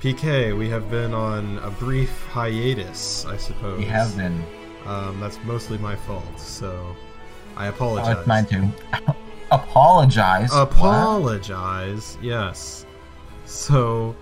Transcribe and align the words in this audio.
PK, 0.00 0.56
we 0.56 0.68
have 0.68 0.88
been 0.90 1.12
on 1.12 1.58
a 1.58 1.70
brief 1.70 2.24
hiatus, 2.26 3.24
I 3.26 3.36
suppose. 3.36 3.78
We 3.78 3.84
have 3.86 4.16
been. 4.16 4.44
Um, 4.86 5.18
that's 5.20 5.38
mostly 5.44 5.76
my 5.78 5.96
fault, 5.96 6.38
so 6.38 6.94
I 7.56 7.66
Oh, 7.66 7.70
apologize. 7.70 8.16
it's 8.18 8.26
mine 8.26 8.46
too. 8.46 8.68
apologize. 9.50 10.50
What? 10.52 10.62
Apologize, 10.62 12.16
yes. 12.22 12.86
So 13.44 14.14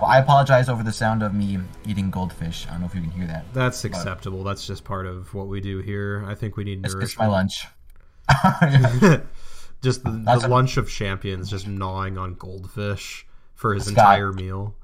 Well, 0.00 0.08
I 0.08 0.18
apologize 0.20 0.68
over 0.68 0.82
the 0.84 0.92
sound 0.92 1.22
of 1.24 1.34
me 1.34 1.58
eating 1.84 2.10
goldfish. 2.10 2.66
I 2.68 2.72
don't 2.72 2.80
know 2.82 2.86
if 2.86 2.94
you 2.94 3.00
can 3.02 3.10
hear 3.10 3.26
that. 3.26 3.52
that's 3.52 3.84
acceptable. 3.84 4.44
That's 4.44 4.66
just 4.66 4.84
part 4.84 5.06
of 5.06 5.34
what 5.34 5.48
we 5.48 5.60
do 5.60 5.78
here. 5.80 6.24
I 6.28 6.34
think 6.36 6.56
we 6.56 6.62
need 6.64 6.84
It's, 6.84 6.94
it's 6.94 7.18
my 7.18 7.26
lunch. 7.26 7.66
just 9.82 10.04
the, 10.04 10.10
the 10.10 10.46
a- 10.46 10.48
lunch 10.48 10.76
of 10.76 10.88
champions, 10.88 11.50
just 11.50 11.66
gnawing 11.66 12.16
on 12.18 12.34
goldfish 12.34 13.26
for 13.54 13.74
his 13.74 13.82
It's 13.84 13.90
entire 13.90 14.32
meal. 14.32 14.74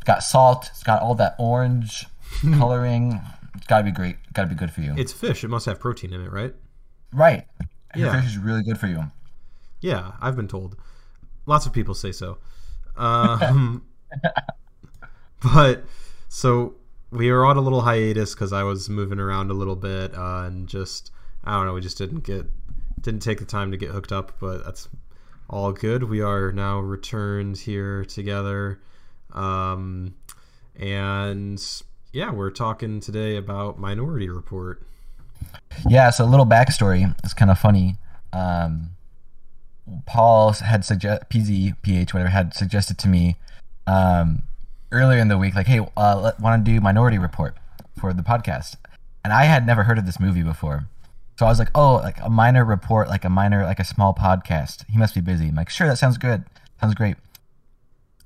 It's 0.00 0.06
got 0.06 0.22
salt. 0.22 0.68
It's 0.70 0.82
got 0.82 1.02
all 1.02 1.14
that 1.16 1.34
orange 1.38 2.06
coloring. 2.54 3.20
It's 3.54 3.66
gotta 3.66 3.84
be 3.84 3.90
great. 3.90 4.16
Gotta 4.32 4.48
be 4.48 4.54
good 4.54 4.70
for 4.70 4.80
you. 4.80 4.94
It's 4.96 5.12
fish. 5.12 5.44
It 5.44 5.48
must 5.48 5.66
have 5.66 5.78
protein 5.78 6.14
in 6.14 6.22
it, 6.22 6.32
right? 6.32 6.54
right. 7.12 7.44
Yeah. 7.94 8.18
Fish 8.18 8.30
is 8.30 8.38
really 8.38 8.62
good 8.62 8.78
for 8.78 8.86
you. 8.86 9.04
Yeah, 9.80 10.12
I've 10.20 10.36
been 10.36 10.48
told. 10.48 10.76
Lots 11.44 11.66
of 11.66 11.72
people 11.72 11.94
say 11.94 12.12
so. 12.12 12.38
Um, 12.96 13.84
but 15.42 15.84
so 16.28 16.76
we 17.10 17.30
were 17.30 17.44
on 17.44 17.58
a 17.58 17.60
little 17.60 17.82
hiatus 17.82 18.34
because 18.34 18.52
I 18.52 18.62
was 18.62 18.88
moving 18.88 19.18
around 19.18 19.50
a 19.50 19.54
little 19.54 19.76
bit 19.76 20.14
uh, 20.16 20.44
and 20.46 20.66
just 20.66 21.10
I 21.44 21.56
don't 21.56 21.66
know. 21.66 21.74
We 21.74 21.80
just 21.82 21.98
didn't 21.98 22.24
get 22.24 22.46
didn't 23.02 23.20
take 23.20 23.38
the 23.38 23.44
time 23.44 23.70
to 23.70 23.76
get 23.76 23.90
hooked 23.90 24.12
up, 24.12 24.38
but 24.40 24.64
that's 24.64 24.88
all 25.48 25.72
good. 25.72 26.04
We 26.04 26.22
are 26.22 26.52
now 26.52 26.80
returned 26.80 27.58
here 27.58 28.04
together, 28.04 28.80
um, 29.32 30.14
and 30.76 31.62
yeah, 32.12 32.32
we're 32.32 32.50
talking 32.50 33.00
today 33.00 33.36
about 33.36 33.78
Minority 33.78 34.28
Report. 34.28 34.82
Yeah, 35.88 36.10
so 36.10 36.24
a 36.24 36.26
little 36.26 36.46
backstory. 36.46 37.14
It's 37.24 37.34
kind 37.34 37.50
of 37.50 37.58
funny. 37.58 37.96
Um, 38.32 38.90
Paul 40.06 40.52
had 40.52 40.84
suggest 40.84 41.22
PZ 41.30 41.74
PH 41.82 42.14
whatever 42.14 42.30
had 42.30 42.54
suggested 42.54 42.98
to 42.98 43.08
me 43.08 43.36
um, 43.86 44.42
earlier 44.92 45.18
in 45.18 45.28
the 45.28 45.38
week, 45.38 45.54
like, 45.54 45.66
hey, 45.66 45.80
uh, 45.96 46.32
want 46.40 46.64
to 46.64 46.70
do 46.70 46.80
Minority 46.80 47.18
Report 47.18 47.56
for 47.98 48.12
the 48.12 48.22
podcast, 48.22 48.76
and 49.24 49.32
I 49.32 49.44
had 49.44 49.66
never 49.66 49.84
heard 49.84 49.98
of 49.98 50.06
this 50.06 50.20
movie 50.20 50.42
before. 50.42 50.86
So 51.38 51.46
I 51.46 51.48
was 51.48 51.58
like, 51.58 51.70
oh, 51.74 51.94
like 51.94 52.18
a 52.22 52.28
minor 52.28 52.64
report, 52.64 53.08
like 53.08 53.24
a 53.24 53.30
minor, 53.30 53.64
like 53.64 53.80
a 53.80 53.84
small 53.84 54.12
podcast. 54.12 54.84
He 54.90 54.98
must 54.98 55.14
be 55.14 55.22
busy. 55.22 55.48
I'm 55.48 55.54
like, 55.54 55.70
sure, 55.70 55.86
that 55.86 55.96
sounds 55.96 56.18
good. 56.18 56.44
Sounds 56.80 56.94
great. 56.94 57.16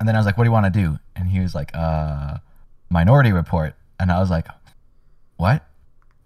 And 0.05 0.09
then 0.11 0.17
I 0.17 0.19
was 0.19 0.27
like, 0.27 0.37
what 0.37 0.45
do 0.45 0.49
you 0.49 0.53
want 0.53 0.67
to 0.67 0.83
do? 0.83 0.99
And 1.17 1.31
he 1.31 1.41
was 1.41 1.55
like, 1.55 1.71
uh, 1.73 2.37
Minority 2.91 3.33
Report. 3.33 3.75
And 3.99 4.13
I 4.13 4.21
was 4.21 4.29
like, 4.29 4.47
what? 5.39 5.67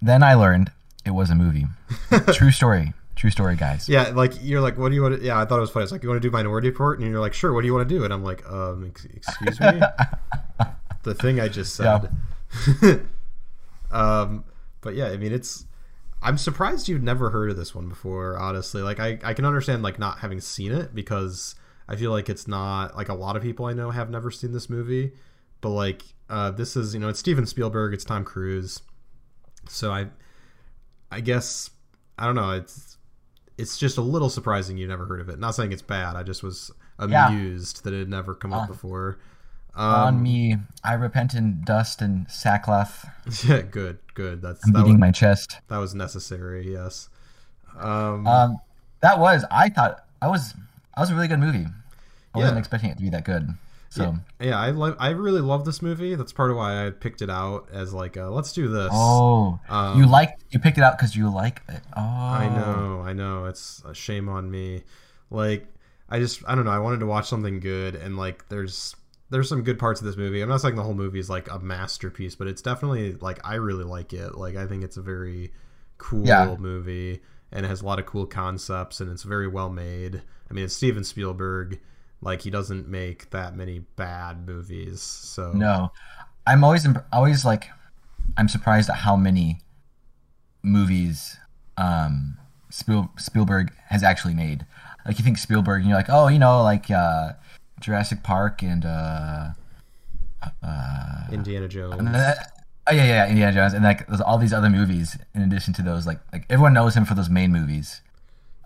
Then 0.03 0.25
I 0.25 0.34
learned 0.34 0.73
it 1.05 1.12
was 1.12 1.31
a 1.31 1.37
movie. 1.37 1.67
True 2.33 2.51
story. 2.51 2.93
True 3.15 3.31
story, 3.31 3.55
guys. 3.55 3.89
Yeah, 3.89 4.09
like 4.09 4.33
you're 4.43 4.61
like, 4.61 4.79
what 4.79 4.89
do 4.89 4.97
you 4.97 5.03
want 5.03 5.21
to? 5.21 5.25
Yeah, 5.25 5.41
I 5.41 5.45
thought 5.45 5.59
it 5.59 5.61
was 5.61 5.71
funny. 5.71 5.84
It's 5.84 5.93
like 5.93 6.03
you 6.03 6.09
want 6.09 6.21
to 6.21 6.29
do 6.29 6.33
Minority 6.33 6.71
Report, 6.71 6.99
and 6.99 7.09
you're 7.09 7.21
like, 7.21 7.34
sure. 7.34 7.53
What 7.53 7.61
do 7.61 7.69
you 7.69 7.73
want 7.73 7.89
to 7.89 7.95
do? 7.95 8.03
And 8.03 8.12
I'm 8.12 8.25
like, 8.25 8.45
um, 8.51 8.84
ex- 8.84 9.05
excuse 9.15 9.61
me, 9.61 9.81
the 11.05 11.15
thing 11.15 11.39
I 11.39 11.47
just 11.47 11.77
said. 11.77 12.11
um, 13.93 14.43
but 14.81 14.97
yeah, 14.97 15.06
I 15.06 15.19
mean, 15.19 15.33
it's. 15.33 15.67
I'm 16.21 16.37
surprised 16.37 16.89
you've 16.89 17.05
never 17.05 17.31
heard 17.31 17.49
of 17.49 17.56
this 17.56 17.77
one 17.77 17.89
before. 17.89 18.37
Honestly, 18.37 18.83
like 18.83 18.99
I, 18.99 19.21
I 19.23 19.34
can 19.34 19.45
understand 19.45 19.84
like 19.84 20.01
not 20.01 20.19
having 20.19 20.41
seen 20.41 20.73
it 20.73 20.97
because 20.97 21.55
I 21.89 21.97
feel 21.97 22.11
like 22.11 22.28
it's 22.28 22.47
not 22.47 22.97
like 22.97 23.08
a 23.08 23.14
lot 23.14 23.36
of 23.36 23.42
people 23.42 23.67
I 23.67 23.72
know 23.72 23.91
have 23.91 24.10
never 24.10 24.31
seen 24.31 24.53
this 24.53 24.69
movie. 24.69 25.12
But 25.60 25.71
like, 25.71 26.03
uh, 26.31 26.50
this 26.53 26.76
is 26.76 26.94
you 26.94 27.00
know 27.00 27.09
it's 27.09 27.19
Steven 27.19 27.47
Spielberg, 27.47 27.93
it's 27.94 28.04
Tom 28.04 28.25
Cruise, 28.25 28.81
so 29.69 29.91
I, 29.91 30.06
I 31.10 31.21
guess 31.21 31.71
I 32.19 32.27
don't 32.27 32.34
know. 32.37 32.50
It's 32.53 32.97
it's 33.56 33.77
just 33.78 33.98
a 33.98 34.03
little 34.03 34.31
surprising 34.31 34.77
you 34.78 34.87
never 34.87 35.04
heard 35.06 35.21
of 35.21 35.28
it. 35.28 35.38
Not 35.41 35.54
saying 35.56 35.72
it's 35.72 35.82
bad. 35.82 36.15
I 36.15 36.22
just 36.22 36.43
was 36.44 36.71
Yeah. 37.09 37.28
amused 37.28 37.82
that 37.84 37.93
it 37.93 37.98
had 38.00 38.09
never 38.09 38.34
come 38.34 38.53
up 38.53 38.65
Uh, 38.65 38.66
before. 38.72 39.19
On 39.75 40.15
Um, 40.15 40.22
me, 40.22 40.56
I 40.84 40.94
repent 40.94 41.34
in 41.34 41.62
dust 41.65 42.00
and 42.03 42.28
sackcloth. 42.31 43.04
yeah, 43.44 43.62
good, 43.62 43.98
good. 44.15 44.43
That's 44.43 44.65
I'm 44.66 44.72
that 44.72 44.81
beating 44.81 44.94
was, 44.94 45.00
my 45.00 45.10
chest. 45.12 45.56
that 45.69 45.78
was 45.78 45.94
necessary. 45.94 46.72
Yes. 46.72 47.09
Um, 47.78 48.27
Um, 48.27 48.59
that 49.00 49.19
was. 49.19 49.44
I 49.50 49.69
thought 49.71 50.04
I 50.22 50.28
was. 50.28 50.54
I 50.98 51.00
was 51.03 51.10
a 51.10 51.14
really 51.14 51.28
good 51.28 51.38
movie. 51.38 51.64
I 52.34 52.38
wasn't 52.38 52.59
expecting 52.59 52.91
it 52.91 52.97
to 52.97 53.03
be 53.03 53.10
that 53.10 53.25
good. 53.25 53.48
So. 53.91 54.16
yeah, 54.41 54.59
I 54.59 54.70
love. 54.70 54.97
I 54.98 55.10
really 55.10 55.41
love 55.41 55.64
this 55.64 55.81
movie. 55.81 56.14
That's 56.16 56.32
part 56.32 56.50
of 56.50 56.56
why 56.56 56.86
I 56.86 56.91
picked 56.91 57.22
it 57.22 57.31
out 57.31 57.69
as 57.72 57.94
like, 57.94 58.16
uh, 58.16 58.31
let's 58.31 58.53
do 58.53 58.69
this. 58.69 58.91
Oh, 58.92 59.59
Um, 59.69 59.98
you 59.98 60.06
like 60.06 60.36
you 60.50 60.59
picked 60.59 60.76
it 60.76 60.82
out 60.84 60.98
because 60.98 61.14
you 61.16 61.32
like 61.32 61.62
it. 61.69 61.81
Oh, 61.97 62.00
I 62.00 62.48
know, 62.48 63.03
I 63.06 63.12
know. 63.12 63.47
It's 63.47 63.81
a 63.86 63.94
shame 63.94 64.28
on 64.28 64.50
me. 64.50 64.82
Like, 65.31 65.66
I 66.10 66.19
just, 66.19 66.42
I 66.47 66.54
don't 66.54 66.64
know. 66.64 66.70
I 66.70 66.81
wanted 66.81 67.00
to 67.00 67.06
watch 67.06 67.28
something 67.28 67.60
good, 67.60 67.94
and 67.94 68.16
like, 68.19 68.47
there's, 68.48 68.94
there's 69.30 69.48
some 69.48 69.62
good 69.62 69.78
parts 69.78 70.00
of 70.00 70.06
this 70.06 70.16
movie. 70.16 70.42
I'm 70.42 70.48
not 70.48 70.60
saying 70.60 70.75
the 70.75 70.82
whole 70.82 70.94
movie 70.94 71.19
is 71.20 71.30
like 71.30 71.50
a 71.50 71.59
masterpiece, 71.59 72.34
but 72.34 72.47
it's 72.47 72.60
definitely 72.62 73.15
like 73.15 73.41
I 73.47 73.54
really 73.54 73.84
like 73.84 74.12
it. 74.12 74.34
Like, 74.34 74.56
I 74.56 74.66
think 74.66 74.84
it's 74.84 74.97
a 74.98 75.03
very 75.03 75.53
cool 75.97 76.26
Yeah. 76.26 76.56
movie, 76.59 77.20
and 77.53 77.64
it 77.64 77.69
has 77.69 77.82
a 77.82 77.86
lot 77.86 77.98
of 77.98 78.06
cool 78.06 78.26
concepts, 78.26 79.00
and 79.00 79.10
it's 79.10 79.22
very 79.22 79.48
well 79.48 79.70
made. 79.70 80.22
I 80.50 80.54
mean, 80.54 80.64
it's 80.64 80.75
Steven 80.75 81.04
Spielberg. 81.04 81.81
Like, 82.20 82.42
he 82.42 82.50
doesn't 82.50 82.88
make 82.88 83.31
that 83.31 83.54
many 83.56 83.81
bad 83.97 84.47
movies. 84.47 85.00
So 85.00 85.53
No, 85.53 85.92
I'm 86.47 86.64
always 86.64 86.86
always 87.12 87.44
like, 87.44 87.66
I'm 88.36 88.48
surprised 88.48 88.91
at 88.91 88.97
how 88.97 89.16
many 89.16 89.60
movies 90.62 91.36
um, 91.76 92.36
Spiel- 92.70 93.10
Spielberg 93.19 93.72
has 93.88 94.03
actually 94.03 94.34
made. 94.34 94.66
Like 95.06 95.19
you 95.19 95.25
think 95.25 95.38
Spielberg, 95.38 95.80
and 95.80 95.88
you're 95.88 95.97
like, 95.97 96.10
oh, 96.10 96.28
you 96.28 96.38
know, 96.38 96.62
like 96.62 96.91
uh, 96.91 97.32
Jurassic 97.80 98.22
Park 98.22 98.62
and 98.62 98.84
uh, 98.84 99.50
Indiana 101.32 101.69
Jones. 101.69 101.94
and 101.98 102.15
oh 102.88 102.94
yeah, 102.94 103.04
yeah, 103.04 103.28
Indiana 103.28 103.53
Jones, 103.53 103.75
and 103.75 103.84
like 103.84 104.06
there's 104.06 104.21
all 104.21 104.38
these 104.38 104.53
other 104.53 104.71
movies 104.71 105.16
in 105.34 105.43
addition 105.43 105.72
to 105.75 105.82
those. 105.82 106.06
Like 106.06 106.21
like 106.32 106.44
everyone 106.50 106.72
knows 106.72 106.94
him 106.94 107.04
for 107.04 107.15
those 107.15 107.28
main 107.31 107.53
movies. 107.53 108.00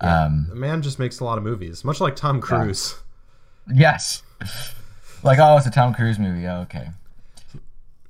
Um, 0.01 0.47
the 0.49 0.57
man 0.57 0.83
just 0.83 0.99
makes 0.99 1.21
a 1.21 1.25
lot 1.25 1.39
of 1.39 1.45
movies, 1.45 1.85
much 1.85 2.01
like 2.01 2.17
Tom 2.17 2.41
Cruise. 2.41 2.97
yes, 3.73 4.23
like 5.23 5.39
oh, 5.39 5.57
it's 5.57 5.67
a 5.67 5.71
Tom 5.71 5.95
Cruise 5.95 6.19
movie. 6.19 6.47
Oh, 6.47 6.61
okay. 6.63 6.89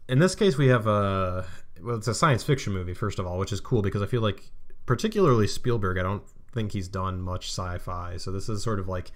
in 0.08 0.18
this 0.18 0.34
case 0.34 0.56
we 0.56 0.68
have 0.68 0.86
a 0.86 1.44
well 1.82 1.96
it's 1.96 2.08
a 2.08 2.14
science 2.14 2.42
fiction 2.42 2.72
movie 2.72 2.94
first 2.94 3.18
of 3.18 3.26
all 3.26 3.38
which 3.38 3.52
is 3.52 3.60
cool 3.60 3.82
because 3.82 4.02
i 4.02 4.06
feel 4.06 4.20
like 4.22 4.50
particularly 4.86 5.46
spielberg 5.46 5.98
i 5.98 6.02
don't 6.02 6.22
think 6.52 6.72
he's 6.72 6.88
done 6.88 7.20
much 7.20 7.48
sci-fi 7.48 8.16
so 8.16 8.30
this 8.30 8.48
is 8.48 8.62
sort 8.62 8.78
of 8.78 8.88
like 8.88 9.10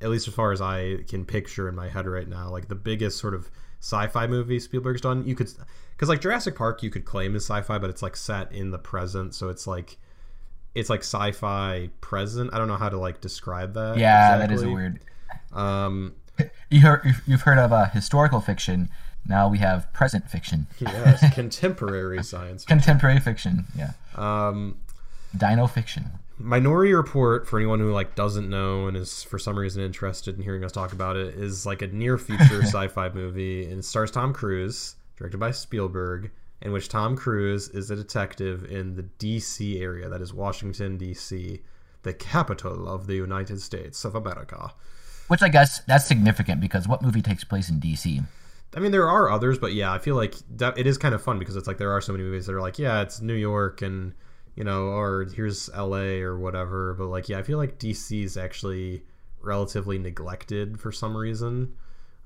at 0.00 0.08
least 0.10 0.26
as 0.28 0.34
far 0.34 0.52
as 0.52 0.60
i 0.60 0.96
can 1.08 1.24
picture 1.24 1.68
in 1.68 1.74
my 1.74 1.88
head 1.88 2.06
right 2.06 2.28
now 2.28 2.48
like 2.48 2.68
the 2.68 2.74
biggest 2.74 3.18
sort 3.18 3.34
of 3.34 3.50
sci-fi 3.80 4.26
movie 4.26 4.58
spielberg's 4.58 5.00
done 5.00 5.26
you 5.26 5.34
could 5.34 5.50
because 5.96 6.08
like 6.08 6.20
jurassic 6.20 6.54
park 6.56 6.82
you 6.82 6.90
could 6.90 7.04
claim 7.04 7.34
is 7.36 7.44
sci-fi 7.44 7.78
but 7.78 7.88
it's 7.90 8.02
like 8.02 8.16
set 8.16 8.50
in 8.52 8.70
the 8.70 8.78
present 8.78 9.34
so 9.34 9.48
it's 9.48 9.66
like 9.66 9.96
it's 10.74 10.90
like 10.90 11.00
sci-fi 11.00 11.88
present 12.00 12.50
i 12.52 12.58
don't 12.58 12.68
know 12.68 12.76
how 12.76 12.88
to 12.88 12.98
like 12.98 13.20
describe 13.20 13.74
that 13.74 13.96
Yeah, 13.96 14.36
that 14.38 14.50
is 14.52 14.62
a 14.62 14.68
weird. 14.70 15.00
um 15.52 16.14
You 16.70 16.80
heard, 16.80 17.14
you've 17.26 17.42
heard 17.42 17.58
of 17.58 17.72
uh, 17.72 17.86
historical 17.90 18.40
fiction. 18.40 18.88
Now 19.26 19.46
we 19.48 19.58
have 19.58 19.90
present 19.92 20.28
fiction, 20.28 20.66
yes 20.80 21.32
contemporary 21.34 22.22
science 22.24 22.64
contemporary 22.64 23.20
fiction. 23.20 23.66
Yeah, 23.76 23.92
um 24.16 24.76
dino 25.36 25.66
fiction. 25.66 26.06
Minority 26.36 26.92
Report, 26.92 27.46
for 27.46 27.58
anyone 27.60 27.78
who 27.78 27.92
like 27.92 28.16
doesn't 28.16 28.50
know 28.50 28.88
and 28.88 28.96
is 28.96 29.22
for 29.22 29.38
some 29.38 29.56
reason 29.56 29.82
interested 29.84 30.36
in 30.36 30.42
hearing 30.42 30.64
us 30.64 30.72
talk 30.72 30.92
about 30.92 31.16
it, 31.16 31.34
is 31.36 31.64
like 31.64 31.80
a 31.80 31.86
near 31.86 32.18
future 32.18 32.62
sci-fi 32.64 33.08
movie 33.10 33.64
and 33.70 33.78
it 33.78 33.84
stars 33.84 34.10
Tom 34.10 34.32
Cruise, 34.34 34.96
directed 35.16 35.38
by 35.38 35.50
Spielberg, 35.50 36.30
in 36.62 36.72
which 36.72 36.88
Tom 36.88 37.16
Cruise 37.16 37.68
is 37.68 37.90
a 37.90 37.96
detective 37.96 38.64
in 38.64 38.94
the 38.94 39.02
DC 39.02 39.80
area, 39.80 40.08
that 40.08 40.20
is 40.20 40.32
Washington 40.32 40.98
DC, 40.98 41.60
the 42.02 42.14
capital 42.14 42.88
of 42.88 43.06
the 43.06 43.14
United 43.14 43.60
States 43.60 44.04
of 44.04 44.14
America. 44.14 44.72
Which 45.28 45.42
I 45.42 45.48
guess 45.48 45.80
that's 45.84 46.06
significant 46.06 46.60
because 46.60 46.86
what 46.86 47.02
movie 47.02 47.22
takes 47.22 47.44
place 47.44 47.70
in 47.70 47.80
DC? 47.80 48.24
I 48.76 48.80
mean, 48.80 48.92
there 48.92 49.08
are 49.08 49.30
others, 49.30 49.58
but 49.58 49.72
yeah, 49.72 49.92
I 49.92 49.98
feel 49.98 50.16
like 50.16 50.34
that 50.56 50.76
it 50.76 50.86
is 50.86 50.98
kind 50.98 51.14
of 51.14 51.22
fun 51.22 51.38
because 51.38 51.56
it's 51.56 51.68
like 51.68 51.78
there 51.78 51.92
are 51.92 52.00
so 52.00 52.12
many 52.12 52.24
movies 52.24 52.46
that 52.46 52.54
are 52.54 52.60
like, 52.60 52.78
yeah, 52.78 53.02
it's 53.02 53.20
New 53.20 53.34
York 53.34 53.82
and 53.82 54.14
you 54.56 54.64
know, 54.64 54.84
or 54.84 55.26
here's 55.34 55.68
L.A. 55.70 56.22
or 56.22 56.38
whatever. 56.38 56.94
But 56.94 57.06
like, 57.06 57.28
yeah, 57.28 57.38
I 57.38 57.42
feel 57.42 57.58
like 57.58 57.78
DC 57.78 58.24
is 58.24 58.36
actually 58.36 59.04
relatively 59.40 59.98
neglected 59.98 60.80
for 60.80 60.92
some 60.92 61.16
reason. 61.16 61.74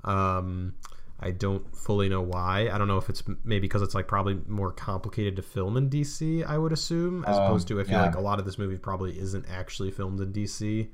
Um, 0.04 0.74
I 1.20 1.32
don't 1.32 1.76
fully 1.76 2.08
know 2.08 2.20
why. 2.22 2.68
I 2.72 2.78
don't 2.78 2.86
know 2.88 2.96
if 2.98 3.08
it's 3.08 3.22
maybe 3.44 3.62
because 3.66 3.82
it's 3.82 3.94
like 3.94 4.06
probably 4.06 4.40
more 4.46 4.70
complicated 4.70 5.34
to 5.36 5.42
film 5.42 5.76
in 5.76 5.90
DC. 5.90 6.44
I 6.46 6.56
would 6.58 6.72
assume, 6.72 7.24
as 7.24 7.36
Oh, 7.36 7.44
opposed 7.44 7.66
to 7.68 7.80
I 7.80 7.84
feel 7.84 7.94
yeah. 7.94 8.02
like 8.06 8.14
a 8.14 8.20
lot 8.20 8.38
of 8.38 8.44
this 8.44 8.56
movie 8.58 8.78
probably 8.78 9.18
isn't 9.18 9.44
actually 9.50 9.90
filmed 9.90 10.20
in 10.20 10.32
DC. 10.32 10.88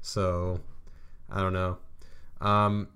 So 0.00 0.60
I 1.30 1.40
don't 1.40 1.52
know. 1.52 1.78
Um, 2.40 2.88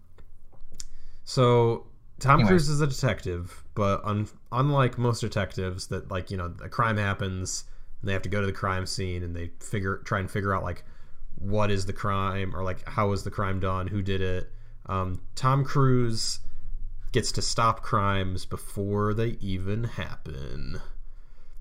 So 1.24 1.86
Tom 2.18 2.40
Anyways. 2.40 2.48
Cruise 2.48 2.68
is 2.68 2.80
a 2.80 2.86
detective, 2.86 3.64
but 3.74 4.04
un- 4.04 4.28
unlike 4.52 4.96
most 4.98 5.20
detectives, 5.20 5.88
that 5.88 6.10
like 6.10 6.30
you 6.30 6.36
know 6.36 6.54
a 6.62 6.68
crime 6.68 6.96
happens 6.96 7.64
and 8.00 8.08
they 8.08 8.12
have 8.12 8.22
to 8.22 8.28
go 8.28 8.40
to 8.40 8.46
the 8.46 8.52
crime 8.52 8.86
scene 8.86 9.22
and 9.22 9.34
they 9.36 9.50
figure 9.60 9.98
try 9.98 10.18
and 10.20 10.30
figure 10.30 10.54
out 10.54 10.62
like 10.62 10.84
what 11.38 11.70
is 11.70 11.86
the 11.86 11.92
crime 11.92 12.54
or 12.56 12.62
like 12.64 12.86
how 12.88 13.08
was 13.08 13.24
the 13.24 13.30
crime 13.30 13.60
done, 13.60 13.86
who 13.88 14.02
did 14.02 14.20
it. 14.20 14.50
Um, 14.86 15.20
Tom 15.34 15.64
Cruise 15.64 16.40
gets 17.16 17.32
to 17.32 17.40
stop 17.42 17.82
crimes 17.82 18.44
before 18.44 19.14
they 19.14 19.38
even 19.40 19.84
happen. 19.84 20.80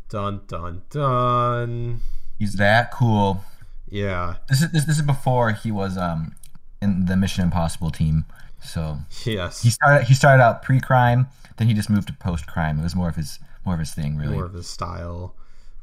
Dun 0.10 0.42
dun 0.48 0.82
dun. 0.90 2.02
He's 2.38 2.54
that 2.56 2.92
cool. 2.92 3.44
Yeah. 3.90 4.36
This 4.50 4.62
is 4.62 4.72
this, 4.72 4.84
this 4.86 4.98
is 4.98 5.02
before 5.04 5.52
he 5.54 5.72
was 5.72 5.98
um 5.98 6.36
in 6.82 7.06
the 7.06 7.16
Mission 7.16 7.44
Impossible 7.46 7.90
team. 7.90 8.26
So 8.62 8.98
Yes. 9.26 9.62
he 9.64 9.70
started 9.70 10.06
he 10.08 10.14
started 10.14 10.44
out 10.44 10.62
pre-crime, 10.62 11.28
then 11.58 11.68
he 11.70 11.74
just 11.74 11.90
moved 11.90 12.08
to 12.08 12.14
post-crime. 12.14 12.80
It 12.80 12.84
was 12.84 12.96
more 12.96 13.08
of 13.10 13.16
his 13.16 13.40
more 13.64 13.76
of 13.76 13.80
his 13.80 13.94
thing, 13.94 14.18
really. 14.18 14.34
more 14.34 14.44
of 14.46 14.54
his 14.54 14.68
style. 14.68 15.36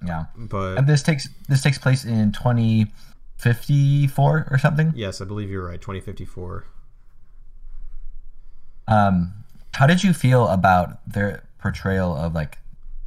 Yeah. 0.06 0.26
But 0.36 0.76
And 0.78 0.86
this 0.86 1.02
takes 1.02 1.26
this 1.48 1.62
takes 1.62 1.78
place 1.78 2.04
in 2.04 2.32
2054 2.32 4.48
or 4.50 4.58
something. 4.58 4.92
yes, 4.94 5.20
I 5.22 5.24
believe 5.24 5.48
you're 5.50 5.64
right. 5.66 5.80
2054. 5.80 6.66
Um, 8.88 9.41
how 9.74 9.86
did 9.86 10.02
you 10.04 10.12
feel 10.12 10.48
about 10.48 10.98
their 11.10 11.44
portrayal 11.58 12.14
of 12.16 12.34
like 12.34 12.58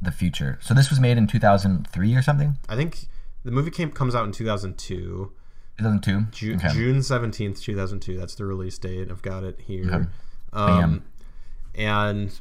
the 0.02 0.10
future? 0.10 0.58
So 0.62 0.74
this 0.74 0.90
was 0.90 1.00
made 1.00 1.16
in 1.18 1.26
2003 1.26 2.14
or 2.14 2.22
something. 2.22 2.58
I 2.68 2.76
think 2.76 3.06
the 3.44 3.50
movie 3.50 3.70
came 3.70 3.90
comes 3.92 4.14
out 4.14 4.24
in 4.26 4.32
2002. 4.32 5.32
2002. 5.78 6.26
Ju- 6.30 6.54
Okay. 6.54 6.68
June 6.72 6.98
17th, 6.98 7.60
2002. 7.60 8.16
That's 8.16 8.34
the 8.34 8.44
release 8.44 8.78
date. 8.78 9.10
I've 9.10 9.22
got 9.22 9.44
it 9.44 9.60
here. 9.66 9.84
Okay. 9.92 10.06
Um, 10.52 11.02
and 11.74 12.38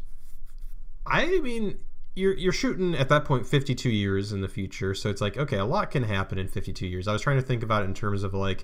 I 1.06 1.40
mean, 1.42 1.78
you're 2.16 2.34
you're 2.38 2.54
shooting 2.54 2.96
at 2.96 3.10
that 3.10 3.26
point 3.26 3.46
52 3.46 3.90
years 3.90 4.32
in 4.32 4.40
the 4.42 4.48
future, 4.48 4.94
so 4.96 5.10
it's 5.10 5.20
like 5.22 5.38
okay, 5.38 5.58
a 5.58 5.66
lot 5.66 5.92
can 5.92 6.04
happen 6.04 6.38
in 6.38 6.48
52 6.48 6.88
years. 6.88 7.08
I 7.08 7.14
was 7.14 7.22
trying 7.22 7.36
to 7.38 7.42
think 7.46 7.62
about 7.62 7.84
it 7.84 7.86
in 7.86 7.94
terms 7.94 8.24
of 8.24 8.34
like, 8.34 8.64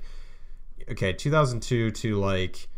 okay, 0.90 1.12
2002 1.12 1.92
to 1.92 2.16
like, 2.18 2.70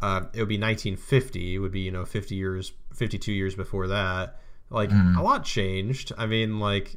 uh, 0.00 0.22
it 0.32 0.38
would 0.40 0.48
be 0.48 0.56
1950. 0.58 1.54
It 1.54 1.58
would 1.58 1.72
be 1.72 1.80
you 1.80 1.90
know 1.90 2.04
50 2.04 2.34
years, 2.34 2.72
52 2.94 3.32
years 3.32 3.54
before 3.54 3.88
that. 3.88 4.38
Like 4.70 4.90
a 5.18 5.22
lot 5.22 5.44
changed. 5.44 6.12
I 6.18 6.26
mean, 6.26 6.60
like 6.60 6.96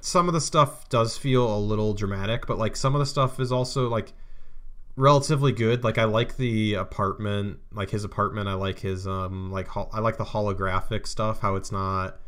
some 0.00 0.28
of 0.28 0.32
the 0.34 0.40
stuff 0.40 0.88
does 0.88 1.18
feel 1.18 1.54
a 1.54 1.58
little 1.60 1.92
dramatic, 1.92 2.46
but 2.46 2.56
like 2.58 2.74
some 2.76 2.94
of 2.94 3.00
the 3.00 3.06
stuff 3.06 3.38
is 3.38 3.52
also 3.52 3.88
like 3.88 4.12
relatively 4.96 5.52
good. 5.52 5.84
Like 5.84 5.98
I 5.98 6.04
like 6.04 6.36
the 6.36 6.74
apartment, 6.74 7.58
like 7.72 7.90
his 7.90 8.04
apartment. 8.04 8.48
I 8.48 8.54
like 8.54 8.78
his 8.80 9.06
um 9.06 9.50
like 9.52 9.68
hol- 9.68 9.90
I 9.92 10.00
like 10.00 10.16
the 10.16 10.24
holographic 10.24 11.06
stuff. 11.06 11.40
How 11.40 11.54
it's 11.56 11.70
not 11.72 12.18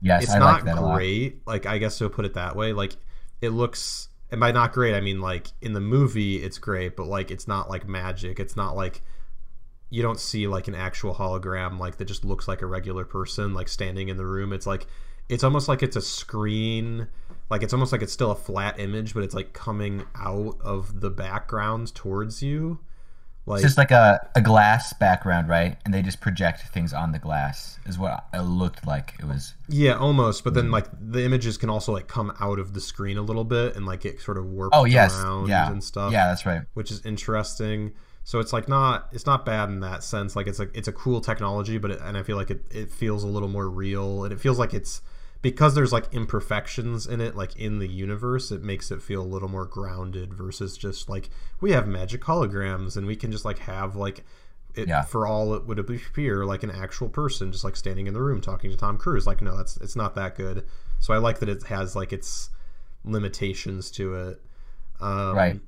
Yes, 0.00 0.24
it's 0.24 0.32
I 0.32 0.38
not 0.38 0.54
like 0.54 0.64
that 0.64 0.78
a 0.78 0.80
lot. 0.80 0.96
great. 0.96 1.46
Like 1.46 1.66
I 1.66 1.78
guess 1.78 1.98
to 1.98 2.08
put 2.08 2.24
it 2.24 2.34
that 2.34 2.56
way, 2.56 2.72
like 2.72 2.96
it 3.40 3.50
looks. 3.50 4.08
And 4.30 4.40
by 4.40 4.52
not 4.52 4.72
great, 4.72 4.94
I 4.94 5.00
mean 5.00 5.20
like 5.20 5.48
in 5.60 5.72
the 5.74 5.80
movie 5.80 6.36
it's 6.42 6.58
great, 6.58 6.96
but 6.96 7.06
like 7.06 7.30
it's 7.30 7.46
not 7.48 7.68
like 7.70 7.86
magic. 7.88 8.40
It's 8.40 8.56
not 8.56 8.76
like 8.76 9.02
you 9.94 10.02
don't 10.02 10.18
see 10.18 10.48
like 10.48 10.66
an 10.66 10.74
actual 10.74 11.14
hologram 11.14 11.78
like 11.78 11.98
that 11.98 12.06
just 12.06 12.24
looks 12.24 12.48
like 12.48 12.62
a 12.62 12.66
regular 12.66 13.04
person 13.04 13.54
like 13.54 13.68
standing 13.68 14.08
in 14.08 14.16
the 14.16 14.26
room. 14.26 14.52
It's 14.52 14.66
like 14.66 14.88
it's 15.28 15.44
almost 15.44 15.68
like 15.68 15.84
it's 15.84 15.94
a 15.94 16.02
screen. 16.02 17.06
Like 17.48 17.62
it's 17.62 17.72
almost 17.72 17.92
like 17.92 18.02
it's 18.02 18.12
still 18.12 18.32
a 18.32 18.34
flat 18.34 18.80
image, 18.80 19.14
but 19.14 19.22
it's 19.22 19.34
like 19.34 19.52
coming 19.52 20.02
out 20.16 20.56
of 20.60 21.00
the 21.00 21.10
background 21.10 21.94
towards 21.94 22.42
you. 22.42 22.80
Like 23.46 23.58
It's 23.58 23.66
just 23.66 23.78
like 23.78 23.92
a, 23.92 24.28
a 24.34 24.40
glass 24.40 24.94
background, 24.94 25.48
right? 25.48 25.76
And 25.84 25.94
they 25.94 26.02
just 26.02 26.20
project 26.20 26.62
things 26.72 26.92
on 26.92 27.12
the 27.12 27.18
glass, 27.20 27.78
is 27.86 27.96
what 27.96 28.24
it 28.32 28.40
looked 28.40 28.86
like. 28.86 29.14
It 29.20 29.26
was. 29.26 29.54
Yeah, 29.68 29.92
almost. 29.98 30.42
But 30.42 30.54
then 30.54 30.72
like 30.72 30.86
the 31.00 31.24
images 31.24 31.56
can 31.56 31.70
also 31.70 31.92
like 31.92 32.08
come 32.08 32.34
out 32.40 32.58
of 32.58 32.72
the 32.72 32.80
screen 32.80 33.16
a 33.16 33.22
little 33.22 33.44
bit 33.44 33.76
and 33.76 33.86
like 33.86 34.00
get 34.00 34.20
sort 34.20 34.38
of 34.38 34.46
warped 34.46 34.74
Oh 34.74 34.86
yes, 34.86 35.16
around 35.16 35.48
yeah, 35.48 35.70
and 35.70 35.84
stuff. 35.84 36.10
yeah, 36.10 36.26
that's 36.26 36.44
right. 36.46 36.62
Which 36.72 36.90
is 36.90 37.04
interesting. 37.06 37.92
So 38.26 38.38
it's 38.40 38.52
like 38.54 38.68
not 38.68 39.08
it's 39.12 39.26
not 39.26 39.44
bad 39.44 39.68
in 39.68 39.80
that 39.80 40.02
sense. 40.02 40.34
Like 40.34 40.46
it's 40.46 40.58
a 40.58 40.68
it's 40.76 40.88
a 40.88 40.92
cool 40.92 41.20
technology, 41.20 41.76
but 41.78 41.90
it, 41.90 42.00
and 42.00 42.16
I 42.16 42.22
feel 42.22 42.36
like 42.36 42.50
it, 42.50 42.64
it 42.70 42.90
feels 42.90 43.22
a 43.22 43.26
little 43.28 43.48
more 43.50 43.68
real 43.68 44.24
and 44.24 44.32
it 44.32 44.40
feels 44.40 44.58
like 44.58 44.72
it's 44.72 45.02
because 45.42 45.74
there's 45.74 45.92
like 45.92 46.12
imperfections 46.14 47.06
in 47.06 47.20
it, 47.20 47.36
like 47.36 47.54
in 47.56 47.78
the 47.78 47.86
universe, 47.86 48.50
it 48.50 48.62
makes 48.62 48.90
it 48.90 49.02
feel 49.02 49.20
a 49.20 49.24
little 49.28 49.48
more 49.50 49.66
grounded 49.66 50.32
versus 50.32 50.78
just 50.78 51.10
like 51.10 51.28
we 51.60 51.72
have 51.72 51.86
magic 51.86 52.22
holograms 52.22 52.96
and 52.96 53.06
we 53.06 53.14
can 53.14 53.30
just 53.30 53.44
like 53.44 53.58
have 53.58 53.94
like 53.94 54.24
it, 54.74 54.88
Yeah. 54.88 55.02
for 55.02 55.26
all 55.26 55.52
it 55.54 55.66
would 55.66 55.78
appear 55.78 56.46
like 56.46 56.62
an 56.62 56.70
actual 56.70 57.10
person 57.10 57.52
just 57.52 57.62
like 57.62 57.76
standing 57.76 58.06
in 58.06 58.14
the 58.14 58.22
room 58.22 58.40
talking 58.40 58.70
to 58.70 58.76
Tom 58.76 58.96
Cruise. 58.96 59.26
Like 59.26 59.42
no, 59.42 59.54
that's 59.54 59.76
it's 59.76 59.96
not 59.96 60.14
that 60.14 60.34
good. 60.34 60.66
So 60.98 61.12
I 61.12 61.18
like 61.18 61.40
that 61.40 61.50
it 61.50 61.62
has 61.64 61.94
like 61.94 62.10
its 62.14 62.48
limitations 63.04 63.90
to 63.92 64.14
it. 64.14 64.42
Um, 65.00 65.36
Right. 65.36 65.60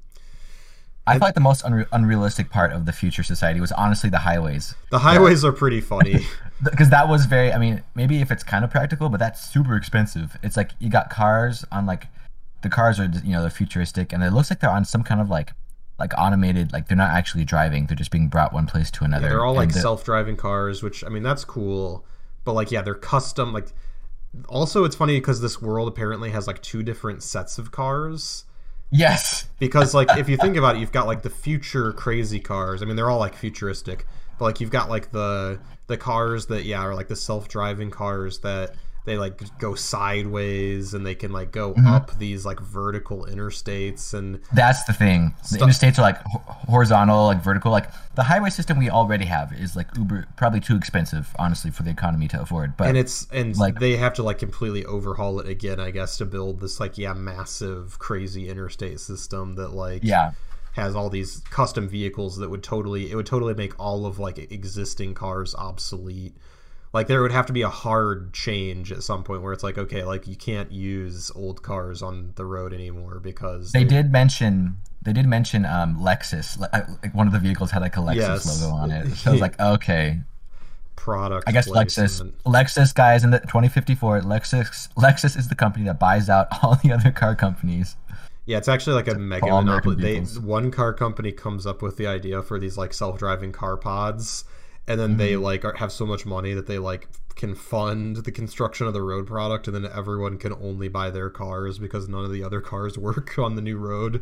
I 1.07 1.15
feel 1.15 1.21
like 1.21 1.35
the 1.35 1.41
most 1.41 1.65
unre- 1.65 1.87
unrealistic 1.93 2.51
part 2.51 2.73
of 2.73 2.85
the 2.85 2.93
future 2.93 3.23
society 3.23 3.61
was 3.61 3.73
honestly 3.73 4.11
the 4.11 4.19
highways. 4.19 4.75
The 4.91 4.99
highways 4.99 5.45
are 5.45 5.53
pretty 5.53 5.81
funny. 5.81 6.27
because 6.65 6.89
that 6.89 7.07
was 7.07 7.27
very 7.27 7.53
i 7.53 7.59
mean 7.59 7.83
maybe 7.95 8.23
if 8.23 8.31
it's 8.31 8.43
kind 8.43 8.65
of 8.65 8.71
practical 8.71 9.11
but 9.11 9.21
that's 9.21 9.47
super 9.47 9.77
expensive 9.77 10.39
it's 10.43 10.57
like 10.57 10.71
you 10.79 10.89
got 10.89 11.11
cars 11.11 11.67
on 11.71 11.85
like 11.85 12.07
the 12.63 12.71
cars 12.71 12.99
are 12.99 13.11
you 13.23 13.33
know 13.33 13.43
they're 13.43 13.51
futuristic 13.51 14.11
and 14.11 14.23
it 14.23 14.33
looks 14.33 14.49
like 14.49 14.61
they're 14.61 14.71
on 14.71 14.83
some 14.83 15.03
kind 15.03 15.21
of 15.21 15.29
like 15.29 15.53
like 15.99 16.13
automated 16.17 16.73
like 16.73 16.89
they're 16.89 16.97
not 16.97 17.11
actually 17.11 17.45
driving 17.45 17.85
they're 17.87 17.95
just 17.95 18.11
being 18.11 18.29
brought 18.29 18.55
one 18.55 18.67
place 18.67 18.91
to 18.91 19.05
another 19.05 19.29
they're 19.29 19.45
all 19.45 19.53
like 19.53 19.73
the- 19.73 19.81
self-driving 19.81 20.37
cars, 20.37 20.83
which 20.83 21.05
I 21.05 21.09
mean 21.11 21.23
that's 21.23 21.45
cool. 21.45 22.07
But 22.45 22.55
like 22.55 22.71
yeah, 22.71 22.81
they're 22.83 22.95
custom. 22.95 23.53
Like 23.53 23.69
also 24.49 24.85
it's 24.85 24.97
funny 24.97 25.19
because 25.19 25.43
this 25.43 25.61
world 25.61 25.89
apparently 25.89 26.31
has 26.31 26.47
like 26.47 26.63
two 26.63 26.83
different 26.83 27.23
sets 27.23 27.59
of 27.59 27.71
cars. 27.71 28.46
Yes. 28.91 29.49
Because 29.59 29.95
like 29.95 30.09
if 30.19 30.29
you 30.29 30.37
think 30.37 30.57
about 30.57 30.77
it 30.77 30.81
you've 30.81 30.93
got 30.93 31.07
like 31.07 31.23
the 31.23 31.31
future 31.31 31.93
crazy 31.93 32.41
cars. 32.41 32.83
I 32.83 32.87
mean 32.87 32.97
they're 32.97 33.11
all 33.11 33.19
like 33.19 33.35
futuristic 33.35 34.07
but 34.39 34.45
like 34.45 34.61
you've 34.61 34.71
got 34.71 34.89
like 34.89 35.13
the 35.13 35.59
the 35.87 35.97
cars 35.97 36.47
that 36.47 36.65
yeah 36.65 36.81
are 36.81 36.95
like 36.95 37.09
the 37.09 37.17
self-driving 37.17 37.91
cars 37.91 38.41
that 38.41 38.75
they 39.07 39.17
like 39.17 39.41
go 39.59 39.75
sideways 39.75 40.93
and 40.95 41.07
they 41.07 41.15
can 41.15 41.33
like 41.33 41.53
go 41.53 41.73
Mm-hmm. 41.73 41.87
up 41.87 42.19
these 42.19 42.45
like 42.47 42.61
vertical 42.61 43.27
interstates 43.27 44.15
and 44.15 44.41
that's 44.53 44.85
the 44.85 44.93
thing. 44.93 45.35
The 45.43 45.49
Stuff- 45.49 45.69
interstates 45.69 45.99
are 45.99 46.03
like 46.03 46.19
horizontal 46.69 47.27
like 47.27 47.43
vertical. 47.43 47.71
Like 47.73 47.91
the 48.15 48.23
highway 48.25 48.51
system 48.51 48.79
we 48.79 48.89
already 48.91 49.25
have 49.27 49.53
is 49.53 49.77
like 49.77 49.89
uber 49.97 50.27
probably 50.37 50.61
too 50.61 50.77
expensive 50.77 51.35
honestly 51.39 51.71
for 51.71 51.83
the 51.83 51.91
economy 51.91 52.29
to 52.29 52.41
afford 52.41 52.77
but 52.77 52.89
and 52.89 52.97
it's 52.97 53.27
and 53.33 53.57
Like- 53.57 53.79
they 53.79 53.97
have 53.97 54.15
to 54.15 54.23
like 54.23 54.39
completely 54.39 54.85
overhaul 54.87 55.39
it 55.41 55.49
again 55.49 55.79
i 55.81 55.91
guess 55.91 56.17
to 56.19 56.25
build 56.25 56.61
this 56.61 56.81
like 56.81 56.97
yeah 56.97 57.13
massive 57.13 57.99
crazy 57.99 58.49
interstate 58.49 59.01
system 59.01 59.55
that 59.57 59.69
like 59.73 60.01
yeah. 60.03 60.33
has 60.73 60.97
all 60.97 61.11
these 61.11 61.43
custom 61.51 61.89
vehicles 61.89 62.39
that 62.39 62.49
would 62.49 62.63
totally 62.63 63.11
it 63.11 63.15
would 63.17 63.27
totally 63.27 63.53
make 63.55 63.79
all 63.79 64.07
of 64.07 64.19
like 64.19 64.39
existing 64.51 65.13
cars 65.13 65.55
obsolete 65.55 66.35
like 66.97 67.09
there 67.09 67.21
would 67.21 67.31
have 67.31 67.45
to 67.45 67.53
be 67.53 67.61
a 67.61 67.69
hard 67.69 68.33
change 68.33 68.91
at 68.91 69.03
some 69.03 69.23
point 69.23 69.43
where 69.43 69.53
it's 69.53 69.63
like 69.63 69.77
okay 69.77 70.03
like 70.03 70.27
you 70.27 70.35
can't 70.35 70.73
use 70.73 71.31
old 71.35 71.63
cars 71.63 72.01
on 72.01 72.33
the 72.37 72.45
road 72.45 72.73
anymore 72.73 73.21
because 73.21 73.71
they 73.73 73.85
did 73.85 74.11
mention 74.11 74.77
they 75.03 75.13
did 75.13 75.27
mention 75.27 75.67
um 75.67 76.01
lexus 76.01 76.59
like, 76.59 77.15
one 77.15 77.27
of 77.27 77.35
the 77.35 77.39
vehicles 77.39 77.71
had 77.71 77.83
like 77.83 77.97
a 77.99 78.01
lexus 78.01 78.17
Yes. 78.17 78.63
logo 78.63 78.75
on 78.75 78.91
it 78.91 79.07
so 79.15 79.31
i 79.31 79.33
was 79.33 79.43
like 79.43 79.61
okay 79.61 80.21
product 80.97 81.45
I 81.47 81.53
guess. 81.53 81.69
Lexus, 81.69 82.33
Lexus 82.47 82.93
guys 82.93 83.23
in 83.23 83.31
the 83.31 83.39
2054, 83.39 84.23
Lexus, 84.23 84.89
Lexus 84.95 85.37
is 85.37 85.47
the 85.47 85.55
company 85.55 85.85
that 85.85 86.01
buys 86.01 86.29
out 86.31 86.49
all 86.63 86.77
the 86.83 86.91
other 86.91 87.13
car 87.13 87.37
companies. 87.37 87.95
yeah 88.47 88.57
it's 88.57 88.67
actually 88.67 88.95
like 88.95 89.07
a 89.07 89.15
mega 89.15 89.47
monopoly 89.47 89.97
they 89.97 90.19
one 90.41 90.71
car 90.71 90.95
company 90.95 91.31
comes 91.31 91.67
up 91.67 91.83
with 91.83 91.99
the 91.99 92.07
idea 92.07 92.43
for 92.43 92.59
these 92.59 92.79
like 92.79 92.95
self-driving 92.95 93.53
car 93.53 93.77
pods 93.77 94.45
and 94.89 95.01
then 95.01 95.11
Mm-hmm. 95.11 95.19
they 95.19 95.37
like 95.37 95.65
are, 95.65 95.75
have 95.75 95.93
so 95.93 96.07
much 96.07 96.25
money 96.27 96.55
that 96.55 96.67
they 96.67 96.79
like 96.79 97.09
can 97.35 97.55
fund 97.55 98.17
the 98.17 98.33
construction 98.33 98.87
of 98.87 98.95
the 98.95 99.03
road 99.03 99.27
product 99.27 99.67
and 99.67 99.77
then 99.77 99.91
everyone 99.95 100.39
can 100.39 100.53
only 100.55 100.89
buy 100.89 101.11
their 101.11 101.29
cars 101.29 101.79
because 101.79 102.09
none 102.09 102.25
of 102.25 102.33
the 102.33 102.43
other 102.43 102.61
cars 102.61 102.97
work 103.09 103.39
on 103.39 103.55
the 103.57 103.63
new 103.63 103.77
road 103.77 104.17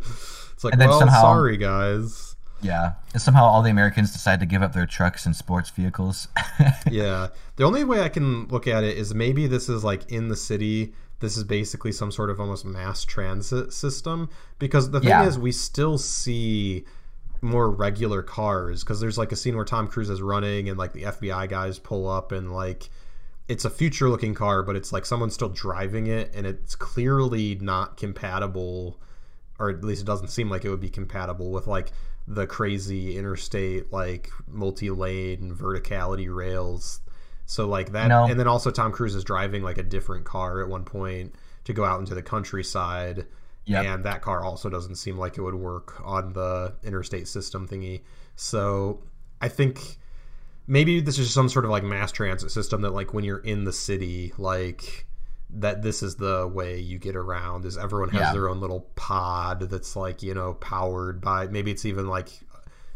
it's 0.52 0.64
like 0.64 0.76
well 0.76 0.98
somehow- 0.98 1.20
sorry 1.22 1.56
guys 1.56 2.34
Yeah, 2.62 2.94
and 3.12 3.20
somehow 3.22 3.44
all 3.44 3.62
the 3.62 3.70
Americans 3.70 4.10
decide 4.12 4.40
to 4.40 4.46
give 4.46 4.62
up 4.62 4.72
their 4.72 4.86
trucks 4.86 5.26
and 5.26 5.36
sports 5.36 5.70
vehicles. 5.70 6.28
yeah 6.90 7.28
the 7.56 7.64
only 7.64 7.84
way 7.84 8.00
i 8.00 8.08
can 8.08 8.48
look 8.48 8.66
at 8.66 8.82
it 8.84 8.96
is 8.96 9.14
maybe 9.14 9.46
this 9.46 9.68
is 9.68 9.84
like 9.84 10.10
in 10.10 10.28
the 10.28 10.36
city 10.36 10.92
this 11.20 11.36
is 11.36 11.44
basically 11.44 11.92
some 11.92 12.10
sort 12.10 12.30
of 12.30 12.40
almost 12.40 12.64
mass 12.64 13.04
transit 13.04 13.72
system 13.72 14.28
because 14.58 14.90
the 14.90 14.98
thing 15.00 15.08
Yeah. 15.10 15.26
is 15.26 15.38
we 15.38 15.52
still 15.52 15.98
see 15.98 16.84
more 17.44 17.70
regular 17.70 18.22
cars 18.22 18.82
because 18.82 19.00
there's 19.00 19.18
like 19.18 19.30
a 19.30 19.36
scene 19.36 19.54
where 19.54 19.64
tom 19.64 19.86
cruise 19.86 20.10
is 20.10 20.20
running 20.22 20.68
and 20.68 20.78
like 20.78 20.92
the 20.92 21.02
fbi 21.02 21.48
guys 21.48 21.78
pull 21.78 22.08
up 22.08 22.32
and 22.32 22.52
like 22.52 22.88
it's 23.48 23.64
a 23.64 23.70
future 23.70 24.08
looking 24.08 24.34
car 24.34 24.62
but 24.62 24.74
it's 24.74 24.92
like 24.92 25.04
someone's 25.04 25.34
still 25.34 25.50
driving 25.50 26.06
it 26.06 26.34
and 26.34 26.46
it's 26.46 26.74
clearly 26.74 27.54
not 27.56 27.96
compatible 27.96 28.98
or 29.58 29.70
at 29.70 29.84
least 29.84 30.02
it 30.02 30.06
doesn't 30.06 30.28
seem 30.28 30.50
like 30.50 30.64
it 30.64 30.70
would 30.70 30.80
be 30.80 30.90
compatible 30.90 31.50
with 31.52 31.66
like 31.66 31.92
the 32.26 32.46
crazy 32.46 33.16
interstate 33.16 33.92
like 33.92 34.30
multi-lane 34.48 35.54
verticality 35.54 36.34
rails. 36.34 37.00
So 37.46 37.68
like 37.68 37.92
that, 37.92 38.08
No. 38.08 38.24
and 38.24 38.40
then 38.40 38.48
also 38.48 38.70
Tom 38.70 38.92
Cruise 38.92 39.14
is 39.14 39.24
driving 39.24 39.62
like 39.62 39.78
a 39.78 39.82
different 39.82 40.24
car 40.24 40.62
at 40.62 40.68
one 40.68 40.84
point 40.84 41.34
to 41.64 41.72
go 41.72 41.84
out 41.84 42.00
into 42.00 42.14
the 42.14 42.22
countryside, 42.22 43.26
Yep. 43.66 43.84
and 43.86 44.04
that 44.04 44.20
car 44.20 44.44
also 44.44 44.68
doesn't 44.68 44.96
seem 44.96 45.16
like 45.16 45.38
it 45.38 45.42
would 45.42 45.54
work 45.54 46.00
on 46.04 46.32
the 46.34 46.74
interstate 46.82 47.26
system 47.28 47.66
thingy. 47.66 48.02
So 48.36 49.02
I 49.40 49.48
think 49.48 49.98
maybe 50.66 51.00
this 51.00 51.18
is 51.18 51.32
some 51.32 51.48
sort 51.48 51.64
of 51.64 51.70
like 51.70 51.82
mass 51.82 52.12
transit 52.12 52.50
system 52.50 52.82
that 52.82 52.90
like 52.90 53.14
when 53.14 53.24
you're 53.24 53.38
in 53.38 53.64
the 53.64 53.72
city, 53.72 54.32
like 54.38 55.06
that 55.50 55.82
this 55.82 56.02
is 56.02 56.16
the 56.16 56.46
way 56.52 56.78
you 56.78 56.98
get 56.98 57.16
around 57.16 57.64
is 57.64 57.78
everyone 57.78 58.08
has 58.10 58.20
Yeah. 58.20 58.32
their 58.32 58.48
own 58.48 58.60
little 58.60 58.80
pod 58.96 59.60
that's 59.60 59.94
like 59.94 60.22
you 60.22 60.34
know 60.34 60.54
powered 60.54 61.20
by 61.20 61.46
maybe 61.46 61.70
it's 61.70 61.84
even 61.84 62.08
like 62.08 62.30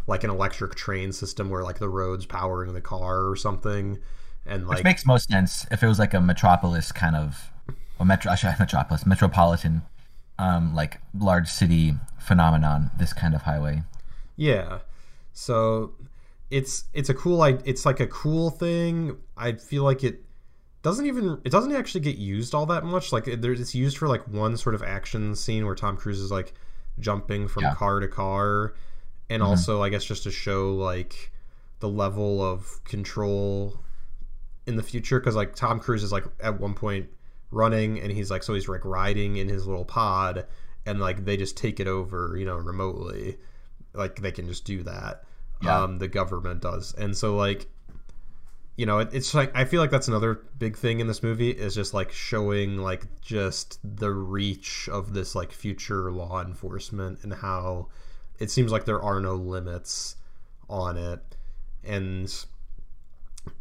like 0.06 0.25
an 0.25 0.30
electric 0.30 0.75
train 0.75 1.12
system 1.12 1.50
where 1.50 1.62
like 1.62 1.78
the 1.78 1.88
road's 1.88 2.26
powering 2.26 2.72
the 2.72 2.80
car 2.80 3.28
or 3.28 3.37
something 3.37 3.98
and 4.46 4.66
like 4.66 4.78
Which 4.78 4.84
makes 4.84 5.06
most 5.06 5.28
sense 5.28 5.66
if 5.70 5.82
it 5.82 5.87
was 5.87 5.98
like 5.98 6.14
a 6.14 6.20
metropolis 6.20 6.90
kind 6.90 7.14
of, 7.14 7.52
or 8.00 8.06
metro, 8.06 8.32
actually 8.32 8.54
metropolis, 8.58 9.04
metropolitan, 9.04 9.82
um, 10.38 10.75
like 10.75 11.00
large 11.18 11.49
city 11.49 11.95
phenomenon. 12.18 12.90
This 12.99 13.12
kind 13.12 13.35
of 13.35 13.42
highway. 13.42 13.83
Yeah. 14.37 14.78
So 15.33 15.92
it's 16.50 16.85
it's 16.95 17.09
a 17.09 17.14
cool 17.14 17.42
i- 17.42 17.59
it's 17.64 17.85
like 17.87 18.00
a 18.00 18.07
cool 18.07 18.50
thing. 18.50 19.16
I 19.37 19.52
feel 19.52 19.83
like 19.85 20.02
it 20.04 20.25
doesn't 20.83 21.07
even 21.07 21.40
it 21.45 21.50
doesn't 21.50 21.73
actually 21.75 22.00
get 22.02 22.16
used 22.16 22.54
all 22.54 22.66
that 22.66 22.85
much. 22.85 23.12
Like 23.12 23.26
it, 23.28 23.45
it's 23.45 23.75
used 23.75 23.99
for 23.99 24.09
like 24.09 24.26
one 24.28 24.57
sort 24.57 24.75
of 24.75 24.83
action 24.83 25.35
scene 25.35 25.66
where 25.66 25.75
Tom 25.75 25.97
Cruise 25.97 26.21
is 26.21 26.30
like 26.30 26.54
jumping 27.00 27.47
from 27.49 27.62
Yeah. 27.64 27.75
car 27.75 28.00
to 28.00 28.09
car 28.09 28.75
and 29.30 29.42
also 29.42 29.83
I 29.83 29.88
guess 29.88 30.04
just 30.04 30.23
to 30.25 30.30
show 30.30 30.75
like 30.75 31.30
the 31.80 31.88
level 31.88 32.42
of 32.42 32.83
control 32.85 33.78
in 34.66 34.76
the 34.76 34.83
future 34.83 35.21
cuz 35.21 35.37
like 35.37 35.54
Tom 35.54 35.78
Cruise 35.80 36.02
is 36.02 36.11
like 36.12 36.25
at 36.40 36.59
one 36.61 36.75
point 36.75 37.09
running 37.50 38.00
and 38.00 38.12
he's 38.12 38.30
like 38.30 38.42
so 38.42 38.54
he's 38.54 38.68
like 38.68 38.84
riding 38.84 39.36
in 39.36 39.48
his 39.48 39.66
little 39.66 39.84
pod 39.84 40.46
and 40.86 41.00
like 41.00 41.24
they 41.24 41.36
just 41.36 41.56
take 41.56 41.80
it 41.80 41.86
over, 41.86 42.36
you 42.38 42.44
know, 42.44 42.56
remotely. 42.56 43.38
Like 43.94 44.20
they 44.20 44.32
can 44.32 44.46
just 44.46 44.64
do 44.64 44.82
that. 44.84 45.24
Yeah. 45.62 45.82
um 45.82 45.98
the 45.98 46.08
government 46.08 46.60
does. 46.62 46.94
And 46.94 47.16
so 47.16 47.36
like 47.36 47.68
you 48.76 48.86
know 48.86 49.00
it, 49.00 49.08
it's 49.12 49.34
like 49.34 49.50
i 49.56 49.64
feel 49.64 49.80
like 49.80 49.90
that's 49.90 50.06
another 50.06 50.34
big 50.56 50.76
thing 50.76 51.00
in 51.00 51.08
this 51.08 51.20
movie 51.20 51.50
is 51.50 51.74
just 51.74 51.94
like 51.94 52.12
showing 52.12 52.76
like 52.76 53.20
just 53.20 53.80
the 53.82 54.08
reach 54.08 54.88
of 54.92 55.12
this 55.14 55.34
like 55.34 55.50
future 55.50 56.12
law 56.12 56.40
enforcement 56.40 57.18
and 57.24 57.34
how 57.34 57.88
it 58.38 58.50
seems 58.50 58.70
like 58.70 58.84
there 58.84 59.02
are 59.02 59.20
no 59.20 59.34
limits 59.34 60.16
on 60.68 60.96
it. 60.96 61.20
And 61.84 62.32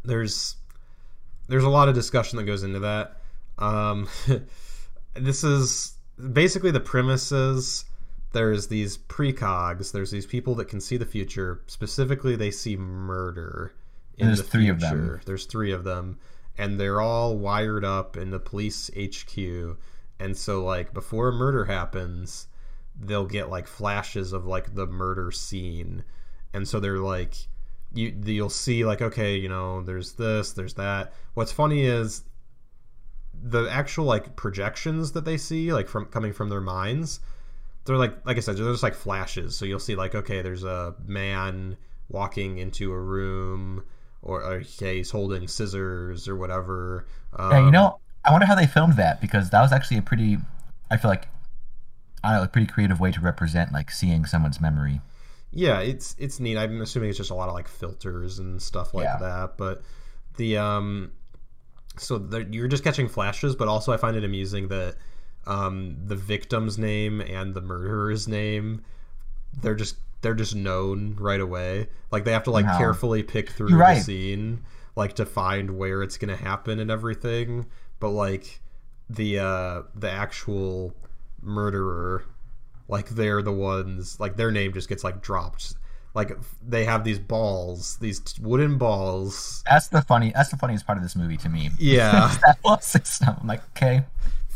there's 0.04 0.56
there's 1.48 1.64
a 1.64 1.68
lot 1.68 1.88
of 1.88 1.94
discussion 1.94 2.36
that 2.36 2.44
goes 2.44 2.62
into 2.62 2.80
that 2.80 3.17
um 3.58 4.08
this 5.14 5.44
is 5.44 5.94
basically 6.32 6.70
the 6.70 6.80
premise 6.80 7.32
is 7.32 7.84
there's 8.32 8.68
these 8.68 8.98
precogs 8.98 9.92
there's 9.92 10.10
these 10.10 10.26
people 10.26 10.54
that 10.56 10.68
can 10.68 10.80
see 10.80 10.96
the 10.96 11.06
future. 11.06 11.62
Specifically 11.66 12.36
they 12.36 12.50
see 12.50 12.76
murder 12.76 13.72
in 14.16 14.26
There's 14.26 14.38
the 14.38 14.44
three 14.44 14.68
of 14.68 14.80
future. 14.80 14.96
Them. 14.96 15.20
there's 15.24 15.46
three 15.46 15.72
of 15.72 15.84
them. 15.84 16.18
And 16.56 16.78
they're 16.78 17.00
all 17.00 17.36
wired 17.38 17.84
up 17.84 18.16
in 18.16 18.30
the 18.30 18.40
police 18.40 18.90
hq 18.96 19.76
and 20.20 20.36
so 20.36 20.64
like 20.64 20.92
before 20.92 21.28
a 21.28 21.32
murder 21.32 21.64
happens 21.64 22.48
they'll 23.00 23.26
get 23.26 23.48
like 23.48 23.68
flashes 23.68 24.32
of 24.32 24.44
like 24.44 24.74
the 24.74 24.86
murder 24.86 25.30
scene. 25.30 26.04
And 26.52 26.66
so 26.66 26.80
they're 26.80 26.98
like 26.98 27.34
you 27.94 28.14
you'll 28.24 28.50
see 28.50 28.84
like 28.84 29.00
okay 29.00 29.36
you 29.36 29.48
know 29.48 29.82
there's 29.82 30.12
this 30.12 30.52
there's 30.52 30.74
that. 30.74 31.12
What's 31.34 31.52
funny 31.52 31.84
is 31.84 32.22
the 33.42 33.68
actual 33.70 34.04
like 34.04 34.36
projections 34.36 35.12
that 35.12 35.24
they 35.24 35.36
see 35.36 35.72
like 35.72 35.88
from 35.88 36.06
coming 36.06 36.32
from 36.32 36.48
their 36.48 36.60
minds 36.60 37.20
they're 37.84 37.96
like 37.96 38.14
like 38.26 38.36
i 38.36 38.40
said 38.40 38.56
they're 38.56 38.70
just 38.70 38.82
like 38.82 38.94
flashes 38.94 39.56
so 39.56 39.64
you'll 39.64 39.78
see 39.78 39.94
like 39.94 40.14
okay 40.14 40.42
there's 40.42 40.64
a 40.64 40.94
man 41.06 41.76
walking 42.08 42.58
into 42.58 42.92
a 42.92 42.98
room 42.98 43.84
or 44.22 44.42
okay 44.42 44.98
he's 44.98 45.10
holding 45.10 45.46
scissors 45.48 46.26
or 46.28 46.36
whatever 46.36 47.06
um, 47.36 47.50
Yeah, 47.50 47.64
you 47.64 47.70
know, 47.70 47.98
I 48.24 48.32
wonder 48.32 48.46
how 48.46 48.54
they 48.54 48.66
filmed 48.66 48.94
that 48.96 49.20
because 49.20 49.50
that 49.50 49.60
was 49.60 49.72
actually 49.72 49.98
a 49.98 50.02
pretty, 50.02 50.38
I 50.90 50.96
feel 50.96 51.10
like, 51.10 51.28
I 52.24 52.30
don't 52.30 52.38
know, 52.40 52.44
a 52.44 52.48
pretty 52.48 52.66
creative 52.66 53.00
way 53.00 53.12
to 53.12 53.20
represent 53.20 53.72
like 53.72 53.90
seeing 53.90 54.24
someone's 54.24 54.60
memory. 54.60 55.00
yeah 55.50 55.80
it's 55.80 56.14
it's 56.18 56.40
neat 56.40 56.58
i'm 56.58 56.80
assuming 56.82 57.08
it's 57.08 57.18
just 57.18 57.30
a 57.30 57.34
lot 57.34 57.48
of 57.48 57.54
like 57.54 57.68
filters 57.68 58.38
and 58.38 58.60
stuff 58.60 58.92
like 58.92 59.04
Yeah. 59.04 59.16
that 59.20 59.56
but 59.56 59.82
the 60.36 60.58
um 60.58 61.12
so 62.00 62.18
there, 62.18 62.46
you're 62.50 62.68
just 62.68 62.84
catching 62.84 63.08
flashes 63.08 63.54
but 63.56 63.68
also 63.68 63.92
i 63.92 63.96
find 63.96 64.16
it 64.16 64.24
amusing 64.24 64.68
that 64.68 64.96
um 65.46 65.96
the 66.06 66.16
victim's 66.16 66.78
name 66.78 67.20
and 67.20 67.54
the 67.54 67.60
murderer's 67.60 68.28
name 68.28 68.82
they're 69.60 69.74
just 69.74 69.96
they're 70.20 70.34
just 70.34 70.54
known 70.54 71.14
right 71.18 71.40
away. 71.40 71.88
Like 72.10 72.24
they 72.24 72.32
have 72.32 72.42
to 72.44 72.50
like 72.50 72.66
Wow. 72.66 72.76
carefully 72.78 73.22
pick 73.22 73.50
through 73.50 73.70
the 73.96 74.00
scene 74.00 74.64
like 74.96 75.14
to 75.14 75.24
find 75.24 75.78
where 75.78 76.02
it's 76.02 76.18
gonna 76.18 76.36
happen 76.36 76.80
and 76.80 76.90
everything. 76.90 77.66
But 78.00 78.10
like 78.10 78.60
the 79.08 79.38
uh 79.38 79.82
the 79.94 80.10
actual 80.10 80.92
murderer 81.40 82.24
like 82.88 83.08
they're 83.10 83.42
the 83.42 83.52
ones 83.52 84.18
like 84.18 84.36
their 84.36 84.50
name 84.50 84.72
just 84.72 84.88
gets 84.88 85.04
like 85.04 85.22
dropped 85.22 85.74
like 86.14 86.36
they 86.66 86.84
have 86.84 87.04
these 87.04 87.18
balls 87.18 87.96
these 87.98 88.22
wooden 88.40 88.78
balls 88.78 89.62
That's 89.68 89.88
the 89.88 90.02
funny. 90.02 90.32
That's 90.34 90.50
the 90.50 90.56
funniest 90.56 90.86
part 90.86 90.98
of 90.98 91.04
this 91.04 91.16
movie 91.16 91.36
to 91.38 91.48
me. 91.48 91.70
yeah 91.78 92.34
that 92.46 92.58
whole 92.64 92.78
system. 92.78 93.36
I'm 93.40 93.46
like, 93.46 93.62
okay, 93.76 94.04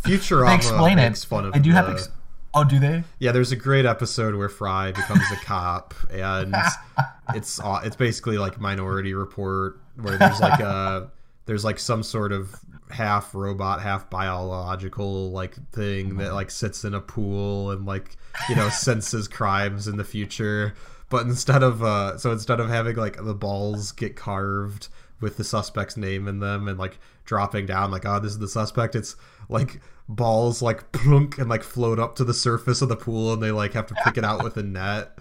futurama 0.03 0.49
they 0.49 0.55
explain 0.55 0.99
it. 0.99 1.09
makes 1.09 1.25
fun 1.25 1.47
of 1.47 1.53
they 1.53 1.61
do 1.61 1.71
have. 1.73 1.91
Ex- 1.91 2.09
oh, 2.55 2.65
do 2.65 2.79
they? 2.79 3.05
yeah 3.19 3.33
there's 3.33 3.53
a 3.53 3.57
great 3.57 3.87
episode 3.87 4.35
where 4.35 4.49
fry 4.49 4.93
becomes 4.93 5.23
a 5.33 5.37
cop 5.37 5.95
and 6.11 6.55
it's 7.35 7.61
it's 7.85 7.97
basically 7.97 8.39
like 8.39 8.61
minority 8.61 9.15
report 9.15 9.81
where 9.97 10.19
there's 10.19 10.41
like 10.41 10.61
a 10.61 11.11
there's 11.47 11.65
like 11.65 11.79
some 11.79 12.03
sort 12.03 12.33
of 12.33 12.55
half 12.91 13.35
robot 13.35 13.81
half 13.81 14.09
biological 14.11 15.31
like 15.31 15.55
thing 15.73 16.17
that 16.19 16.25
mm-hmm. 16.25 16.35
like 16.35 16.51
sits 16.51 16.85
in 16.85 16.95
a 16.95 17.01
pool 17.01 17.71
and 17.71 17.87
like 17.87 18.17
you 18.49 18.57
know 18.57 18.69
senses 18.69 19.27
crimes 19.27 19.89
in 19.89 19.97
the 19.97 20.05
future 20.05 20.75
but 21.13 21.25
instead 21.27 21.63
of 21.63 21.83
uh 21.85 22.19
so 22.19 22.33
instead 22.33 22.59
of 22.59 22.69
having 22.69 22.97
like 22.97 23.23
the 23.25 23.35
balls 23.35 23.93
get 23.93 24.17
carved 24.17 24.89
with 25.21 25.37
the 25.37 25.45
suspect's 25.45 25.97
name 25.97 26.27
in 26.27 26.41
them 26.41 26.67
and 26.67 26.77
like 26.79 26.99
dropping 27.25 27.67
down 27.67 27.91
like 27.93 28.05
oh 28.05 28.19
this 28.19 28.33
is 28.33 28.39
the 28.41 28.49
suspect 28.49 28.97
it's 28.97 29.15
like 29.49 29.81
balls 30.09 30.61
like 30.63 30.91
plunk 30.91 31.39
and 31.39 31.49
like 31.49 31.63
float 31.63 32.01
up 32.01 32.17
to 32.17 32.25
the 32.25 32.35
surface 32.35 32.83
of 32.83 32.89
the 32.89 32.97
pool 32.97 33.33
and 33.33 33.41
they 33.43 33.53
like 33.53 33.75
have 33.75 33.87
to 33.87 33.95
pick 34.05 34.17
it 34.17 34.25
out 34.25 34.43
with 34.43 34.57
a 34.57 34.63
net 34.63 35.17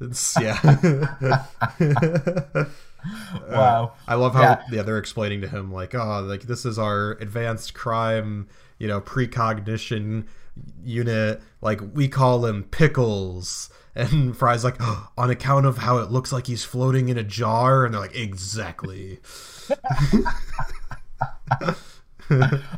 it's 0.00 0.36
yeah 0.38 0.60
Wow. 3.48 3.92
I 4.08 4.14
love 4.16 4.34
how 4.34 4.42
Yeah. 4.42 4.62
yeah. 4.72 4.82
they're 4.82 4.98
explaining 4.98 5.40
to 5.42 5.48
him 5.48 5.72
like, 5.72 5.94
oh, 5.94 6.20
like 6.20 6.42
this 6.42 6.64
is 6.64 6.78
our 6.78 7.12
advanced 7.12 7.74
crime, 7.74 8.48
you 8.78 8.88
know, 8.88 9.00
precognition 9.00 10.26
unit. 10.82 11.40
Like 11.60 11.80
we 11.94 12.08
call 12.08 12.46
him 12.46 12.64
Pickles. 12.64 13.70
And 13.96 14.36
Fry's 14.36 14.62
like, 14.62 14.76
oh, 14.80 15.08
on 15.18 15.30
account 15.30 15.64
of 15.66 15.78
how 15.78 15.98
it 15.98 16.10
looks 16.10 16.30
like 16.32 16.46
he's 16.46 16.64
floating 16.64 17.08
in 17.08 17.16
a 17.16 17.24
jar, 17.24 17.84
and 17.84 17.94
they're 17.94 18.00
like, 18.00 18.14
exactly. 18.14 19.20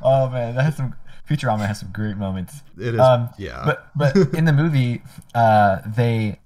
Oh 0.03 0.29
man, 0.31 0.55
that 0.57 0.63
has 0.65 0.77
some. 0.77 0.95
Futurama 1.29 1.67
has 1.67 1.81
some 1.81 1.91
great 1.93 2.17
moments. 2.17 2.63
It 2.79 2.95
is, 2.95 3.01
Um, 3.01 3.29
yeah. 3.39 3.63
But 3.65 3.91
but 3.97 4.17
in 4.35 4.45
the 4.45 4.53
movie, 4.53 5.03
uh, 5.35 5.79
they 5.87 6.39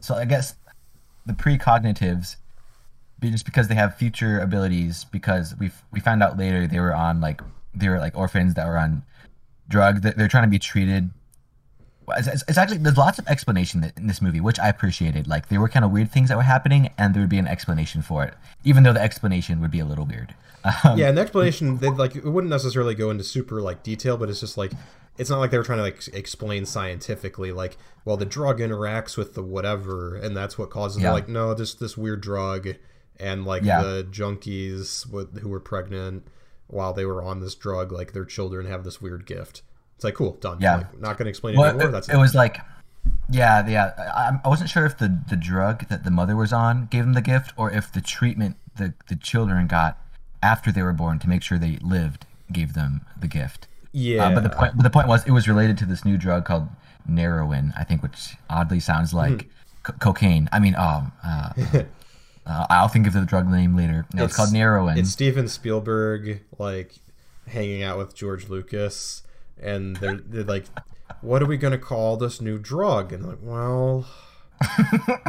so 0.00 0.14
I 0.14 0.24
guess 0.24 0.54
the 1.26 1.32
precognitives, 1.32 2.36
just 3.22 3.44
because 3.44 3.68
they 3.68 3.74
have 3.74 3.96
future 3.96 4.38
abilities, 4.40 5.04
because 5.04 5.54
we 5.58 5.70
we 5.92 6.00
found 6.00 6.22
out 6.22 6.36
later 6.38 6.66
they 6.66 6.80
were 6.80 6.94
on 6.94 7.20
like 7.20 7.40
they 7.74 7.88
were 7.88 7.98
like 7.98 8.16
orphans 8.16 8.54
that 8.54 8.66
were 8.66 8.78
on 8.78 9.02
drugs. 9.68 10.00
That 10.02 10.16
they're 10.16 10.28
trying 10.28 10.44
to 10.44 10.50
be 10.50 10.58
treated. 10.58 11.10
It's, 12.16 12.42
it's, 12.48 12.58
actually 12.58 12.78
there's 12.78 12.96
lots 12.96 13.18
of 13.18 13.26
explanation 13.28 13.92
in 13.96 14.06
this 14.06 14.22
movie, 14.22 14.40
which 14.40 14.58
I 14.58 14.68
appreciated. 14.68 15.26
Like 15.26 15.48
there 15.48 15.60
were 15.60 15.68
kind 15.68 15.84
of 15.84 15.90
weird 15.90 16.10
things 16.10 16.28
that 16.28 16.36
were 16.36 16.42
happening, 16.44 16.90
and 16.98 17.14
there 17.14 17.22
would 17.22 17.30
be 17.30 17.38
an 17.38 17.46
explanation 17.48 18.02
for 18.02 18.24
it, 18.24 18.34
even 18.64 18.82
though 18.82 18.92
the 18.92 19.00
explanation 19.02 19.60
would 19.60 19.70
be 19.70 19.80
a 19.80 19.84
little 19.84 20.06
weird. 20.06 20.34
Um, 20.84 20.98
yeah, 20.98 21.08
and 21.08 21.16
the 21.16 21.22
explanation 21.22 21.78
they 21.78 21.88
like 21.88 22.16
it 22.16 22.24
wouldn't 22.24 22.50
necessarily 22.50 22.94
go 22.94 23.10
into 23.10 23.22
super 23.24 23.60
like 23.60 23.82
detail, 23.82 24.16
but 24.16 24.28
it's 24.28 24.40
just 24.40 24.58
like 24.58 24.72
it's 25.16 25.30
not 25.30 25.38
like 25.38 25.50
they 25.50 25.58
were 25.58 25.64
trying 25.64 25.78
to 25.78 25.82
like 25.84 26.06
explain 26.12 26.64
scientifically 26.66 27.52
like 27.52 27.76
well 28.04 28.16
the 28.16 28.24
drug 28.26 28.58
interacts 28.58 29.16
with 29.16 29.34
the 29.34 29.42
whatever 29.42 30.16
and 30.16 30.36
that's 30.36 30.56
what 30.58 30.70
causes 30.70 31.02
Yeah. 31.02 31.10
it. 31.10 31.12
like 31.12 31.28
no 31.28 31.54
just 31.54 31.80
this 31.80 31.96
weird 31.96 32.20
drug 32.20 32.68
and 33.20 33.44
like 33.44 33.62
Yeah. 33.64 33.82
the 33.82 34.04
junkies 34.10 35.08
with, 35.10 35.40
who 35.40 35.48
were 35.48 35.60
pregnant 35.60 36.26
while 36.66 36.92
they 36.92 37.04
were 37.04 37.22
on 37.22 37.40
this 37.40 37.54
drug 37.54 37.90
like 37.92 38.12
their 38.12 38.24
children 38.24 38.66
have 38.66 38.84
this 38.84 39.00
weird 39.00 39.26
gift. 39.26 39.62
It's 39.98 40.04
like 40.04 40.14
cool 40.14 40.34
done. 40.34 40.58
Yeah. 40.60 40.76
like, 40.76 41.00
not 41.00 41.18
going 41.18 41.24
to 41.26 41.30
explain 41.30 41.54
it 41.54 41.58
Well, 41.58 41.70
anymore. 41.70 41.88
it, 41.88 41.92
That's 41.92 42.08
it 42.08 42.14
it 42.14 42.18
was 42.18 42.32
like 42.32 42.58
Yeah, 43.28 43.66
yeah. 43.66 43.92
I, 43.98 44.38
I 44.44 44.48
wasn't 44.48 44.70
sure 44.70 44.86
if 44.86 44.96
the, 44.96 45.20
the 45.28 45.34
drug 45.36 45.88
that 45.88 46.04
the 46.04 46.10
mother 46.12 46.36
was 46.36 46.52
on 46.52 46.86
gave 46.86 47.02
them 47.02 47.14
the 47.14 47.20
gift, 47.20 47.52
or 47.56 47.70
if 47.70 47.92
the 47.92 48.00
treatment 48.00 48.56
the 48.76 48.94
the 49.08 49.16
children 49.16 49.66
got 49.66 49.98
after 50.40 50.70
they 50.70 50.82
were 50.82 50.92
born 50.92 51.18
to 51.18 51.28
make 51.28 51.42
sure 51.42 51.58
they 51.58 51.78
lived 51.82 52.26
gave 52.52 52.74
them 52.74 53.00
the 53.18 53.26
gift. 53.26 53.66
Yeah, 53.90 54.26
Uh, 54.28 54.34
but 54.36 54.42
the 54.44 54.50
point 54.50 54.72
but 54.76 54.84
the 54.84 54.90
point 54.90 55.08
was 55.08 55.26
it 55.26 55.32
was 55.32 55.48
related 55.48 55.76
to 55.78 55.84
this 55.84 56.04
new 56.04 56.16
drug 56.16 56.44
called 56.44 56.68
Neuroin, 57.10 57.72
I 57.76 57.82
think, 57.84 58.02
which 58.02 58.36
oddly 58.48 58.78
sounds 58.80 59.12
like 59.12 59.48
co- 59.82 59.94
cocaine. 59.94 60.48
I 60.52 60.60
mean, 60.60 60.76
um, 60.76 61.10
uh, 61.24 61.50
uh, 62.46 62.66
I'll 62.70 62.88
think 62.88 63.06
of 63.06 63.14
the 63.14 63.22
drug 63.24 63.48
name 63.48 63.74
later. 63.76 64.06
No, 64.14 64.24
it's, 64.24 64.36
called 64.36 64.50
Neuroin. 64.50 64.96
It's 64.96 65.10
Steven 65.10 65.48
Spielberg 65.48 66.42
like 66.58 66.94
hanging 67.48 67.82
out 67.82 67.98
with 67.98 68.14
George 68.14 68.48
Lucas, 68.48 69.22
and 69.62 69.96
they're, 69.96 70.16
they're 70.16 70.44
like, 70.44 70.66
"What 71.20 71.42
are 71.42 71.46
we 71.46 71.56
gonna 71.56 71.78
call 71.78 72.16
this 72.16 72.40
new 72.40 72.58
drug?" 72.58 73.12
And 73.12 73.26
like, 73.26 73.38
"Well, 73.42 74.06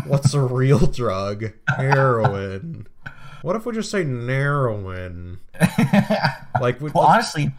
what's 0.06 0.34
a 0.34 0.42
real 0.42 0.88
drug? 0.88 1.52
Heroin. 1.68 2.88
What 3.42 3.56
if 3.56 3.66
we 3.66 3.74
just 3.74 3.92
say 3.92 4.04
neuroin? 4.04 5.40
Like, 6.60 6.82
we, 6.82 6.90
Well, 6.92 7.06
honestly, 7.06 7.52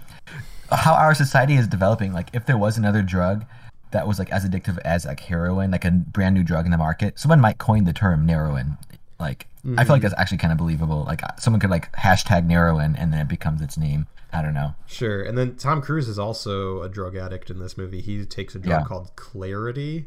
how 0.70 0.92
our 0.94 1.14
society 1.14 1.54
is 1.54 1.66
developing, 1.66 2.12
like 2.12 2.28
if 2.32 2.44
there 2.44 2.58
was 2.58 2.76
another 2.76 3.02
drug 3.02 3.46
that 3.92 4.06
was 4.06 4.18
like 4.18 4.30
as 4.30 4.46
addictive 4.46 4.78
as 4.84 5.06
like 5.06 5.20
heroin, 5.20 5.70
like 5.70 5.84
a 5.84 5.90
brand 5.90 6.34
new 6.34 6.44
drug 6.44 6.64
in 6.64 6.70
the 6.70 6.76
market, 6.76 7.18
someone 7.18 7.40
might 7.40 7.58
coin 7.58 7.84
the 7.84 7.92
term 7.92 8.26
neuroin. 8.26 8.76
Like 9.18 9.46
I 9.64 9.64
feel 9.64 9.74
like 9.74 9.84
mm-hmm. 9.86 10.00
that's 10.00 10.14
actually 10.20 10.38
kind 10.38 10.52
of 10.52 10.58
believable. 10.58 11.04
Like 11.04 11.22
someone 11.40 11.60
could 11.60 11.70
like 11.70 11.90
hashtag 11.92 12.46
neuroin 12.46 12.94
and 12.98 13.12
then 13.12 13.20
it 13.20 13.28
becomes 13.28 13.62
its 13.62 13.78
name. 13.78 14.06
I 14.32 14.42
don't 14.42 14.54
know. 14.54 14.74
Sure. 14.86 15.22
And 15.22 15.36
then 15.36 15.56
Tom 15.56 15.82
Cruise 15.82 16.08
is 16.08 16.18
also 16.18 16.82
a 16.82 16.88
drug 16.88 17.16
addict 17.16 17.50
in 17.50 17.58
this 17.58 17.76
movie. 17.76 18.00
He 18.00 18.24
takes 18.24 18.54
a 18.54 18.58
drug 18.58 18.82
Yeah. 18.82 18.86
called 18.86 19.14
Clarity, 19.16 20.06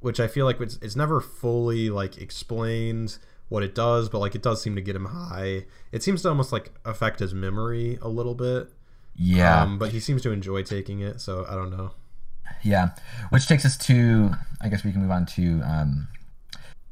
which 0.00 0.18
I 0.20 0.26
feel 0.26 0.46
like 0.46 0.60
it's, 0.60 0.78
it's 0.82 0.96
never 0.96 1.20
fully 1.20 1.90
like 1.90 2.18
explained 2.18 3.18
what 3.48 3.62
it 3.62 3.74
does, 3.74 4.08
but 4.08 4.18
like 4.20 4.34
it 4.34 4.42
does 4.42 4.62
seem 4.62 4.74
to 4.74 4.80
get 4.80 4.96
him 4.96 5.04
high. 5.06 5.66
It 5.92 6.02
seems 6.02 6.22
to 6.22 6.28
almost 6.30 6.52
like 6.52 6.72
affect 6.84 7.18
his 7.20 7.34
memory 7.34 7.98
a 8.00 8.08
little 8.08 8.34
bit. 8.34 8.68
Yeah, 9.14 9.62
Um, 9.62 9.78
but 9.78 9.90
he 9.90 10.00
seems 10.00 10.22
to 10.22 10.30
enjoy 10.30 10.62
taking 10.62 11.00
it, 11.00 11.20
so 11.20 11.44
I 11.46 11.54
don't 11.54 11.70
know. 11.70 11.90
yeah. 12.62 12.90
Which 13.28 13.46
takes 13.46 13.66
us 13.66 13.76
to, 13.78 14.30
I 14.62 14.68
guess 14.70 14.82
we 14.84 14.92
can 14.92 15.02
move 15.02 15.10
on 15.10 15.26
to 15.26 15.60
um, 15.62 16.08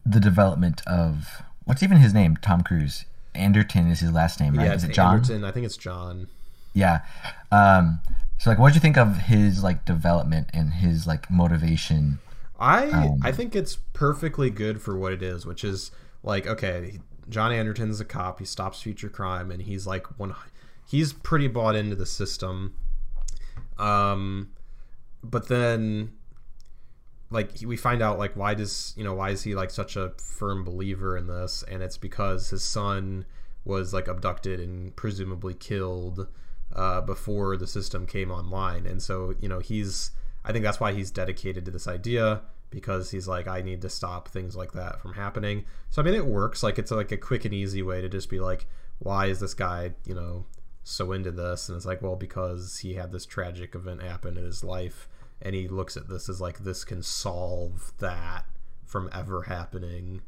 the 0.05 0.21
development 0.21 0.83
of 0.87 1.43
what's 1.65 1.83
even 1.83 1.97
his 1.97 2.13
name? 2.13 2.37
Tom 2.37 2.63
Cruise. 2.63 3.07
Anderton 3.35 3.87
is 3.91 4.01
his 4.01 4.13
last 4.13 4.41
name, 4.41 4.55
right? 4.57 4.67
Yeah, 4.67 4.75
is 4.75 4.85
it 4.85 4.93
John? 4.93 5.15
Anderton. 5.17 5.45
I 5.45 5.51
think 5.53 5.65
it's 5.65 5.77
John. 5.79 6.27
Yeah. 6.73 7.01
Um, 7.51 8.01
so 8.39 8.51
like, 8.51 8.59
what 8.59 8.69
did 8.69 8.77
you 8.77 8.81
think 8.81 8.97
of 8.97 9.17
his 9.17 9.63
like 9.63 9.85
development 9.85 10.49
and 10.53 10.73
his 10.75 11.07
like 11.07 11.31
motivation? 11.31 12.19
I 12.59 12.87
Um, 12.89 13.21
I 13.23 13.33
think 13.33 13.57
it's 13.57 13.77
perfectly 13.93 14.51
good 14.51 14.81
for 14.83 14.97
what 14.97 15.13
it 15.13 15.23
is, 15.23 15.47
which 15.47 15.65
is 15.65 15.91
like 16.23 16.47
okay, 16.47 17.01
John 17.29 17.53
Anderton's 17.53 18.01
a 18.01 18.05
cop. 18.05 18.39
He 18.39 18.45
stops 18.45 18.83
future 18.83 19.09
crime, 19.09 19.51
and 19.51 19.63
he's 19.63 19.87
like 19.87 20.19
one. 20.19 20.35
He's 20.87 21.13
pretty 21.13 21.49
bought 21.49 21.77
into 21.77 21.97
the 21.97 22.07
system. 22.07 22.75
Um, 23.79 24.51
but 25.23 25.49
then, 25.49 26.13
like 27.31 27.57
he- 27.59 27.67
we 27.67 27.77
find 27.77 28.03
out 28.03 28.19
like 28.19 28.37
why 28.37 28.55
does 28.55 28.93
you 28.97 29.05
know 29.05 29.15
why 29.15 29.31
is 29.31 29.43
he 29.43 29.55
like 29.55 29.71
such 29.71 29.97
a 29.97 30.13
firm 30.19 30.65
believer 30.65 31.17
in 31.17 31.27
this? 31.27 31.65
And 31.69 31.83
it's 31.83 31.97
because 31.99 32.51
his 32.51 32.63
son 32.65 33.25
was 33.65 33.93
like 33.93 34.09
abducted 34.09 34.59
and 34.61 34.95
presumably 34.97 35.55
killed 35.55 36.27
uh, 36.75 37.01
before 37.01 37.57
the 37.57 37.67
system 37.67 38.07
came 38.07 38.31
online, 38.31 38.87
and 38.87 39.03
so 39.03 39.35
you 39.41 39.49
know 39.49 39.59
he's. 39.59 40.13
I 40.43 40.53
think 40.53 40.65
that's 40.65 40.81
why 40.81 40.93
he's 40.93 41.11
dedicated 41.11 41.67
to 41.67 41.71
this 41.71 41.87
idea 41.87 42.41
because 42.71 43.11
he's 43.11 43.29
like 43.29 43.47
I 43.47 43.61
need 43.61 43.83
to 43.83 43.91
stop 43.91 44.29
things 44.29 44.57
like 44.57 44.73
that 44.73 45.01
from 45.01 45.15
happening. 45.15 45.65
So 45.91 46.01
I 46.01 46.05
mean 46.05 46.15
it 46.15 46.25
works 46.25 46.63
like 46.63 46.79
it's 46.79 46.91
like 46.91 47.13
a 47.13 47.17
quick 47.17 47.45
and 47.45 47.53
easy 47.53 47.83
way 47.83 48.01
to 48.01 48.09
just 48.09 48.31
be 48.31 48.41
like 48.41 48.67
why 48.99 49.27
is 49.27 49.41
this 49.41 49.55
guy, 49.55 49.93
you 50.07 50.15
know, 50.15 50.47
so 50.85 51.13
into 51.13 51.31
this 51.31 51.69
and 51.69 51.77
it's 51.77 51.87
like 51.87 52.01
well 52.01 52.17
because 52.17 52.79
he 52.79 52.95
had 52.95 53.13
this 53.13 53.27
tragic 53.27 53.75
event 53.75 54.03
happen 54.03 54.39
in 54.39 54.45
his 54.45 54.65
life 54.65 55.09
and 55.43 55.55
he 55.55 55.69
looks 55.69 55.97
at 55.97 56.09
this 56.09 56.29
as 56.29 56.41
like 56.41 56.59
this 56.61 56.85
can 56.85 57.03
solve 57.03 57.93
that 57.99 58.45
from 58.87 59.11
ever 59.13 59.43
happening. 59.43 60.23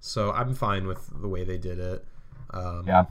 So 0.00 0.32
I'm 0.32 0.54
fine 0.54 0.86
with 0.86 1.08
the 1.20 1.28
way 1.28 1.44
they 1.44 1.58
did 1.58 1.78
it. 1.78 2.04
Um, 2.50 2.84
Yeah, 2.86 3.04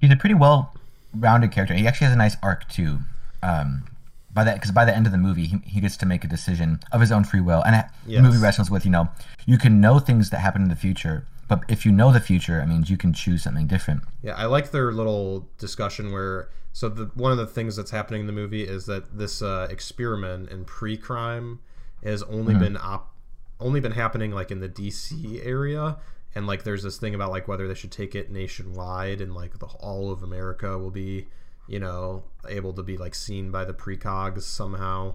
he's 0.00 0.10
a 0.10 0.16
pretty 0.16 0.34
well 0.34 0.74
rounded 1.14 1.52
character. 1.52 1.74
He 1.74 1.86
actually 1.86 2.06
has 2.06 2.14
a 2.14 2.18
nice 2.18 2.36
arc 2.42 2.68
too. 2.68 3.00
Um, 3.42 3.84
by 4.32 4.44
that, 4.44 4.54
because 4.54 4.70
by 4.70 4.84
the 4.84 4.94
end 4.94 5.06
of 5.06 5.12
the 5.12 5.18
movie, 5.18 5.46
he, 5.46 5.58
he 5.64 5.80
gets 5.80 5.96
to 5.98 6.06
make 6.06 6.22
a 6.22 6.28
decision 6.28 6.78
of 6.92 7.00
his 7.00 7.10
own 7.10 7.24
free 7.24 7.40
will, 7.40 7.62
and 7.64 7.74
Yes. 8.06 8.18
the 8.18 8.22
movie 8.22 8.38
wrestles 8.38 8.70
with 8.70 8.84
you 8.84 8.90
know 8.90 9.08
you 9.46 9.58
can 9.58 9.80
know 9.80 9.98
things 9.98 10.30
that 10.30 10.38
happen 10.38 10.62
in 10.62 10.68
the 10.68 10.76
future, 10.76 11.26
but 11.48 11.64
if 11.68 11.84
you 11.84 11.90
know 11.90 12.12
the 12.12 12.20
future, 12.20 12.60
it 12.60 12.66
means 12.66 12.88
you 12.90 12.96
can 12.96 13.12
choose 13.12 13.42
something 13.42 13.66
different. 13.66 14.02
Yeah, 14.22 14.34
I 14.36 14.44
like 14.44 14.70
their 14.70 14.92
little 14.92 15.48
discussion 15.58 16.12
where 16.12 16.48
so 16.72 16.88
the 16.88 17.06
one 17.14 17.32
of 17.32 17.38
the 17.38 17.46
things 17.46 17.74
that's 17.74 17.90
happening 17.90 18.20
in 18.20 18.26
the 18.28 18.32
movie 18.32 18.62
is 18.62 18.86
that 18.86 19.18
this 19.18 19.42
uh, 19.42 19.66
experiment 19.68 20.48
in 20.50 20.64
pre-crime 20.64 21.58
has 22.04 22.22
only 22.24 22.54
been 22.54 22.76
op- 22.76 23.12
only 23.58 23.80
been 23.80 23.92
happening 23.92 24.30
like 24.30 24.50
in 24.52 24.60
the 24.60 24.68
DC 24.68 25.44
area 25.44 25.96
and 26.34 26.46
like 26.46 26.62
there's 26.64 26.82
this 26.82 26.96
thing 26.98 27.14
about 27.14 27.30
like 27.30 27.48
whether 27.48 27.66
they 27.68 27.74
should 27.74 27.92
take 27.92 28.14
it 28.14 28.30
nationwide 28.30 29.20
and 29.20 29.34
like 29.34 29.58
the 29.58 29.66
all 29.66 30.10
of 30.10 30.22
America 30.22 30.78
will 30.78 30.90
be, 30.90 31.26
you 31.66 31.78
know, 31.78 32.22
able 32.48 32.72
to 32.74 32.82
be 32.82 32.96
like 32.96 33.14
seen 33.14 33.50
by 33.50 33.64
the 33.64 33.74
precogs 33.74 34.42
somehow 34.42 35.14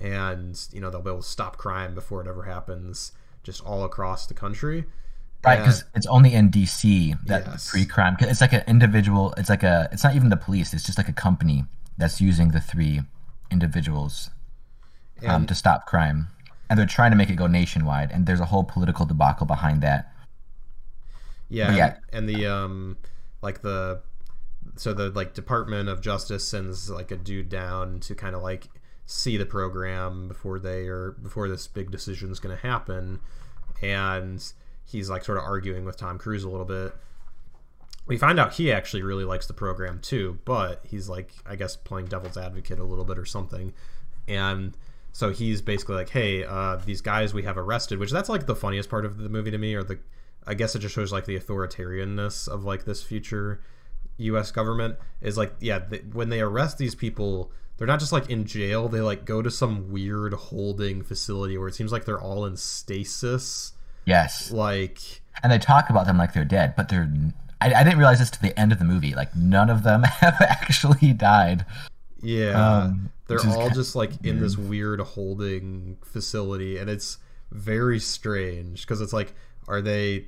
and 0.00 0.66
you 0.72 0.80
know 0.80 0.90
they'll 0.90 1.00
be 1.02 1.08
able 1.10 1.22
to 1.22 1.26
stop 1.28 1.56
crime 1.56 1.94
before 1.94 2.20
it 2.20 2.28
ever 2.28 2.42
happens 2.42 3.12
just 3.42 3.64
all 3.64 3.84
across 3.84 4.26
the 4.26 4.34
country. 4.34 4.84
Right, 5.44 5.58
because 5.58 5.84
it's 5.94 6.06
only 6.06 6.34
in 6.34 6.50
DC 6.50 7.14
that 7.26 7.46
Yes. 7.46 7.70
pre-crime. 7.70 8.16
'cause 8.16 8.28
it's 8.28 8.40
like 8.40 8.52
an 8.52 8.64
individual. 8.66 9.32
It's 9.36 9.48
like 9.48 9.62
a. 9.62 9.88
It's 9.92 10.02
not 10.02 10.16
even 10.16 10.28
the 10.28 10.36
police. 10.36 10.74
It's 10.74 10.82
just 10.84 10.98
like 10.98 11.08
a 11.08 11.12
company 11.12 11.66
that's 11.96 12.20
using 12.20 12.48
the 12.50 12.60
three 12.60 13.02
individuals 13.50 14.30
um, 15.26 15.46
to 15.46 15.54
stop 15.54 15.86
crime, 15.86 16.28
and 16.68 16.76
they're 16.78 16.84
trying 16.86 17.12
to 17.12 17.16
make 17.16 17.30
it 17.30 17.36
go 17.36 17.46
nationwide. 17.46 18.10
And 18.10 18.26
there's 18.26 18.40
a 18.40 18.46
whole 18.46 18.64
political 18.64 19.06
debacle 19.06 19.46
behind 19.46 19.82
that. 19.82 20.12
Yeah, 21.48 21.74
yeah. 21.74 21.96
and 22.12 22.28
the 22.28 22.46
um, 22.46 22.96
like 23.42 23.62
the 23.62 24.02
so 24.74 24.92
the 24.92 25.10
like 25.10 25.34
Department 25.34 25.88
of 25.88 26.00
Justice 26.00 26.46
sends 26.46 26.90
like 26.90 27.10
a 27.10 27.16
dude 27.16 27.48
down 27.48 28.00
to 28.00 28.14
kind 28.14 28.34
of 28.34 28.42
like 28.42 28.68
see 29.06 29.36
the 29.36 29.46
program 29.46 30.26
before 30.28 30.58
they 30.58 30.88
are 30.88 31.12
before 31.12 31.48
this 31.48 31.66
big 31.66 31.90
decision 31.90 32.30
is 32.30 32.40
going 32.40 32.56
to 32.56 32.62
happen, 32.62 33.20
and 33.80 34.52
he's 34.84 35.08
like 35.08 35.24
sort 35.24 35.38
of 35.38 35.44
arguing 35.44 35.84
with 35.84 35.96
Tom 35.96 36.18
Cruise 36.18 36.44
a 36.44 36.48
little 36.48 36.66
bit. 36.66 36.94
We 38.06 38.16
find 38.16 38.38
out 38.38 38.54
he 38.54 38.70
actually 38.70 39.02
really 39.02 39.24
likes 39.24 39.46
the 39.46 39.52
program 39.52 40.00
too, 40.00 40.38
but 40.44 40.80
he's 40.84 41.08
like 41.08 41.32
I 41.46 41.56
guess 41.56 41.76
playing 41.76 42.06
devil's 42.06 42.36
advocate 42.36 42.78
a 42.78 42.84
little 42.84 43.04
bit 43.04 43.18
or 43.18 43.24
something, 43.24 43.72
and 44.26 44.76
so 45.12 45.32
he's 45.32 45.62
basically 45.62 45.94
like, 45.94 46.10
"Hey, 46.10 46.44
uh, 46.44 46.76
these 46.84 47.00
guys 47.00 47.32
we 47.32 47.44
have 47.44 47.56
arrested," 47.56 47.98
which 47.98 48.10
that's 48.10 48.28
like 48.28 48.46
the 48.46 48.56
funniest 48.56 48.90
part 48.90 49.04
of 49.04 49.18
the 49.18 49.28
movie 49.28 49.50
to 49.50 49.58
me, 49.58 49.74
or 49.74 49.82
the 49.82 49.98
I 50.46 50.54
guess 50.54 50.74
it 50.74 50.80
just 50.80 50.94
shows 50.94 51.12
like 51.12 51.26
the 51.26 51.38
authoritarianness 51.38 52.48
of 52.48 52.64
like 52.64 52.84
this 52.84 53.02
future 53.02 53.60
U.S. 54.18 54.50
government 54.50 54.96
is 55.20 55.36
like, 55.36 55.54
yeah, 55.60 55.78
they, 55.78 55.98
when 55.98 56.28
they 56.28 56.40
arrest 56.40 56.78
these 56.78 56.94
people, 56.94 57.50
they're 57.76 57.86
not 57.86 58.00
just 58.00 58.12
like 58.12 58.30
in 58.30 58.44
jail; 58.44 58.88
they 58.88 59.00
like 59.00 59.24
go 59.24 59.42
to 59.42 59.50
some 59.50 59.90
weird 59.90 60.32
holding 60.32 61.02
facility 61.02 61.58
where 61.58 61.68
it 61.68 61.74
seems 61.74 61.92
like 61.92 62.04
they're 62.04 62.20
all 62.20 62.46
in 62.46 62.56
stasis. 62.56 63.72
Yes, 64.06 64.52
Like, 64.52 65.00
and 65.42 65.50
they 65.50 65.58
talk 65.58 65.90
about 65.90 66.06
them 66.06 66.16
like 66.16 66.32
they're 66.32 66.44
dead, 66.44 66.74
but 66.76 66.88
they're. 66.88 67.10
I, 67.60 67.74
I 67.74 67.84
didn't 67.84 67.98
realize 67.98 68.18
this 68.20 68.30
to 68.30 68.40
the 68.40 68.58
end 68.58 68.70
of 68.70 68.78
the 68.78 68.84
movie. 68.84 69.14
Like 69.14 69.34
none 69.34 69.68
of 69.68 69.82
them 69.82 70.02
have 70.20 70.40
actually 70.40 71.12
died. 71.12 71.66
yeah, 72.22 72.82
Um, 72.84 73.10
they're 73.26 73.44
all 73.48 73.70
just 73.70 73.96
like 73.96 74.12
in 74.24 74.40
this 74.40 74.56
weird 74.56 75.00
holding 75.00 75.98
facility, 76.04 76.78
and 76.78 76.88
it's 76.88 77.18
very 77.50 77.98
strange 77.98 78.82
because 78.82 79.00
it's 79.00 79.12
like, 79.12 79.34
are 79.68 79.82
they? 79.82 80.26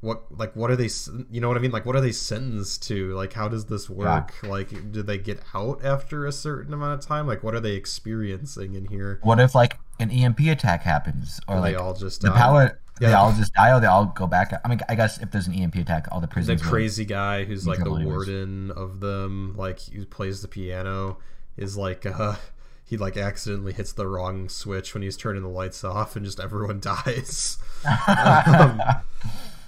What 0.00 0.22
like 0.38 0.54
what 0.54 0.70
are 0.70 0.76
they? 0.76 0.88
You 1.30 1.40
know 1.40 1.48
what 1.48 1.56
I 1.56 1.60
mean? 1.60 1.72
Like 1.72 1.84
what 1.84 1.96
are 1.96 2.00
they 2.00 2.12
sentenced 2.12 2.82
to? 2.88 3.12
Like 3.14 3.32
how 3.32 3.48
does 3.48 3.66
this 3.66 3.90
work? 3.90 4.32
Like 4.44 4.92
do 4.92 5.02
they 5.02 5.18
get 5.18 5.40
out 5.54 5.84
after 5.84 6.24
a 6.26 6.32
certain 6.32 6.72
amount 6.72 7.00
of 7.02 7.06
time? 7.06 7.26
Like 7.26 7.42
what 7.42 7.54
are 7.54 7.60
they 7.60 7.72
experiencing 7.74 8.74
in 8.74 8.84
here? 8.86 9.18
What 9.22 9.40
if 9.40 9.54
like 9.56 9.76
an 9.98 10.10
EMP 10.10 10.38
attack 10.40 10.82
happens, 10.82 11.40
or 11.48 11.56
Or 11.56 11.60
like 11.60 11.72
they 11.74 11.76
all 11.80 11.94
just 11.94 12.20
the 12.22 12.28
die? 12.28 12.36
power? 12.38 12.80
They 13.00 13.12
all 13.12 13.32
just 13.32 13.52
die, 13.54 13.72
or 13.72 13.80
they 13.80 13.86
all 13.86 14.06
go 14.06 14.26
back. 14.26 14.52
I 14.64 14.68
mean, 14.68 14.80
I 14.88 14.96
guess 14.96 15.18
if 15.18 15.30
there's 15.30 15.46
an 15.46 15.54
EMP 15.54 15.76
attack, 15.76 16.08
all 16.10 16.20
the 16.20 16.26
the 16.26 16.32
prisoners. 16.32 16.62
will- 16.62 16.70
crazy 16.70 17.04
guy 17.04 17.44
who's 17.44 17.64
like 17.66 17.78
the 17.82 17.90
warden 17.92 18.70
of 18.72 19.00
them, 19.00 19.54
like 19.56 19.80
who 19.82 20.04
plays 20.04 20.42
the 20.42 20.48
piano, 20.48 21.18
is 21.56 21.76
like 21.76 22.06
uh 22.06 22.36
he 22.84 22.96
like 22.96 23.16
accidentally 23.16 23.72
hits 23.72 23.92
the 23.92 24.06
wrong 24.06 24.48
switch 24.48 24.94
when 24.94 25.02
he's 25.02 25.16
turning 25.16 25.42
the 25.42 25.48
lights 25.48 25.82
off, 25.84 26.14
and 26.16 26.24
just 26.24 26.38
everyone 26.40 26.80
dies. 27.04 27.58
um, 28.08 28.80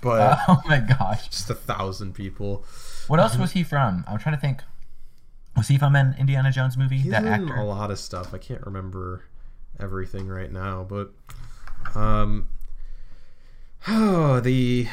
but 0.00 0.38
oh 0.48 0.60
my 0.66 0.80
gosh! 0.80 1.28
just 1.28 1.50
a 1.50 1.54
thousand 1.54 2.14
people. 2.14 2.64
What 3.06 3.20
else 3.20 3.36
was 3.36 3.52
he 3.52 3.62
from? 3.62 4.04
I'm 4.06 4.18
trying 4.18 4.34
to 4.36 4.40
think. 4.40 4.62
Was 5.56 5.68
he 5.68 5.78
from 5.78 5.96
an 5.96 6.14
Indiana 6.18 6.52
Jones 6.52 6.76
movie? 6.76 6.98
He's 6.98 7.10
that 7.10 7.22
in 7.24 7.28
actor. 7.28 7.56
a 7.56 7.64
lot 7.64 7.90
of 7.90 7.98
stuff. 7.98 8.32
I 8.32 8.38
can't 8.38 8.64
remember 8.64 9.24
everything 9.78 10.28
right 10.28 10.50
now, 10.50 10.86
but 10.88 11.12
Um. 11.94 12.48
Oh, 13.88 14.40
the. 14.44 14.86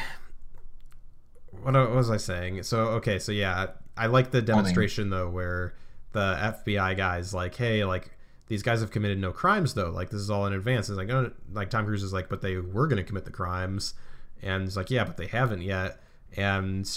What 1.62 1.74
was 1.94 2.10
I 2.10 2.16
saying? 2.16 2.62
So 2.62 2.88
okay, 2.88 3.18
so 3.18 3.32
yeah, 3.32 3.68
I 3.96 4.06
like 4.06 4.30
the 4.30 4.40
demonstration 4.40 5.10
though, 5.10 5.28
where 5.28 5.74
the 6.12 6.54
FBI 6.66 6.96
guy's 6.96 7.34
like, 7.34 7.54
"Hey, 7.54 7.84
like 7.84 8.10
these 8.46 8.62
guys 8.62 8.80
have 8.80 8.90
committed 8.90 9.18
no 9.18 9.32
crimes 9.32 9.74
though. 9.74 9.90
Like 9.90 10.10
this 10.10 10.20
is 10.20 10.30
all 10.30 10.46
in 10.46 10.52
advance." 10.52 10.88
It's 10.88 10.96
like, 10.96 11.10
oh, 11.10 11.32
like 11.52 11.70
Tom 11.70 11.84
Cruise 11.84 12.02
is 12.02 12.12
like, 12.12 12.28
"But 12.28 12.40
they 12.40 12.56
were 12.56 12.86
going 12.86 12.96
to 12.98 13.04
commit 13.04 13.24
the 13.24 13.32
crimes," 13.32 13.94
and 14.42 14.64
he's 14.64 14.76
like, 14.76 14.90
"Yeah, 14.90 15.04
but 15.04 15.16
they 15.16 15.26
haven't 15.26 15.62
yet." 15.62 16.00
And 16.36 16.88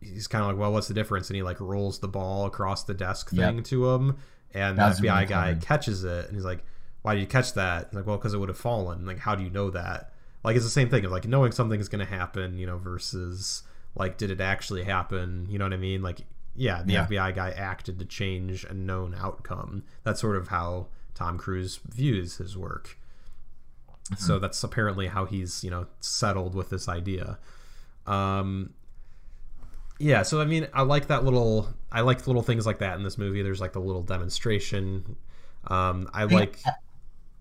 he's 0.00 0.26
kind 0.26 0.42
of 0.42 0.50
like, 0.50 0.58
"Well, 0.58 0.72
what's 0.72 0.88
the 0.88 0.94
difference?" 0.94 1.28
And 1.28 1.36
he 1.36 1.42
like 1.42 1.60
rolls 1.60 1.98
the 2.00 2.08
ball 2.08 2.46
across 2.46 2.84
the 2.84 2.94
desk 2.94 3.30
thing 3.30 3.56
yep. 3.56 3.64
to 3.64 3.90
him, 3.90 4.18
and 4.54 4.78
the 4.78 4.82
FBI 4.82 5.02
really 5.02 5.26
guy 5.26 5.56
catches 5.60 6.04
it, 6.04 6.26
and 6.26 6.34
he's 6.34 6.44
like, 6.44 6.64
"Why 7.02 7.14
did 7.14 7.20
you 7.20 7.26
catch 7.26 7.54
that?" 7.54 7.86
He's 7.86 7.94
like, 7.94 8.06
"Well, 8.06 8.18
because 8.18 8.34
it 8.34 8.38
would 8.38 8.48
have 8.48 8.58
fallen." 8.58 9.06
Like, 9.06 9.18
how 9.18 9.34
do 9.34 9.42
you 9.42 9.50
know 9.50 9.70
that? 9.70 10.12
Like, 10.44 10.56
it's 10.56 10.64
the 10.64 10.70
same 10.70 10.88
thing 10.88 11.04
of 11.04 11.12
like 11.12 11.26
knowing 11.26 11.52
something 11.52 11.80
is 11.80 11.88
going 11.88 12.04
to 12.04 12.12
happen, 12.12 12.58
you 12.58 12.66
know, 12.66 12.76
versus 12.76 13.62
like, 13.94 14.16
did 14.16 14.30
it 14.30 14.40
actually 14.40 14.84
happen? 14.84 15.46
You 15.48 15.58
know 15.58 15.64
what 15.64 15.72
I 15.72 15.78
mean? 15.78 16.02
Like, 16.02 16.22
yeah, 16.54 16.82
the 16.82 16.94
yeah. 16.94 17.06
FBI 17.06 17.34
guy 17.34 17.50
acted 17.50 17.98
to 17.98 18.04
change 18.04 18.64
a 18.64 18.74
known 18.74 19.14
outcome. 19.18 19.84
That's 20.02 20.20
sort 20.20 20.36
of 20.36 20.48
how 20.48 20.88
Tom 21.14 21.38
Cruise 21.38 21.78
views 21.88 22.36
his 22.36 22.56
work. 22.56 22.98
Mm-hmm. 24.10 24.22
So 24.22 24.38
that's 24.38 24.62
apparently 24.62 25.06
how 25.06 25.24
he's, 25.24 25.62
you 25.62 25.70
know, 25.70 25.86
settled 26.00 26.54
with 26.54 26.70
this 26.70 26.88
idea. 26.88 27.38
Um, 28.06 28.74
yeah, 29.98 30.22
so 30.22 30.40
I 30.40 30.44
mean, 30.44 30.66
I 30.74 30.82
like 30.82 31.06
that 31.06 31.24
little. 31.24 31.68
I 31.92 32.00
like 32.00 32.26
little 32.26 32.42
things 32.42 32.66
like 32.66 32.78
that 32.78 32.96
in 32.96 33.04
this 33.04 33.16
movie. 33.16 33.42
There's 33.42 33.60
like 33.60 33.72
the 33.72 33.80
little 33.80 34.02
demonstration. 34.02 35.16
Um, 35.68 36.10
I 36.12 36.24
like. 36.24 36.58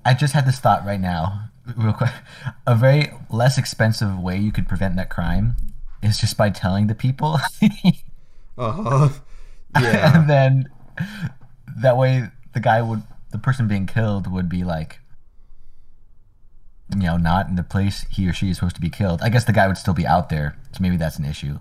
I 0.05 0.13
just 0.13 0.33
had 0.33 0.45
this 0.45 0.59
thought 0.59 0.85
right 0.85 0.99
now, 0.99 1.49
real 1.75 1.93
quick. 1.93 2.11
A 2.67 2.75
very 2.75 3.11
less 3.31 3.57
expensive 3.57 4.19
way 4.19 4.37
you 4.37 4.51
could 4.51 4.67
prevent 4.67 4.95
that 4.95 5.09
crime 5.09 5.55
is 6.03 6.19
just 6.19 6.37
by 6.37 6.49
telling 6.49 6.87
the 6.87 6.95
people. 6.95 7.39
uh 8.57 8.71
huh. 8.71 9.09
Yeah. 9.79 10.17
and 10.19 10.29
then 10.29 10.69
that 11.81 11.97
way 11.97 12.29
the 12.53 12.59
guy 12.59 12.81
would, 12.81 13.03
the 13.31 13.37
person 13.37 13.67
being 13.67 13.87
killed 13.87 14.31
would 14.31 14.49
be 14.49 14.63
like, 14.63 14.99
you 16.95 17.03
know, 17.03 17.17
not 17.17 17.47
in 17.47 17.55
the 17.55 17.63
place 17.63 18.05
he 18.09 18.27
or 18.27 18.33
she 18.33 18.49
is 18.49 18.57
supposed 18.57 18.75
to 18.75 18.81
be 18.81 18.89
killed. 18.89 19.21
I 19.21 19.29
guess 19.29 19.45
the 19.45 19.53
guy 19.53 19.67
would 19.67 19.77
still 19.77 19.93
be 19.93 20.05
out 20.05 20.29
there, 20.29 20.57
so 20.71 20.79
maybe 20.81 20.97
that's 20.97 21.17
an 21.17 21.25
issue. 21.25 21.59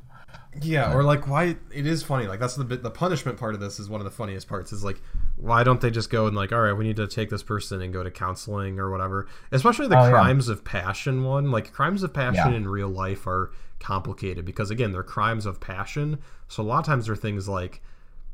Yeah, 0.61 0.93
or 0.93 1.05
like 1.05 1.29
why 1.29 1.57
it 1.73 1.87
is 1.87 2.03
funny. 2.03 2.27
Like 2.27 2.41
that's 2.41 2.57
the 2.57 2.65
bit 2.65 2.83
the 2.83 2.91
punishment 2.91 3.39
part 3.39 3.55
of 3.55 3.61
this 3.61 3.79
is 3.79 3.89
one 3.89 4.01
of 4.01 4.05
the 4.05 4.11
funniest 4.11 4.49
parts 4.49 4.73
is 4.73 4.83
like 4.83 5.01
why 5.37 5.63
don't 5.63 5.81
they 5.81 5.91
just 5.91 6.11
go 6.11 6.27
and 6.27 6.37
like 6.37 6.53
all 6.53 6.61
right, 6.61 6.73
we 6.73 6.85
need 6.85 6.97
to 6.97 7.07
take 7.07 7.31
this 7.31 7.43
person 7.43 7.81
and 7.81 7.93
go 7.93 8.03
to 8.03 8.11
counseling 8.11 8.79
or 8.81 8.91
whatever. 8.91 9.29
Especially 9.53 9.87
the 9.87 9.99
oh, 9.99 10.11
crimes 10.11 10.49
yeah. 10.49 10.55
of 10.55 10.65
passion 10.65 11.25
one. 11.25 11.51
Like 11.51 11.73
crimes 11.73 12.03
of 12.03 12.13
passion 12.13 12.51
yeah. 12.51 12.57
in 12.57 12.69
real 12.69 12.89
life 12.89 13.27
are 13.27 13.53
complicated 13.79 14.45
because 14.45 14.71
again, 14.71 14.91
they're 14.91 15.03
crimes 15.05 15.47
of 15.47 15.61
passion. 15.61 16.19
So 16.49 16.63
a 16.63 16.65
lot 16.65 16.81
of 16.81 16.87
times 16.87 17.07
they're 17.07 17.17
things 17.17 17.49
like 17.49 17.81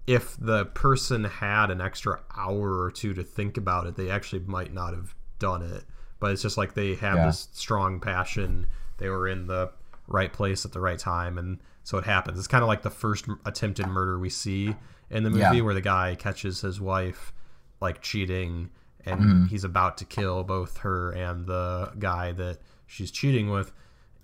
if 0.07 0.37
the 0.39 0.67
person 0.67 1.25
had 1.25 1.71
an 1.71 1.81
extra 1.81 2.21
hour 2.37 2.81
or 2.81 2.91
two 2.91 3.13
to 3.15 3.25
think 3.25 3.57
about 3.57 3.87
it, 3.87 3.97
they 3.97 4.11
actually 4.11 4.41
might 4.41 4.73
not 4.73 4.95
have 4.95 5.15
done 5.39 5.63
it. 5.63 5.85
But 6.19 6.33
it's 6.33 6.43
just 6.43 6.57
like 6.57 6.75
they 6.75 6.95
have 6.97 7.17
yeah. 7.17 7.27
this 7.27 7.49
strong 7.53 8.01
passion. 8.01 8.67
They 8.99 9.09
were 9.09 9.29
in 9.29 9.47
the 9.47 9.71
right 10.09 10.33
place 10.33 10.65
at 10.65 10.73
the 10.73 10.81
right 10.81 10.99
time 10.99 11.37
and 11.37 11.59
so 11.83 11.99
it 11.99 12.05
happens. 12.05 12.39
It's 12.39 12.49
kind 12.49 12.63
of 12.63 12.69
like 12.69 12.83
the 12.83 12.91
first 12.91 13.27
attempted 13.45 13.87
murder 13.87 14.19
we 14.19 14.31
see 14.31 14.75
in 15.11 15.23
the 15.23 15.31
movie 15.31 15.41
yeah. 15.41 15.61
where 15.61 15.75
the 15.75 15.81
guy 15.81 16.17
catches 16.17 16.61
his 16.61 16.81
wife 16.81 17.33
like 17.81 18.01
cheating 18.01 18.71
and 19.05 19.21
mm. 19.21 19.49
he's 19.49 19.65
about 19.65 19.99
to 19.99 20.05
kill 20.05 20.43
both 20.43 20.79
her 20.79 21.13
and 21.13 21.47
the 21.47 21.93
guy 21.99 22.33
that 22.33 22.59
she's 22.87 23.11
cheating 23.11 23.51
with 23.51 23.73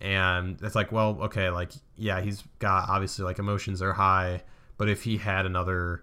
and 0.01 0.61
it's 0.63 0.75
like 0.75 0.91
well 0.91 1.19
okay 1.23 1.51
like 1.51 1.71
yeah 1.97 2.21
he's 2.21 2.43
got 2.59 2.89
obviously 2.89 3.25
like 3.25 3.39
emotions 3.39 3.81
are 3.81 3.93
high 3.93 4.43
but 4.77 4.89
if 4.89 5.05
he 5.05 5.17
had 5.17 5.47
another 5.47 6.03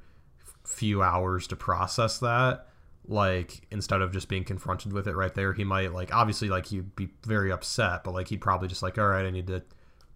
few 0.63 1.02
hours 1.02 1.47
to 1.47 1.56
process 1.56 2.19
that 2.19 2.67
like 3.09 3.67
instead 3.71 4.01
of 4.01 4.13
just 4.13 4.29
being 4.29 4.45
confronted 4.45 4.93
with 4.93 5.07
it 5.07 5.15
right 5.15 5.33
there 5.33 5.51
he 5.51 5.63
might 5.63 5.91
like 5.91 6.13
obviously 6.13 6.47
like 6.47 6.67
he'd 6.67 6.95
be 6.95 7.09
very 7.25 7.51
upset 7.51 8.03
but 8.03 8.13
like 8.13 8.27
he'd 8.27 8.39
probably 8.39 8.67
just 8.67 8.83
like 8.83 8.97
all 8.97 9.07
right 9.07 9.25
i 9.25 9.31
need 9.31 9.47
to 9.47 9.61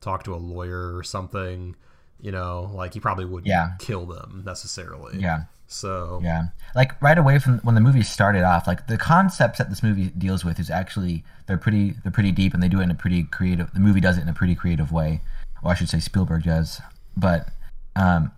talk 0.03 0.23
to 0.23 0.35
a 0.35 0.37
lawyer 0.37 0.95
or 0.95 1.01
something, 1.01 1.75
you 2.19 2.31
know, 2.31 2.69
like 2.73 2.93
he 2.93 2.99
probably 2.99 3.25
wouldn't 3.25 3.47
yeah. 3.47 3.71
kill 3.79 4.05
them 4.05 4.43
necessarily. 4.45 5.19
Yeah. 5.19 5.43
So 5.67 6.19
yeah, 6.21 6.49
like 6.75 7.01
right 7.01 7.17
away 7.17 7.39
from 7.39 7.57
when 7.59 7.73
the 7.73 7.81
movie 7.81 8.03
started 8.03 8.43
off, 8.43 8.67
like 8.67 8.85
the 8.85 8.97
concepts 8.97 9.57
that 9.57 9.69
this 9.69 9.81
movie 9.81 10.09
deals 10.15 10.45
with 10.45 10.59
is 10.59 10.69
actually 10.69 11.23
they're 11.47 11.57
pretty 11.57 11.95
they're 12.03 12.11
pretty 12.11 12.31
deep 12.31 12.53
and 12.53 12.61
they 12.61 12.67
do 12.67 12.79
it 12.79 12.83
in 12.83 12.91
a 12.91 12.95
pretty 12.95 13.23
creative. 13.23 13.73
The 13.73 13.79
movie 13.79 14.01
does 14.01 14.19
it 14.19 14.21
in 14.21 14.29
a 14.29 14.33
pretty 14.33 14.53
creative 14.53 14.91
way, 14.91 15.21
or 15.63 15.71
I 15.71 15.73
should 15.73 15.89
say 15.89 15.99
Spielberg 15.99 16.43
does. 16.43 16.79
But 17.17 17.49
um, 17.95 18.31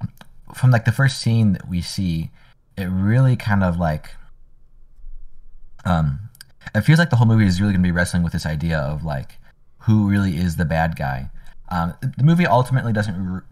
from 0.54 0.72
like 0.72 0.86
the 0.86 0.94
first 0.94 1.20
scene 1.20 1.54
that 1.54 1.68
we 1.68 1.82
see, 1.82 2.30
it 2.78 2.86
really 2.86 3.36
kind 3.36 3.66
of 3.66 3.78
like 3.78 4.12
um, 5.86 6.20
it 6.74 6.82
feels 6.82 7.00
like 7.00 7.10
the 7.10 7.16
whole 7.16 7.28
movie 7.28 7.46
is 7.46 7.62
really 7.62 7.74
going 7.74 7.84
to 7.84 7.88
be 7.88 7.92
wrestling 7.92 8.24
with 8.24 8.34
this 8.34 8.46
idea 8.46 8.78
of 8.78 9.04
like 9.04 9.38
who 9.80 10.10
really 10.10 10.38
is 10.38 10.56
the 10.56 10.66
bad 10.66 10.96
guy. 10.96 11.30
Um, 11.70 11.94
the 12.18 12.24
movie 12.24 12.46
ultimately 12.46 12.94
doesn't 12.94 13.16
r- 13.16 13.46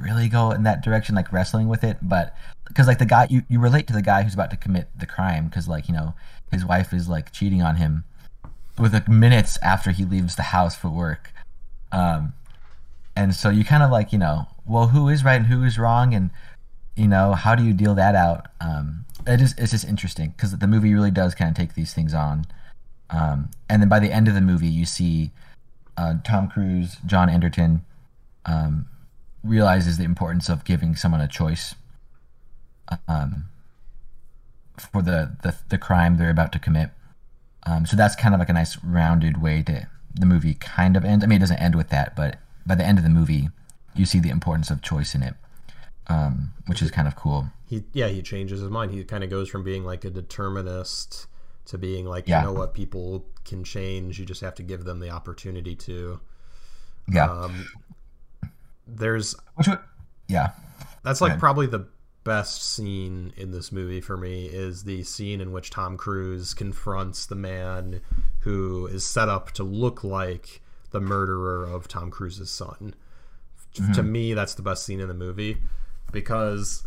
really 0.00 0.28
go 0.28 0.50
in 0.50 0.62
that 0.62 0.82
direction, 0.82 1.14
like 1.14 1.32
wrestling 1.32 1.68
with 1.68 1.84
it, 1.84 1.98
but 2.00 2.34
because 2.66 2.86
like 2.86 2.98
the 2.98 3.06
guy, 3.06 3.26
you, 3.28 3.42
you 3.48 3.60
relate 3.60 3.86
to 3.88 3.92
the 3.92 4.02
guy 4.02 4.22
who's 4.22 4.34
about 4.34 4.50
to 4.50 4.56
commit 4.56 4.88
the 4.96 5.06
crime 5.06 5.46
because 5.46 5.68
like 5.68 5.88
you 5.88 5.94
know 5.94 6.14
his 6.50 6.64
wife 6.64 6.92
is 6.92 7.08
like 7.08 7.32
cheating 7.32 7.62
on 7.62 7.76
him 7.76 8.04
with 8.78 8.92
like 8.92 9.08
minutes 9.08 9.58
after 9.62 9.90
he 9.90 10.04
leaves 10.04 10.36
the 10.36 10.42
house 10.42 10.76
for 10.76 10.88
work, 10.88 11.32
um, 11.92 12.32
and 13.14 13.34
so 13.34 13.50
you 13.50 13.64
kind 13.64 13.82
of 13.82 13.90
like 13.90 14.12
you 14.12 14.18
know 14.18 14.46
well 14.66 14.88
who 14.88 15.08
is 15.08 15.24
right 15.24 15.36
and 15.36 15.46
who 15.46 15.62
is 15.64 15.78
wrong? 15.78 16.14
And 16.14 16.30
you 16.96 17.08
know 17.08 17.34
how 17.34 17.54
do 17.54 17.62
you 17.64 17.72
deal 17.72 17.94
that 17.94 18.14
out? 18.14 18.46
Um, 18.60 19.04
it 19.26 19.40
is 19.40 19.54
it's 19.58 19.72
just 19.72 19.84
interesting 19.86 20.30
because 20.36 20.56
the 20.56 20.66
movie 20.66 20.94
really 20.94 21.10
does 21.10 21.34
kind 21.34 21.50
of 21.50 21.56
take 21.56 21.74
these 21.74 21.94
things 21.94 22.14
on, 22.14 22.46
um, 23.10 23.50
and 23.68 23.82
then 23.82 23.88
by 23.88 23.98
the 23.98 24.12
end 24.12 24.28
of 24.28 24.34
the 24.34 24.40
movie 24.40 24.68
you 24.68 24.84
see 24.84 25.30
uh, 25.96 26.14
Tom 26.24 26.48
Cruise, 26.48 26.96
John 27.06 27.28
Anderton, 27.28 27.84
um, 28.46 28.86
realizes 29.42 29.98
the 29.98 30.04
importance 30.04 30.48
of 30.48 30.64
giving 30.64 30.96
someone 30.96 31.20
a 31.20 31.28
choice 31.28 31.74
um, 33.08 33.44
for 34.78 35.02
the, 35.02 35.36
the, 35.42 35.54
the 35.68 35.78
crime 35.78 36.16
they're 36.16 36.30
about 36.30 36.52
to 36.52 36.58
commit. 36.58 36.90
Um, 37.66 37.86
so 37.86 37.96
that's 37.96 38.16
kind 38.16 38.34
of 38.34 38.40
like 38.40 38.48
a 38.48 38.54
nice 38.54 38.76
rounded 38.82 39.40
way 39.40 39.62
to 39.62 39.88
the 40.14 40.26
movie 40.26 40.54
kind 40.54 40.96
of 40.96 41.04
ends. 41.04 41.24
I 41.24 41.26
mean, 41.26 41.36
it 41.36 41.40
doesn't 41.40 41.58
end 41.58 41.74
with 41.74 41.88
that, 41.90 42.14
but 42.14 42.38
by 42.66 42.74
the 42.74 42.84
end 42.84 42.98
of 42.98 43.04
the 43.04 43.10
movie, 43.10 43.48
you 43.94 44.06
see 44.06 44.20
the 44.20 44.30
importance 44.30 44.70
of 44.70 44.82
choice 44.82 45.14
in 45.14 45.22
it, 45.22 45.34
um, 46.08 46.52
which 46.66 46.82
is 46.82 46.90
kind 46.90 47.08
of 47.08 47.16
cool. 47.16 47.46
He 47.66 47.84
yeah, 47.92 48.08
he 48.08 48.22
changes 48.22 48.60
his 48.60 48.70
mind. 48.70 48.92
He 48.92 49.02
kind 49.04 49.24
of 49.24 49.30
goes 49.30 49.48
from 49.48 49.64
being 49.64 49.84
like 49.84 50.04
a 50.04 50.10
determinist 50.10 51.26
to 51.66 51.78
being 51.78 52.04
like 52.06 52.28
yeah. 52.28 52.40
you 52.40 52.46
know 52.46 52.52
what 52.52 52.74
people 52.74 53.24
can 53.44 53.64
change 53.64 54.18
you 54.18 54.24
just 54.24 54.40
have 54.40 54.54
to 54.54 54.62
give 54.62 54.84
them 54.84 55.00
the 55.00 55.10
opportunity 55.10 55.74
to 55.74 56.20
yeah 57.12 57.30
um, 57.30 57.66
there's 58.86 59.34
Which 59.54 59.68
would, 59.68 59.78
yeah 60.28 60.50
that's 61.02 61.20
like 61.20 61.38
probably 61.38 61.66
the 61.66 61.86
best 62.24 62.62
scene 62.62 63.32
in 63.36 63.50
this 63.50 63.70
movie 63.70 64.00
for 64.00 64.16
me 64.16 64.46
is 64.46 64.84
the 64.84 65.02
scene 65.02 65.42
in 65.42 65.52
which 65.52 65.68
Tom 65.68 65.98
Cruise 65.98 66.54
confronts 66.54 67.26
the 67.26 67.34
man 67.34 68.00
who 68.40 68.86
is 68.86 69.06
set 69.06 69.28
up 69.28 69.50
to 69.52 69.62
look 69.62 70.02
like 70.02 70.62
the 70.90 71.00
murderer 71.00 71.64
of 71.64 71.86
Tom 71.86 72.10
Cruise's 72.10 72.50
son. 72.50 72.94
Mm-hmm. 73.74 73.92
To 73.92 74.02
me, 74.02 74.32
that's 74.32 74.54
the 74.54 74.62
best 74.62 74.86
scene 74.86 75.00
in 75.00 75.08
the 75.08 75.12
movie 75.12 75.58
because 76.12 76.86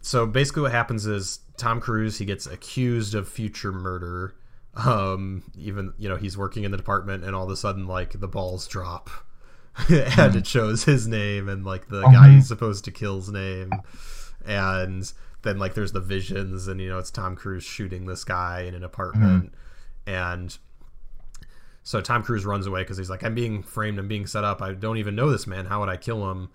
so 0.00 0.26
basically 0.26 0.62
what 0.62 0.72
happens 0.72 1.06
is 1.06 1.40
Tom 1.56 1.80
Cruise 1.80 2.18
he 2.18 2.24
gets 2.24 2.46
accused 2.46 3.14
of 3.14 3.28
future 3.28 3.72
murder. 3.72 4.34
Um, 4.74 5.42
even 5.56 5.92
you 5.98 6.08
know 6.08 6.16
he's 6.16 6.38
working 6.38 6.64
in 6.64 6.70
the 6.70 6.76
department, 6.76 7.24
and 7.24 7.34
all 7.34 7.44
of 7.44 7.50
a 7.50 7.56
sudden 7.56 7.86
like 7.86 8.20
the 8.20 8.28
balls 8.28 8.68
drop, 8.68 9.10
and 9.88 10.36
it 10.36 10.46
shows 10.46 10.84
his 10.84 11.08
name 11.08 11.48
and 11.48 11.64
like 11.64 11.88
the 11.88 12.02
guy 12.02 12.30
he's 12.30 12.48
supposed 12.48 12.84
to 12.84 12.90
kill's 12.90 13.28
name, 13.28 13.72
and 14.46 15.12
then 15.42 15.58
like 15.58 15.74
there's 15.74 15.92
the 15.92 16.00
visions, 16.00 16.68
and 16.68 16.80
you 16.80 16.88
know 16.88 16.98
it's 16.98 17.10
Tom 17.10 17.34
Cruise 17.34 17.64
shooting 17.64 18.06
this 18.06 18.24
guy 18.24 18.60
in 18.60 18.74
an 18.74 18.84
apartment, 18.84 19.52
mm-hmm. 19.52 20.10
and 20.10 20.58
so 21.88 22.02
Tom 22.02 22.22
Cruise 22.22 22.44
runs 22.44 22.66
away 22.66 22.82
because 22.82 22.98
he's 22.98 23.08
like, 23.08 23.24
I'm 23.24 23.34
being 23.34 23.62
framed, 23.62 23.98
I'm 23.98 24.08
being 24.08 24.26
set 24.26 24.44
up. 24.44 24.60
I 24.60 24.74
don't 24.74 24.98
even 24.98 25.16
know 25.16 25.30
this 25.30 25.46
man. 25.46 25.64
How 25.64 25.80
would 25.80 25.88
I 25.88 25.96
kill 25.96 26.30
him? 26.30 26.50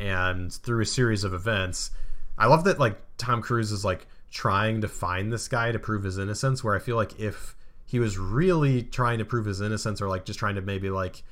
And 0.00 0.50
through 0.52 0.80
a 0.80 0.86
series 0.86 1.24
of 1.24 1.34
events, 1.34 1.90
I 2.38 2.46
love 2.46 2.64
that 2.64 2.80
like 2.80 2.98
Tom 3.18 3.42
Cruise 3.42 3.70
is 3.70 3.84
like 3.84 4.06
trying 4.30 4.80
to 4.80 4.88
find 4.88 5.30
this 5.30 5.46
guy 5.46 5.72
to 5.72 5.78
prove 5.78 6.04
his 6.04 6.16
innocence. 6.16 6.64
Where 6.64 6.74
I 6.74 6.78
feel 6.78 6.96
like 6.96 7.20
if 7.20 7.54
he 7.84 7.98
was 8.00 8.16
really 8.16 8.82
trying 8.82 9.18
to 9.18 9.26
prove 9.26 9.44
his 9.44 9.60
innocence, 9.60 10.00
or 10.00 10.08
like 10.08 10.24
just 10.24 10.38
trying 10.38 10.54
to 10.54 10.62
maybe 10.62 10.88
like 10.88 11.22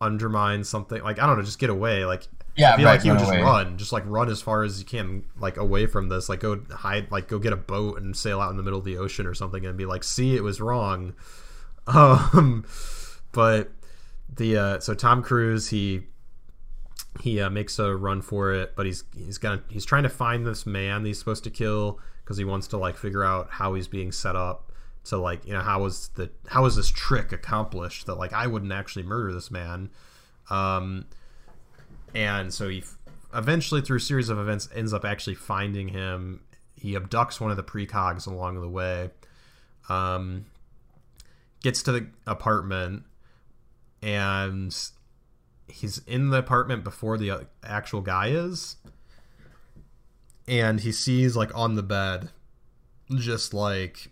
undermine 0.00 0.64
something, 0.64 1.02
like 1.02 1.18
I 1.18 1.26
don't 1.26 1.36
know, 1.36 1.44
just 1.44 1.58
get 1.58 1.68
away. 1.68 2.06
Like 2.06 2.26
yeah, 2.56 2.72
I 2.72 2.76
feel 2.76 2.86
right, 2.86 2.92
like 2.92 3.02
he 3.02 3.10
would 3.10 3.18
just 3.18 3.30
away. 3.30 3.42
run, 3.42 3.76
just 3.76 3.92
like 3.92 4.04
run 4.06 4.30
as 4.30 4.40
far 4.40 4.62
as 4.62 4.78
you 4.78 4.86
can, 4.86 5.24
like 5.38 5.58
away 5.58 5.84
from 5.84 6.08
this. 6.08 6.30
Like 6.30 6.40
go 6.40 6.58
hide, 6.70 7.10
like 7.10 7.28
go 7.28 7.38
get 7.38 7.52
a 7.52 7.56
boat 7.56 8.00
and 8.00 8.16
sail 8.16 8.40
out 8.40 8.50
in 8.50 8.56
the 8.56 8.62
middle 8.62 8.78
of 8.78 8.86
the 8.86 8.96
ocean 8.96 9.26
or 9.26 9.34
something, 9.34 9.66
and 9.66 9.76
be 9.76 9.84
like, 9.84 10.04
see, 10.04 10.34
it 10.34 10.42
was 10.42 10.60
wrong. 10.60 11.14
Um, 11.86 12.66
but 13.32 13.72
the 14.32 14.56
uh, 14.56 14.80
so 14.80 14.94
Tom 14.94 15.22
Cruise 15.24 15.70
he 15.70 16.02
he 17.22 17.40
uh, 17.40 17.50
makes 17.50 17.78
a 17.78 17.94
run 17.94 18.22
for 18.22 18.52
it, 18.52 18.74
but 18.76 18.86
he's 18.86 19.04
he's 19.16 19.38
gonna 19.38 19.62
he's 19.68 19.84
trying 19.84 20.04
to 20.04 20.08
find 20.08 20.46
this 20.46 20.64
man 20.64 21.02
that 21.02 21.08
he's 21.08 21.18
supposed 21.18 21.44
to 21.44 21.50
kill 21.50 21.98
because 22.24 22.36
he 22.36 22.44
wants 22.44 22.68
to 22.68 22.76
like 22.76 22.96
figure 22.96 23.24
out 23.24 23.48
how 23.50 23.74
he's 23.74 23.88
being 23.88 24.12
set 24.12 24.36
up 24.36 24.70
to 25.04 25.16
like 25.16 25.44
you 25.46 25.52
know 25.52 25.60
how 25.60 25.82
was 25.82 26.08
the 26.14 26.30
how 26.48 26.64
is 26.66 26.76
this 26.76 26.90
trick 26.90 27.32
accomplished 27.32 28.06
that 28.06 28.14
like 28.14 28.32
I 28.32 28.46
wouldn't 28.46 28.72
actually 28.72 29.02
murder 29.02 29.32
this 29.32 29.50
man, 29.50 29.90
um, 30.48 31.06
and 32.14 32.54
so 32.54 32.68
he 32.68 32.84
eventually 33.34 33.80
through 33.80 33.98
a 33.98 34.00
series 34.00 34.28
of 34.28 34.38
events 34.38 34.68
ends 34.74 34.92
up 34.92 35.04
actually 35.04 35.34
finding 35.34 35.88
him. 35.88 36.42
He 36.76 36.94
abducts 36.94 37.40
one 37.40 37.50
of 37.50 37.58
the 37.58 37.62
precogs 37.62 38.26
along 38.26 38.60
the 38.60 38.68
way, 38.68 39.10
um, 39.90 40.46
gets 41.62 41.82
to 41.82 41.92
the 41.92 42.06
apartment, 42.26 43.02
and 44.00 44.74
he's 45.70 45.98
in 46.06 46.30
the 46.30 46.38
apartment 46.38 46.84
before 46.84 47.16
the 47.18 47.30
uh, 47.30 47.40
actual 47.64 48.00
guy 48.00 48.28
is. 48.28 48.76
And 50.48 50.80
he 50.80 50.92
sees 50.92 51.36
like 51.36 51.54
on 51.56 51.74
the 51.76 51.82
bed 51.82 52.30
just 53.16 53.54
like 53.54 54.10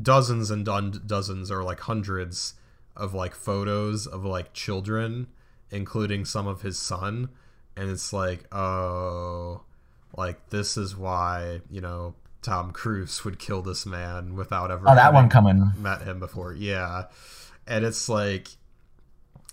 dozens 0.00 0.50
and 0.50 0.64
don- 0.64 1.02
dozens 1.06 1.50
or 1.50 1.62
like 1.62 1.80
hundreds 1.80 2.54
of 2.96 3.14
like 3.14 3.34
photos 3.34 4.06
of 4.06 4.24
like 4.24 4.52
children 4.52 5.28
including 5.70 6.24
some 6.24 6.46
of 6.46 6.62
his 6.62 6.78
son. 6.78 7.28
And 7.76 7.90
it's 7.90 8.12
like 8.12 8.52
oh 8.54 9.62
like 10.16 10.50
this 10.50 10.76
is 10.76 10.96
why 10.96 11.60
you 11.70 11.80
know 11.80 12.14
Tom 12.42 12.72
Cruise 12.72 13.24
would 13.24 13.38
kill 13.38 13.62
this 13.62 13.84
man 13.84 14.34
without 14.34 14.70
ever 14.70 14.88
oh 14.88 14.94
that 14.94 15.12
one 15.12 15.28
coming. 15.28 15.72
met 15.78 16.02
him 16.02 16.18
before. 16.18 16.54
Yeah. 16.54 17.04
And 17.66 17.84
it's 17.84 18.08
like 18.08 18.48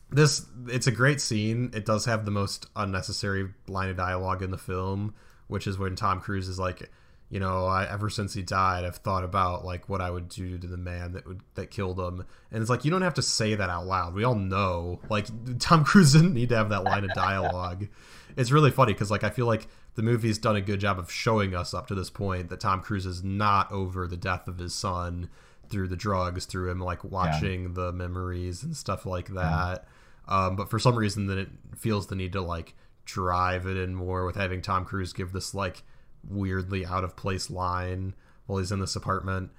this 0.10 0.46
it's 0.68 0.88
a 0.88 0.92
great 0.92 1.20
scene. 1.22 1.72
It 1.74 1.86
does 1.86 2.06
have 2.06 2.26
the 2.26 2.32
most 2.32 2.68
unnecessary 2.76 3.50
line 3.68 3.90
of 3.90 3.98
dialogue 3.98 4.42
in 4.42 4.52
the 4.52 4.58
film 4.58 5.14
which 5.48 5.68
is 5.68 5.78
when 5.78 5.96
tom 5.96 6.20
cruise 6.20 6.48
is 6.48 6.60
like 6.60 6.90
you 7.30 7.40
know 7.40 7.66
I, 7.66 7.90
ever 7.92 8.10
since 8.10 8.34
he 8.34 8.42
died 8.44 8.86
i've 8.86 8.98
thought 8.98 9.24
about 9.24 9.66
like 9.66 9.90
what 9.90 10.02
i 10.02 10.10
would 10.10 10.30
do 10.30 10.58
to 10.58 10.68
the 10.68 10.78
man 10.78 11.14
that 11.14 11.28
would 11.28 11.42
that 11.56 11.72
killed 11.72 12.00
him. 12.00 12.26
And 12.52 12.62
it's 12.62 12.70
like 12.70 12.86
you 12.86 12.92
don't 12.92 13.02
have 13.02 13.16
to 13.16 13.22
say 13.22 13.56
that 13.56 13.70
out 13.70 13.86
loud. 13.86 14.14
We 14.14 14.24
all 14.24 14.36
know. 14.36 15.02
Like 15.10 15.28
tom 15.60 15.84
cruise 15.84 16.14
didn't 16.14 16.34
need 16.34 16.50
to 16.50 16.56
have 16.56 16.70
that 16.70 16.84
line 16.84 17.04
of 17.04 17.14
dialogue. 17.14 17.88
It's 18.38 18.52
really 18.52 18.70
funny 18.70 18.92
because 18.92 19.10
like 19.10 19.24
i 19.24 19.30
feel 19.30 19.46
like 19.46 19.66
the 19.94 20.02
movie's 20.02 20.38
done 20.38 20.58
a 20.58 20.62
good 20.62 20.82
job 20.82 21.00
of 21.00 21.10
showing 21.10 21.56
us 21.56 21.74
up 21.74 21.88
to 21.88 21.96
this 21.96 22.10
point 22.10 22.50
that 22.50 22.60
tom 22.60 22.82
cruise 22.82 23.06
is 23.06 23.24
not 23.24 23.72
over 23.72 24.08
the 24.08 24.18
death 24.18 24.50
of 24.50 24.58
his 24.58 24.76
son 24.76 25.30
through 25.70 25.88
the 25.88 25.96
drugs 25.96 26.44
through 26.44 26.70
him 26.70 26.82
like 26.82 27.02
watching 27.06 27.62
yeah. 27.64 27.70
the 27.72 27.94
memories 27.94 28.62
and 28.62 28.76
stuff 28.76 29.06
like 29.06 29.30
that. 29.30 29.86
yeah 29.86 29.90
um, 30.28 30.56
but 30.56 30.70
for 30.70 30.80
some 30.80 30.96
reason, 30.96 31.28
then 31.28 31.38
it 31.38 31.50
feels 31.78 32.08
the 32.08 32.16
need 32.16 32.34
to 32.34 32.42
like 32.42 32.74
drive 33.06 33.66
it 33.66 33.78
in 33.78 33.94
more 33.94 34.26
with 34.26 34.36
having 34.36 34.62
Tom 34.62 34.86
Cruise 34.86 35.14
give 35.14 35.32
this 35.32 35.54
like 35.54 35.84
weirdly 36.28 36.86
out 36.86 37.04
of 37.04 37.16
place 37.16 37.50
line 37.50 38.16
while 38.46 38.60
he's 38.60 38.72
in 38.72 38.80
this 38.80 38.96
apartment. 38.96 39.52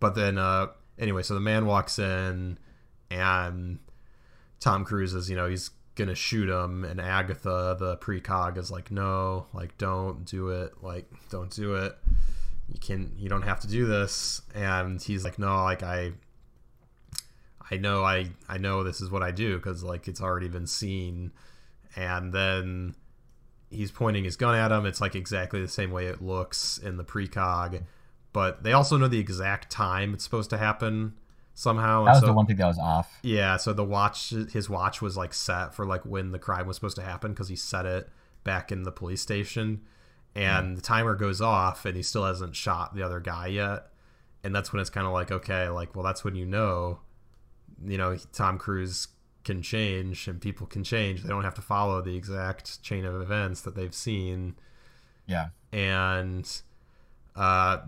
But 0.00 0.14
then, 0.14 0.38
uh, 0.38 0.68
anyway, 0.98 1.22
so 1.22 1.34
the 1.34 1.40
man 1.40 1.66
walks 1.66 1.98
in 1.98 2.58
and 3.10 3.78
Tom 4.60 4.84
Cruise 4.84 5.14
is, 5.14 5.28
you 5.28 5.36
know, 5.36 5.48
he's 5.48 5.70
gonna 5.94 6.14
shoot 6.14 6.48
him, 6.48 6.84
and 6.84 7.00
Agatha, 7.00 7.76
the 7.78 7.96
precog, 7.98 8.56
is 8.56 8.70
like, 8.70 8.90
no, 8.90 9.46
like, 9.52 9.76
don't 9.76 10.24
do 10.24 10.48
it, 10.48 10.82
like, 10.82 11.10
don't 11.30 11.50
do 11.50 11.74
it. 11.74 11.96
You 12.72 12.78
can, 12.80 13.12
you 13.18 13.28
don't 13.28 13.42
have 13.42 13.60
to 13.60 13.66
do 13.66 13.86
this. 13.86 14.42
And 14.54 15.02
he's 15.02 15.24
like, 15.24 15.38
no, 15.38 15.62
like, 15.64 15.82
I, 15.82 16.12
I 17.70 17.76
know 17.76 18.02
I 18.02 18.30
I 18.48 18.58
know 18.58 18.82
this 18.82 19.00
is 19.00 19.10
what 19.10 19.22
I 19.22 19.30
do 19.30 19.56
because 19.56 19.82
like 19.82 20.08
it's 20.08 20.20
already 20.20 20.48
been 20.48 20.66
seen, 20.66 21.32
and 21.96 22.32
then 22.32 22.94
he's 23.70 23.90
pointing 23.90 24.24
his 24.24 24.36
gun 24.36 24.54
at 24.54 24.72
him. 24.72 24.86
It's 24.86 25.00
like 25.00 25.14
exactly 25.14 25.60
the 25.60 25.68
same 25.68 25.90
way 25.90 26.06
it 26.06 26.20
looks 26.20 26.78
in 26.78 26.96
the 26.96 27.04
precog, 27.04 27.84
but 28.32 28.62
they 28.62 28.72
also 28.72 28.96
know 28.96 29.08
the 29.08 29.20
exact 29.20 29.70
time 29.70 30.14
it's 30.14 30.24
supposed 30.24 30.50
to 30.50 30.58
happen 30.58 31.14
somehow. 31.54 32.04
That 32.04 32.12
was 32.12 32.20
so, 32.20 32.26
the 32.26 32.32
one 32.32 32.46
thing 32.46 32.56
that 32.56 32.66
was 32.66 32.78
off. 32.78 33.18
Yeah, 33.22 33.56
so 33.56 33.72
the 33.72 33.84
watch, 33.84 34.30
his 34.30 34.68
watch 34.68 35.00
was 35.00 35.16
like 35.16 35.32
set 35.32 35.74
for 35.74 35.86
like 35.86 36.04
when 36.04 36.32
the 36.32 36.38
crime 36.38 36.66
was 36.66 36.76
supposed 36.76 36.96
to 36.96 37.02
happen 37.02 37.32
because 37.32 37.48
he 37.48 37.56
set 37.56 37.86
it 37.86 38.08
back 38.42 38.72
in 38.72 38.82
the 38.82 38.92
police 38.92 39.22
station, 39.22 39.82
and 40.34 40.68
hmm. 40.68 40.74
the 40.74 40.82
timer 40.82 41.14
goes 41.14 41.40
off, 41.40 41.84
and 41.84 41.96
he 41.96 42.02
still 42.02 42.24
hasn't 42.24 42.56
shot 42.56 42.94
the 42.94 43.02
other 43.02 43.20
guy 43.20 43.46
yet, 43.46 43.86
and 44.42 44.54
that's 44.54 44.72
when 44.72 44.80
it's 44.80 44.90
kind 44.90 45.06
of 45.06 45.12
like 45.12 45.30
okay, 45.30 45.68
like 45.68 45.94
well, 45.94 46.04
that's 46.04 46.24
when 46.24 46.34
you 46.34 46.46
know 46.46 46.98
you 47.84 47.98
know 47.98 48.16
Tom 48.32 48.58
Cruise 48.58 49.08
can 49.44 49.62
change 49.62 50.28
and 50.28 50.40
people 50.40 50.66
can 50.66 50.84
change. 50.84 51.22
They 51.22 51.28
don't 51.28 51.44
have 51.44 51.54
to 51.54 51.62
follow 51.62 52.00
the 52.02 52.16
exact 52.16 52.82
chain 52.82 53.04
of 53.04 53.20
events 53.20 53.62
that 53.62 53.74
they've 53.74 53.94
seen. 53.94 54.56
Yeah. 55.26 55.48
And 55.72 56.50
uh, 57.36 57.78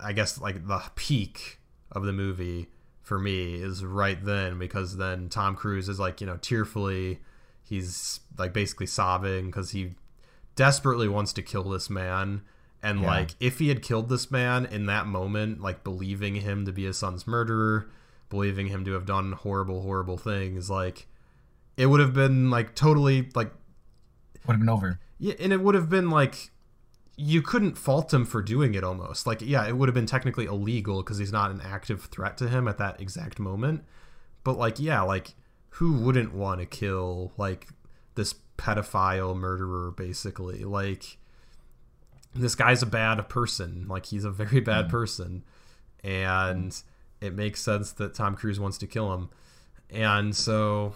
I 0.00 0.12
guess 0.12 0.40
like 0.40 0.66
the 0.66 0.82
peak 0.94 1.58
of 1.90 2.04
the 2.04 2.12
movie 2.12 2.68
for 3.02 3.18
me 3.18 3.56
is 3.56 3.84
right 3.84 4.22
then 4.24 4.58
because 4.58 4.96
then 4.96 5.28
Tom 5.28 5.54
Cruise 5.54 5.88
is 5.88 5.98
like, 5.98 6.20
you 6.20 6.26
know, 6.26 6.38
tearfully 6.38 7.20
he's 7.62 8.20
like 8.38 8.52
basically 8.52 8.86
sobbing 8.86 9.46
because 9.46 9.70
he 9.70 9.94
desperately 10.56 11.08
wants 11.08 11.32
to 11.32 11.42
kill 11.42 11.64
this 11.64 11.88
man 11.88 12.42
and 12.82 13.00
yeah. 13.00 13.06
like 13.06 13.30
if 13.40 13.58
he 13.58 13.68
had 13.68 13.82
killed 13.82 14.08
this 14.08 14.30
man 14.30 14.66
in 14.66 14.86
that 14.86 15.06
moment 15.06 15.60
like 15.60 15.82
believing 15.82 16.34
him 16.34 16.66
to 16.66 16.72
be 16.72 16.84
his 16.84 16.98
son's 16.98 17.26
murderer 17.26 17.88
believing 18.32 18.68
him 18.68 18.82
to 18.86 18.92
have 18.92 19.04
done 19.04 19.32
horrible, 19.32 19.82
horrible 19.82 20.16
things, 20.16 20.70
like 20.70 21.06
it 21.76 21.86
would 21.86 22.00
have 22.00 22.14
been 22.14 22.50
like 22.50 22.74
totally 22.74 23.28
like 23.34 23.52
would 24.46 24.54
have 24.54 24.60
been 24.60 24.70
over. 24.70 24.98
Yeah, 25.18 25.34
and 25.38 25.52
it 25.52 25.60
would 25.60 25.74
have 25.74 25.90
been 25.90 26.08
like 26.08 26.50
you 27.14 27.42
couldn't 27.42 27.76
fault 27.76 28.12
him 28.12 28.24
for 28.24 28.40
doing 28.40 28.74
it 28.74 28.82
almost. 28.82 29.26
Like 29.26 29.42
yeah, 29.42 29.68
it 29.68 29.76
would 29.76 29.86
have 29.86 29.94
been 29.94 30.06
technically 30.06 30.46
illegal 30.46 31.02
because 31.02 31.18
he's 31.18 31.30
not 31.30 31.50
an 31.50 31.60
active 31.62 32.04
threat 32.04 32.38
to 32.38 32.48
him 32.48 32.66
at 32.66 32.78
that 32.78 33.00
exact 33.00 33.38
moment. 33.38 33.84
But 34.44 34.56
like 34.56 34.80
yeah, 34.80 35.02
like 35.02 35.34
who 35.76 35.92
wouldn't 35.92 36.34
want 36.34 36.60
to 36.60 36.66
kill 36.66 37.32
like 37.36 37.68
this 38.14 38.34
pedophile 38.56 39.36
murderer 39.36 39.90
basically? 39.90 40.64
Like 40.64 41.18
this 42.34 42.54
guy's 42.54 42.82
a 42.82 42.86
bad 42.86 43.28
person. 43.28 43.84
Like 43.88 44.06
he's 44.06 44.24
a 44.24 44.30
very 44.30 44.60
bad 44.60 44.86
mm. 44.86 44.90
person. 44.90 45.44
And 46.02 46.74
it 47.22 47.34
makes 47.34 47.62
sense 47.62 47.92
that 47.92 48.14
Tom 48.14 48.34
Cruise 48.36 48.58
wants 48.58 48.78
to 48.78 48.86
kill 48.86 49.12
him. 49.14 49.30
And 49.90 50.34
so 50.34 50.94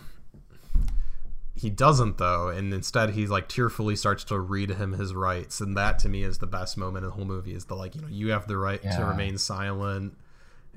he 1.56 1.70
doesn't 1.70 2.18
though, 2.18 2.48
and 2.48 2.72
instead 2.72 3.10
he 3.10 3.26
like 3.26 3.48
tearfully 3.48 3.96
starts 3.96 4.24
to 4.24 4.38
read 4.38 4.70
him 4.70 4.92
his 4.92 5.14
rights, 5.14 5.60
and 5.60 5.76
that 5.76 5.98
to 6.00 6.08
me 6.08 6.22
is 6.22 6.38
the 6.38 6.46
best 6.46 6.76
moment 6.76 7.04
in 7.04 7.10
the 7.10 7.14
whole 7.16 7.24
movie. 7.24 7.54
Is 7.54 7.64
the 7.64 7.74
like 7.74 7.94
you 7.94 8.02
know 8.02 8.08
you 8.08 8.30
have 8.30 8.46
the 8.46 8.58
right 8.58 8.80
yeah. 8.84 8.98
to 8.98 9.04
remain 9.06 9.38
silent, 9.38 10.16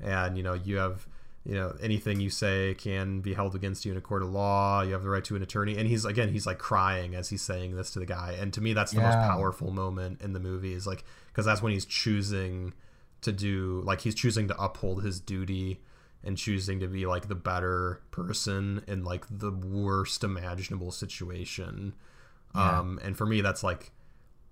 and 0.02 0.38
you 0.38 0.42
know 0.42 0.54
you 0.54 0.78
have 0.78 1.06
you 1.44 1.54
know 1.54 1.76
anything 1.82 2.18
you 2.20 2.30
say 2.30 2.74
can 2.78 3.20
be 3.20 3.34
held 3.34 3.54
against 3.54 3.84
you 3.84 3.92
in 3.92 3.98
a 3.98 4.00
court 4.00 4.22
of 4.22 4.30
law. 4.30 4.80
You 4.80 4.94
have 4.94 5.02
the 5.02 5.10
right 5.10 5.24
to 5.24 5.36
an 5.36 5.42
attorney, 5.42 5.76
and 5.76 5.86
he's 5.86 6.06
again 6.06 6.30
he's 6.30 6.46
like 6.46 6.58
crying 6.58 7.14
as 7.14 7.28
he's 7.28 7.42
saying 7.42 7.76
this 7.76 7.90
to 7.92 7.98
the 7.98 8.06
guy, 8.06 8.34
and 8.38 8.50
to 8.54 8.62
me 8.62 8.72
that's 8.72 8.92
the 8.92 9.00
yeah. 9.00 9.08
most 9.08 9.16
powerful 9.16 9.70
moment 9.70 10.22
in 10.22 10.32
the 10.32 10.40
movie 10.40 10.72
is 10.72 10.86
like 10.86 11.04
because 11.28 11.44
that's 11.44 11.60
when 11.60 11.72
he's 11.72 11.84
choosing 11.84 12.72
to 13.22 13.32
do 13.32 13.82
like 13.84 14.02
he's 14.02 14.14
choosing 14.14 14.48
to 14.48 14.62
uphold 14.62 15.02
his 15.02 15.20
duty 15.20 15.80
and 16.22 16.36
choosing 16.36 16.80
to 16.80 16.88
be 16.88 17.06
like 17.06 17.28
the 17.28 17.34
better 17.34 18.00
person 18.10 18.82
in 18.86 19.04
like 19.04 19.24
the 19.30 19.50
worst 19.50 20.22
imaginable 20.22 20.90
situation. 20.90 21.94
Yeah. 22.54 22.80
Um, 22.80 23.00
and 23.02 23.16
for 23.16 23.26
me, 23.26 23.40
that's 23.40 23.62
like 23.62 23.92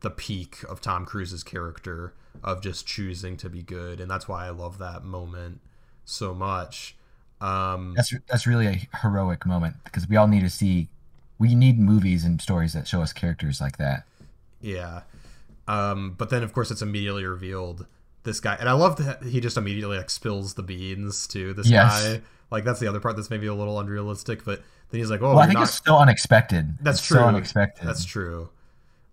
the 0.00 0.10
peak 0.10 0.62
of 0.68 0.80
Tom 0.80 1.04
Cruise's 1.04 1.42
character 1.42 2.14
of 2.42 2.62
just 2.62 2.86
choosing 2.86 3.36
to 3.38 3.48
be 3.48 3.62
good, 3.62 4.00
and 4.00 4.10
that's 4.10 4.28
why 4.28 4.46
I 4.46 4.50
love 4.50 4.78
that 4.78 5.04
moment 5.04 5.60
so 6.04 6.34
much. 6.34 6.96
Um, 7.40 7.94
that's 7.96 8.14
that's 8.28 8.46
really 8.46 8.66
a 8.66 8.96
heroic 9.02 9.44
moment 9.44 9.76
because 9.84 10.08
we 10.08 10.16
all 10.16 10.28
need 10.28 10.42
to 10.42 10.50
see. 10.50 10.88
We 11.38 11.54
need 11.54 11.78
movies 11.78 12.24
and 12.24 12.40
stories 12.40 12.72
that 12.72 12.88
show 12.88 13.02
us 13.02 13.12
characters 13.12 13.60
like 13.60 13.76
that. 13.78 14.04
Yeah, 14.60 15.02
um, 15.68 16.14
but 16.16 16.30
then 16.30 16.42
of 16.42 16.52
course 16.52 16.70
it's 16.70 16.82
immediately 16.82 17.24
revealed 17.24 17.86
this 18.28 18.40
guy, 18.40 18.56
and 18.60 18.68
I 18.68 18.72
love 18.72 18.96
that 19.04 19.22
he 19.24 19.40
just 19.40 19.56
immediately 19.56 19.96
like 19.96 20.10
spills 20.10 20.54
the 20.54 20.62
beans 20.62 21.26
to 21.28 21.54
this 21.54 21.68
yes. 21.68 22.02
guy. 22.02 22.20
Like 22.50 22.64
that's 22.64 22.78
the 22.78 22.86
other 22.86 23.00
part 23.00 23.16
that's 23.16 23.30
maybe 23.30 23.46
a 23.46 23.54
little 23.54 23.80
unrealistic, 23.80 24.44
but 24.44 24.62
then 24.90 25.00
he's 25.00 25.10
like, 25.10 25.22
"Oh, 25.22 25.30
well, 25.30 25.40
I 25.40 25.46
think 25.46 25.58
not... 25.58 25.64
it's 25.64 25.74
still 25.74 25.98
unexpected." 25.98 26.78
That's 26.80 26.98
it's 26.98 27.06
true. 27.06 27.18
So 27.18 27.24
unexpected. 27.24 27.86
That's 27.86 28.04
true. 28.04 28.50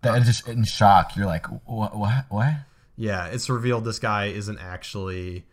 That 0.02 0.22
just 0.24 0.48
in 0.48 0.64
shock. 0.64 1.16
You're 1.16 1.26
like, 1.26 1.48
"What? 1.66 1.98
What? 1.98 2.26
What?" 2.30 2.54
Yeah, 2.96 3.28
it's 3.28 3.50
revealed 3.50 3.84
this 3.84 4.00
guy 4.00 4.26
isn't 4.26 4.60
actually 4.60 5.46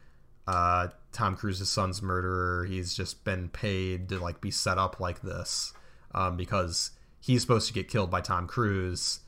uh, 0.46 0.88
Tom 1.12 1.36
Cruise's 1.36 1.70
son's 1.70 2.02
murderer. 2.02 2.64
He's 2.64 2.94
just 2.94 3.24
been 3.24 3.48
paid 3.48 4.08
to 4.10 4.18
like 4.18 4.40
be 4.40 4.50
set 4.50 4.78
up 4.78 5.00
like 5.00 5.22
this 5.22 5.72
um, 6.14 6.36
because 6.36 6.90
he's 7.20 7.42
supposed 7.42 7.66
to 7.68 7.72
get 7.72 7.88
killed 7.88 8.10
by 8.10 8.20
Tom 8.20 8.46
Cruise, 8.46 9.20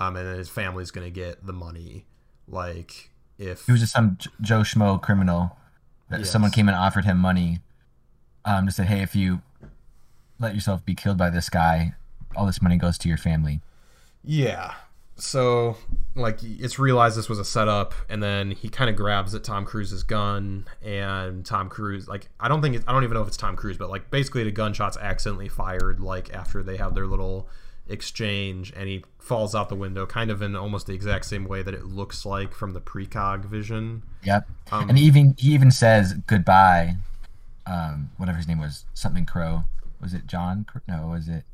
um, 0.00 0.16
and 0.16 0.26
then 0.26 0.38
his 0.38 0.48
family's 0.48 0.90
going 0.90 1.06
to 1.06 1.10
get 1.10 1.46
the 1.46 1.52
money. 1.52 2.06
Like 2.46 3.11
if 3.48 3.66
he 3.66 3.72
was 3.72 3.80
just 3.80 3.92
some 3.92 4.18
Joe 4.40 4.60
Schmo 4.60 5.00
criminal 5.00 5.56
That 6.08 6.20
Yes. 6.20 6.30
someone 6.30 6.50
came 6.50 6.68
and 6.68 6.76
offered 6.76 7.06
him 7.06 7.18
money, 7.18 7.60
um, 8.44 8.66
to 8.66 8.72
say, 8.72 8.84
hey, 8.84 9.00
if 9.00 9.16
you 9.16 9.40
let 10.38 10.54
yourself 10.54 10.84
be 10.84 10.94
killed 10.94 11.16
by 11.16 11.30
this 11.30 11.48
guy, 11.48 11.94
all 12.36 12.44
this 12.44 12.60
money 12.60 12.76
goes 12.76 12.98
to 12.98 13.08
your 13.08 13.16
family. 13.16 13.62
Yeah. 14.22 14.74
So, 15.16 15.76
like, 16.14 16.42
it's 16.42 16.78
realized 16.78 17.16
this 17.16 17.28
was 17.28 17.38
a 17.38 17.44
setup, 17.44 17.94
and 18.08 18.22
then 18.22 18.50
he 18.50 18.68
kind 18.68 18.90
of 18.90 18.96
grabs 18.96 19.34
at 19.34 19.44
Tom 19.44 19.64
Cruise's 19.64 20.02
gun, 20.02 20.66
and 20.82 21.46
Tom 21.46 21.68
Cruise, 21.68 22.08
like, 22.08 22.28
I 22.40 22.48
don't 22.48 22.60
think, 22.60 22.76
it, 22.76 22.82
I 22.86 22.92
don't 22.92 23.04
even 23.04 23.14
know 23.14 23.22
if 23.22 23.28
it's 23.28 23.36
Tom 23.36 23.54
Cruise, 23.56 23.78
but, 23.78 23.88
like, 23.88 24.10
basically 24.10 24.44
the 24.44 24.52
gunshot's 24.52 24.96
accidentally 24.96 25.48
fired, 25.48 26.00
like, 26.00 26.32
after 26.34 26.62
they 26.62 26.76
have 26.76 26.94
their 26.94 27.06
little 27.06 27.48
exchange, 27.88 28.72
and 28.76 28.88
he 28.88 29.04
falls 29.18 29.54
out 29.54 29.68
the 29.68 29.76
window, 29.76 30.06
kind 30.06 30.30
of 30.30 30.42
in 30.42 30.56
almost 30.56 30.86
the 30.86 30.94
exact 30.94 31.24
same 31.26 31.44
way 31.44 31.62
that 31.62 31.74
it 31.74 31.84
looks 31.84 32.24
like 32.26 32.54
from 32.54 32.72
the 32.72 32.80
precog 32.80 33.44
vision. 33.44 34.02
Yep. 34.24 34.48
Um, 34.70 34.88
and 34.88 34.98
even 34.98 35.34
he 35.38 35.52
even 35.54 35.70
says 35.70 36.14
goodbye. 36.26 36.96
Um, 37.66 38.10
whatever 38.16 38.38
his 38.38 38.48
name 38.48 38.58
was, 38.58 38.84
something 38.92 39.24
Crow. 39.24 39.64
Was 40.00 40.14
it 40.14 40.26
John? 40.26 40.66
No, 40.88 41.06
was 41.06 41.28
it? 41.28 41.44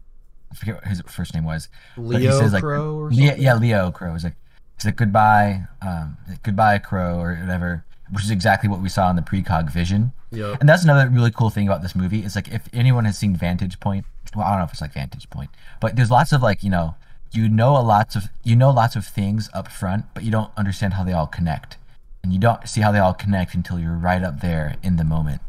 I 0.51 0.55
forget 0.55 0.77
what 0.77 0.85
his 0.85 1.03
first 1.03 1.35
name 1.35 1.45
was. 1.45 1.69
Leo 1.99 2.39
says, 2.39 2.55
like, 2.55 2.63
Crow 2.63 2.97
or 2.97 3.13
something? 3.13 3.41
yeah, 3.41 3.55
Leo 3.55 3.91
Crow. 3.91 4.15
He's 4.15 4.25
like, 4.25 4.37
he's 4.77 4.87
like 4.87 4.97
goodbye, 4.97 5.65
um, 5.83 6.17
goodbye 6.43 6.79
Crow 6.79 7.19
or 7.19 7.35
whatever, 7.35 7.85
which 8.11 8.25
is 8.25 8.31
exactly 8.31 8.71
what 8.71 8.81
we 8.81 8.89
saw 8.89 9.11
in 9.11 9.17
the 9.17 9.23
precog 9.23 9.71
vision. 9.71 10.13
Yep. 10.31 10.61
And 10.61 10.69
that's 10.69 10.85
another 10.85 11.09
really 11.11 11.31
cool 11.31 11.51
thing 11.51 11.67
about 11.67 11.83
this 11.83 11.95
movie. 11.95 12.25
Is 12.25 12.37
like 12.37 12.49
if 12.49 12.69
anyone 12.73 13.05
has 13.05 13.19
seen 13.19 13.37
Vantage 13.37 13.81
Point, 13.81 14.07
well, 14.35 14.47
I 14.47 14.51
don't 14.51 14.59
know 14.59 14.65
if 14.65 14.73
it's 14.73 14.81
like 14.81 14.93
Vantage 14.93 15.29
Point, 15.31 15.51
but 15.81 15.97
there's 15.97 16.11
lots 16.11 16.33
of 16.33 16.43
like 16.43 16.63
you 16.63 16.71
know, 16.71 16.95
you 17.33 17.49
know 17.49 17.77
a 17.77 17.83
lots 17.83 18.17
of 18.17 18.25
you 18.43 18.57
know 18.57 18.71
lots 18.71 18.97
of 18.97 19.07
things 19.07 19.49
up 19.53 19.69
front, 19.69 20.07
but 20.15 20.25
you 20.25 20.31
don't 20.31 20.51
understand 20.57 20.95
how 20.95 21.05
they 21.05 21.13
all 21.13 21.27
connect, 21.27 21.77
and 22.23 22.33
you 22.33 22.39
don't 22.39 22.69
see 22.69 22.81
how 22.81 22.93
they 22.93 22.99
all 22.99 23.15
connect 23.15 23.55
until 23.55 23.79
you're 23.79 23.97
right 23.97 24.23
up 24.23 24.41
there 24.41 24.77
in 24.83 24.97
the 24.97 25.05
moment 25.05 25.41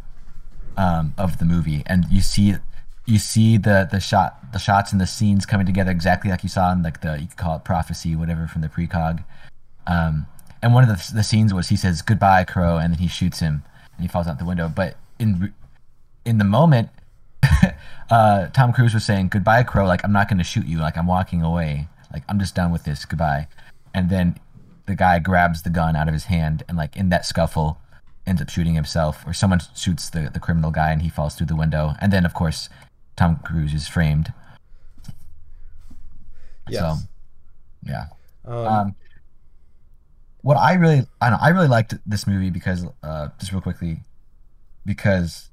um, 0.77 1.13
of 1.17 1.39
the 1.39 1.45
movie, 1.45 1.83
and 1.85 2.05
you 2.09 2.21
see 2.21 2.55
you 3.05 3.17
see 3.17 3.57
the 3.57 3.87
the 3.91 3.99
shot 3.99 4.51
the 4.53 4.59
shots 4.59 4.91
and 4.91 5.01
the 5.01 5.07
scenes 5.07 5.45
coming 5.45 5.65
together 5.65 5.91
exactly 5.91 6.29
like 6.29 6.43
you 6.43 6.49
saw 6.49 6.71
in 6.71 6.83
like 6.83 7.01
the 7.01 7.19
you 7.19 7.27
could 7.27 7.37
call 7.37 7.55
it 7.55 7.63
prophecy 7.63 8.15
whatever 8.15 8.47
from 8.47 8.61
the 8.61 8.69
precog. 8.69 9.23
Um, 9.87 10.27
and 10.61 10.73
one 10.73 10.87
of 10.87 10.89
the, 10.89 11.13
the 11.15 11.23
scenes 11.23 11.53
was 11.53 11.69
he 11.69 11.75
says 11.75 12.01
goodbye 12.01 12.43
crow 12.43 12.77
and 12.77 12.93
then 12.93 12.99
he 12.99 13.07
shoots 13.07 13.39
him 13.39 13.63
and 13.95 14.01
he 14.03 14.07
falls 14.07 14.27
out 14.27 14.39
the 14.39 14.45
window. 14.45 14.71
But 14.73 14.97
in 15.17 15.53
in 16.25 16.37
the 16.37 16.45
moment, 16.45 16.89
uh, 18.10 18.47
Tom 18.47 18.73
Cruise 18.73 18.93
was 18.93 19.06
saying 19.06 19.30
goodbye 19.30 19.63
crow 19.63 19.86
like 19.86 20.04
I'm 20.04 20.12
not 20.12 20.28
going 20.28 20.38
to 20.38 20.43
shoot 20.43 20.65
you 20.65 20.80
like 20.80 20.97
I'm 20.97 21.08
walking 21.08 21.41
away 21.41 21.88
like 22.12 22.23
I'm 22.28 22.39
just 22.39 22.56
done 22.56 22.71
with 22.71 22.84
this 22.84 23.06
goodbye. 23.06 23.47
And 23.93 24.10
then 24.10 24.39
the 24.86 24.95
guy 24.95 25.19
grabs 25.19 25.63
the 25.63 25.69
gun 25.69 25.95
out 25.95 26.08
of 26.08 26.13
his 26.13 26.25
hand 26.25 26.63
and 26.67 26.78
like 26.78 26.95
in 26.95 27.10
that 27.10 27.25
scuffle 27.25 27.80
ends 28.25 28.41
up 28.41 28.49
shooting 28.49 28.75
himself 28.75 29.25
or 29.25 29.34
someone 29.34 29.60
shoots 29.75 30.10
the, 30.10 30.30
the 30.32 30.39
criminal 30.39 30.71
guy 30.71 30.91
and 30.91 31.02
he 31.02 31.10
falls 31.10 31.36
through 31.36 31.47
the 31.47 31.56
window 31.56 31.93
and 31.99 32.12
then 32.12 32.25
of 32.25 32.34
course 32.34 32.69
Tom 33.15 33.39
Cruise 33.43 33.73
is 33.73 33.88
framed. 33.88 34.34
Yes. 36.67 36.82
So 36.82 36.95
yeah. 37.84 38.06
um, 38.45 38.67
Um, 38.67 38.95
what 40.41 40.58
I 40.58 40.73
really, 40.75 41.06
I 41.21 41.30
don't 41.30 41.39
know, 41.39 41.45
I 41.45 41.49
really 41.49 41.67
liked 41.67 41.95
this 42.06 42.25
movie 42.25 42.49
because, 42.49 42.86
uh, 43.04 43.30
just 43.39 43.52
real 43.52 43.62
quickly, 43.62 43.99
because 44.86 45.48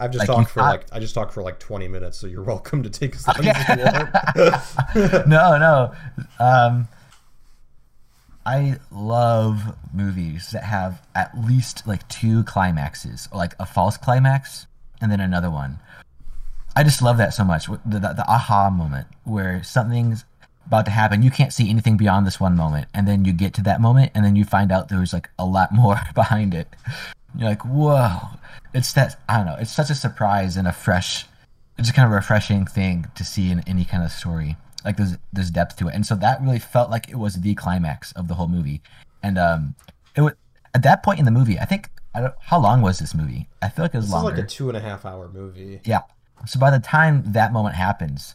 I've 0.00 0.10
just 0.10 0.26
like, 0.26 0.36
talked 0.36 0.50
for 0.50 0.60
I- 0.60 0.70
like 0.70 0.86
I 0.92 0.98
just 0.98 1.14
talked 1.14 1.32
for 1.34 1.42
like 1.42 1.58
20 1.58 1.86
minutes, 1.88 2.18
so 2.18 2.26
you're 2.26 2.42
welcome 2.42 2.82
to 2.82 2.90
take 2.90 3.14
as 3.14 3.26
long 3.26 3.36
Okay. 3.38 3.50
as 3.50 4.96
you 4.96 5.04
want. 5.12 5.26
no, 5.28 5.58
no, 5.58 5.92
um, 6.38 6.88
I 8.46 8.78
love 8.90 9.76
movies 9.92 10.50
that 10.52 10.64
have 10.64 11.02
at 11.14 11.38
least 11.38 11.86
like 11.86 12.08
two 12.08 12.42
climaxes, 12.44 13.28
like 13.32 13.54
a 13.60 13.66
false 13.66 13.96
climax 13.96 14.66
and 15.00 15.12
then 15.12 15.20
another 15.20 15.50
one. 15.50 15.78
I 16.74 16.82
just 16.84 17.02
love 17.02 17.18
that 17.18 17.34
so 17.34 17.44
much. 17.44 17.66
The, 17.66 17.78
the, 17.84 17.98
the 18.14 18.24
aha 18.28 18.70
moment 18.70 19.08
where 19.24 19.62
something's 19.62 20.24
about 20.66 20.84
to 20.86 20.90
happen. 20.90 21.22
You 21.22 21.30
can't 21.30 21.52
see 21.52 21.68
anything 21.68 21.96
beyond 21.96 22.26
this 22.26 22.38
one 22.40 22.56
moment, 22.56 22.86
and 22.94 23.06
then 23.06 23.24
you 23.24 23.32
get 23.32 23.54
to 23.54 23.62
that 23.64 23.80
moment, 23.80 24.12
and 24.14 24.24
then 24.24 24.36
you 24.36 24.44
find 24.44 24.70
out 24.70 24.88
there's 24.88 25.12
like 25.12 25.28
a 25.38 25.44
lot 25.44 25.72
more 25.74 26.00
behind 26.14 26.54
it. 26.54 26.68
You're 27.36 27.48
like, 27.48 27.62
whoa! 27.64 28.18
It's 28.74 28.92
that 28.94 29.20
I 29.28 29.36
don't 29.36 29.46
know. 29.46 29.56
It's 29.58 29.72
such 29.72 29.90
a 29.90 29.94
surprise 29.94 30.56
and 30.56 30.66
a 30.68 30.72
fresh, 30.72 31.26
it's 31.78 31.88
just 31.88 31.94
kind 31.94 32.06
of 32.06 32.12
refreshing 32.12 32.66
thing 32.66 33.06
to 33.14 33.24
see 33.24 33.50
in 33.50 33.60
any 33.68 33.84
kind 33.84 34.02
of 34.02 34.10
story. 34.10 34.56
Like 34.84 34.96
there's 34.96 35.16
there's 35.32 35.50
depth 35.50 35.76
to 35.76 35.88
it, 35.88 35.94
and 35.94 36.06
so 36.06 36.14
that 36.16 36.40
really 36.42 36.58
felt 36.58 36.90
like 36.90 37.08
it 37.08 37.16
was 37.16 37.34
the 37.34 37.54
climax 37.54 38.12
of 38.12 38.28
the 38.28 38.34
whole 38.34 38.48
movie. 38.48 38.80
And 39.22 39.38
um, 39.38 39.74
it 40.16 40.22
was 40.22 40.32
at 40.74 40.82
that 40.82 41.02
point 41.02 41.18
in 41.18 41.24
the 41.24 41.30
movie. 41.30 41.58
I 41.58 41.64
think 41.64 41.90
I 42.14 42.20
don't, 42.20 42.34
how 42.40 42.58
long 42.58 42.80
was 42.80 42.98
this 42.98 43.14
movie? 43.14 43.48
I 43.62 43.68
feel 43.68 43.84
like 43.84 43.94
it 43.94 43.98
was 43.98 44.06
This 44.06 44.08
is 44.16 44.22
longer. 44.22 44.36
like 44.36 44.44
a 44.44 44.46
two 44.46 44.68
and 44.68 44.76
a 44.76 44.80
half 44.80 45.04
hour 45.04 45.28
movie. 45.28 45.80
Yeah. 45.84 46.00
So 46.46 46.58
by 46.58 46.70
the 46.70 46.78
time 46.78 47.22
that 47.32 47.52
moment 47.52 47.74
happens, 47.74 48.34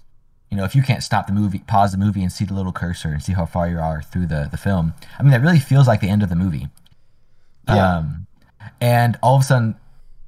you 0.52 0.58
know, 0.58 0.64
if 0.64 0.76
you 0.76 0.84
can't 0.84 1.02
stop 1.02 1.26
the 1.26 1.34
movie, 1.34 1.60
pause 1.60 1.92
the 1.92 1.98
movie 1.98 2.22
and 2.22 2.32
see 2.32 2.46
the 2.46 2.54
little 2.54 2.72
cursor 2.72 3.10
and 3.10 3.24
see 3.24 3.34
how 3.34 3.46
far 3.48 3.68
you 3.68 3.80
are 3.80 4.04
through 4.04 4.28
the, 4.28 4.48
the 4.52 4.58
film, 4.58 4.94
I 5.18 5.24
mean, 5.24 5.32
that 5.32 5.42
really 5.42 5.60
feels 5.60 5.88
like 5.88 6.02
the 6.02 6.10
end 6.10 6.22
of 6.22 6.30
the 6.30 6.36
movie. 6.36 6.68
Yeah. 7.68 7.98
Um, 7.98 8.28
and 8.82 9.18
all 9.22 9.36
of 9.36 9.42
a 9.42 9.46
sudden, 9.46 9.76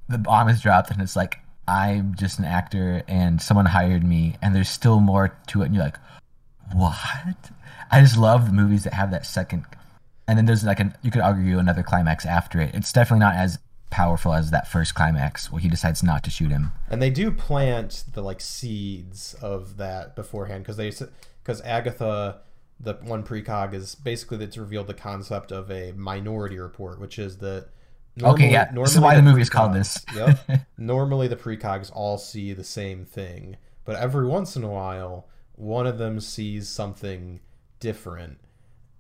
the 0.10 0.18
bomb 0.18 0.50
is 0.50 0.62
dropped, 0.62 0.92
and 0.92 1.02
it's 1.02 1.16
like, 1.16 1.40
I'm 1.68 2.16
just 2.16 2.40
an 2.40 2.46
actor, 2.46 3.04
and 3.08 3.42
someone 3.42 3.66
hired 3.66 4.04
me, 4.04 4.36
and 4.42 4.56
there's 4.56 4.70
still 4.70 5.00
more 5.00 5.36
to 5.48 5.62
it. 5.62 5.66
And 5.66 5.76
you're 5.76 5.84
like, 5.84 5.98
what? 6.74 7.52
I 7.92 8.02
just 8.02 8.18
love 8.18 8.46
the 8.46 8.54
movies 8.54 8.84
that 8.84 8.94
have 8.94 9.12
that 9.12 9.26
second. 9.26 9.66
And 10.28 10.38
then 10.38 10.46
there's 10.46 10.64
like 10.64 10.80
an, 10.80 10.96
you 11.02 11.12
could 11.12 11.22
argue 11.22 11.58
another 11.58 11.84
climax 11.84 12.26
after 12.26 12.60
it. 12.60 12.76
It's 12.76 12.92
definitely 12.92 13.22
not 13.22 13.36
as 13.36 13.60
powerful 13.90 14.34
as 14.34 14.52
that 14.52 14.68
first 14.68 14.94
climax 14.94 15.50
where 15.50 15.62
he 15.62 15.70
decides 15.70 16.04
not 16.04 16.24
to 16.26 16.30
shoot 16.30 16.52
him. 16.52 16.72
And 16.90 17.02
they 17.02 17.10
do 17.10 17.32
plant 17.32 18.04
the 18.14 18.22
like 18.22 18.42
seeds 18.42 19.36
of 19.36 19.78
that 19.78 20.16
beforehand 20.16 20.64
because 20.64 20.76
they 20.76 20.92
because 21.44 21.62
Agatha, 21.62 22.42
the 22.80 22.96
one 22.96 23.24
precog, 23.24 23.74
is 23.74 23.96
basically 23.96 24.38
that's 24.38 24.58
revealed 24.58 24.88
the 24.88 24.94
concept 24.94 25.54
of 25.54 25.72
a 25.72 25.94
minority 25.94 26.60
report, 26.60 27.00
which 27.00 27.18
is 27.18 27.38
that. 27.38 27.70
Okay, 28.22 28.52
yeah. 28.52 28.72
This 28.72 28.94
is 28.94 29.00
why 29.00 29.16
the 29.16 29.22
movie 29.22 29.42
is 29.42 29.50
called 29.50 29.74
this. 29.74 30.04
yep. 30.16 30.40
Normally, 30.78 31.28
the 31.28 31.36
precogs 31.36 31.92
all 31.94 32.18
see 32.18 32.54
the 32.54 32.64
same 32.64 33.06
thing, 33.06 33.58
but 33.86 33.96
every 33.96 34.26
once 34.26 34.56
in 34.56 34.64
a 34.64 34.70
while, 34.70 35.28
one 35.56 35.86
of 35.88 35.98
them 35.98 36.20
sees 36.20 36.70
something 36.70 37.40
different, 37.80 38.40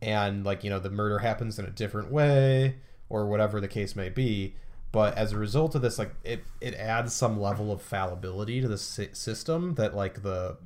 and 0.01 0.43
like 0.43 0.63
you 0.63 0.69
know, 0.69 0.80
the 0.80 0.89
murder 0.89 1.19
happens 1.19 1.58
in 1.58 1.65
a 1.65 1.71
different 1.71 2.12
way, 2.12 2.77
or 3.10 3.27
whatever 3.27 3.60
the 3.60 3.67
case 3.67 3.95
may 3.95 4.10
be. 4.10 4.56
But 4.91 5.17
as 5.17 5.34
a 5.34 5.38
result 5.38 5.75
of 5.75 5.82
this, 5.82 5.99
like 5.99 6.13
it, 6.23 6.43
it 6.62 6.73
adds 6.75 7.13
some 7.13 7.39
level 7.39 7.71
of 7.71 7.82
fallibility 7.82 8.62
to 8.62 8.67
the 8.67 8.77
sy- 8.77 9.10
system 9.13 9.75
that 9.75 9.95
like 9.95 10.23
the 10.23 10.58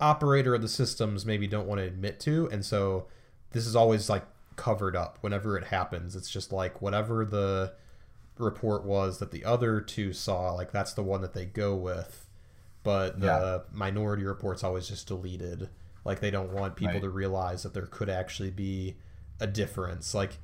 operator 0.00 0.54
of 0.54 0.62
the 0.62 0.68
systems 0.68 1.26
maybe 1.26 1.46
don't 1.46 1.66
want 1.66 1.80
to 1.80 1.86
admit 1.86 2.18
to, 2.20 2.48
and 2.50 2.64
so 2.64 3.06
this 3.52 3.66
is 3.66 3.76
always 3.76 4.08
like 4.08 4.24
covered 4.60 4.94
up 4.94 5.16
whenever 5.22 5.56
it 5.56 5.64
happens. 5.64 6.14
It's 6.14 6.30
just 6.30 6.52
like 6.52 6.82
whatever 6.82 7.24
the 7.24 7.72
report 8.36 8.84
was 8.84 9.18
that 9.18 9.30
the 9.30 9.42
other 9.44 9.80
two 9.80 10.12
saw, 10.12 10.52
like 10.52 10.70
that's 10.70 10.92
the 10.92 11.02
one 11.02 11.22
that 11.22 11.32
they 11.32 11.46
go 11.46 11.74
with. 11.74 12.26
But 12.82 13.20
the 13.20 13.26
Yeah. 13.26 13.58
minority 13.72 14.24
report's 14.24 14.62
always 14.62 14.86
just 14.86 15.06
deleted. 15.08 15.70
Like 16.04 16.20
they 16.20 16.30
don't 16.30 16.52
want 16.52 16.76
people 16.76 16.94
Right. 16.94 17.02
to 17.02 17.08
realize 17.10 17.62
that 17.62 17.72
there 17.74 17.86
could 17.86 18.10
actually 18.10 18.50
be 18.50 18.96
a 19.40 19.46
difference. 19.46 20.14
Like 20.14 20.38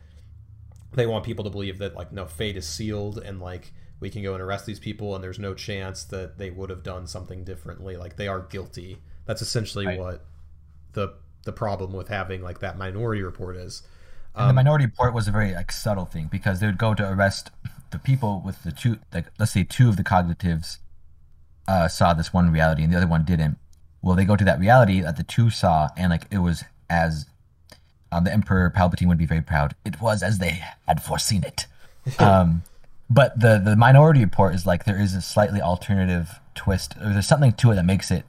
they 0.94 1.06
want 1.06 1.24
people 1.24 1.44
to 1.44 1.50
believe 1.50 1.78
that 1.78 1.94
like 1.94 2.10
no 2.12 2.24
fate 2.26 2.56
is 2.56 2.66
sealed 2.66 3.18
and 3.18 3.38
like 3.40 3.72
we 4.00 4.08
can 4.10 4.22
go 4.22 4.32
and 4.34 4.42
arrest 4.42 4.64
these 4.66 4.80
people 4.80 5.14
and 5.14 5.22
there's 5.22 5.38
no 5.38 5.52
chance 5.54 6.04
that 6.04 6.38
they 6.38 6.50
would 6.50 6.70
have 6.70 6.82
done 6.82 7.06
something 7.06 7.44
differently. 7.44 7.96
Like 7.96 8.16
they 8.16 8.28
are 8.28 8.40
guilty. 8.40 9.02
That's 9.26 9.42
essentially 9.42 9.86
Right. 9.86 9.98
what 9.98 10.24
the 10.92 11.14
the 11.44 11.52
problem 11.52 11.92
with 11.92 12.08
having 12.08 12.42
like 12.42 12.58
that 12.60 12.76
minority 12.78 13.22
report 13.22 13.56
is. 13.56 13.82
And 14.36 14.50
the 14.50 14.54
minority 14.54 14.84
report 14.84 15.14
was 15.14 15.28
a 15.28 15.30
very 15.30 15.54
like 15.54 15.72
subtle 15.72 16.04
thing 16.04 16.28
because 16.30 16.60
they 16.60 16.66
would 16.66 16.78
go 16.78 16.94
to 16.94 17.08
arrest 17.08 17.50
the 17.90 17.98
people 17.98 18.42
with 18.44 18.62
the 18.62 18.72
two, 18.72 18.98
like 19.12 19.26
let's 19.38 19.52
say 19.52 19.64
two 19.64 19.88
of 19.88 19.96
the 19.96 20.04
cognitives 20.04 20.78
uh, 21.68 21.88
saw 21.88 22.12
this 22.12 22.32
one 22.32 22.52
reality 22.52 22.82
and 22.82 22.92
the 22.92 22.96
other 22.96 23.06
one 23.06 23.24
didn't. 23.24 23.58
Well, 24.02 24.14
they 24.14 24.24
go 24.24 24.36
to 24.36 24.44
that 24.44 24.60
reality 24.60 25.00
that 25.00 25.16
the 25.16 25.22
two 25.22 25.50
saw, 25.50 25.88
and 25.96 26.10
like 26.10 26.26
it 26.30 26.38
was 26.38 26.64
as 26.88 27.26
um, 28.12 28.24
the 28.24 28.32
Emperor 28.32 28.72
Palpatine 28.74 29.08
would 29.08 29.18
be 29.18 29.26
very 29.26 29.40
proud. 29.40 29.74
It 29.84 30.00
was 30.00 30.22
as 30.22 30.38
they 30.38 30.62
had 30.86 31.02
foreseen 31.02 31.42
it. 31.42 31.66
um, 32.20 32.62
but 33.08 33.38
the 33.40 33.58
the 33.58 33.74
minority 33.74 34.20
report 34.20 34.54
is 34.54 34.66
like 34.66 34.84
there 34.84 35.00
is 35.00 35.14
a 35.14 35.22
slightly 35.22 35.60
alternative 35.60 36.40
twist, 36.54 36.94
or 37.00 37.12
there's 37.12 37.26
something 37.26 37.52
to 37.52 37.70
it 37.72 37.76
that 37.76 37.84
makes 37.84 38.10
it 38.10 38.24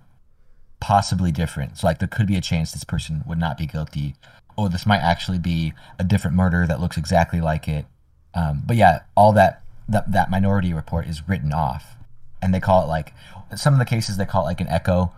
possibly 0.79 1.31
different. 1.31 1.77
So 1.77 1.87
like 1.87 1.99
there 1.99 2.07
could 2.07 2.27
be 2.27 2.37
a 2.37 2.41
chance 2.41 2.71
this 2.71 2.83
person 2.83 3.23
would 3.27 3.39
not 3.39 3.57
be 3.57 3.67
guilty, 3.67 4.15
or 4.57 4.69
this 4.69 4.85
might 4.85 4.99
actually 4.99 5.39
be 5.39 5.73
a 5.99 6.03
different 6.03 6.35
murder 6.35 6.65
that 6.67 6.81
looks 6.81 6.97
exactly 6.97 7.39
like 7.39 7.67
it. 7.67 7.85
Um, 8.33 8.63
but 8.65 8.75
yeah, 8.75 9.01
all 9.15 9.31
that, 9.33 9.63
that 9.87 10.11
that 10.11 10.29
minority 10.29 10.73
report 10.73 11.07
is 11.07 11.27
written 11.27 11.53
off, 11.53 11.95
and 12.41 12.53
they 12.53 12.59
call 12.59 12.83
it 12.83 12.87
like 12.87 13.13
some 13.55 13.73
of 13.73 13.79
the 13.79 13.85
cases 13.85 14.17
they 14.17 14.25
call 14.25 14.43
it 14.43 14.45
like 14.45 14.61
an 14.61 14.67
echo. 14.67 15.11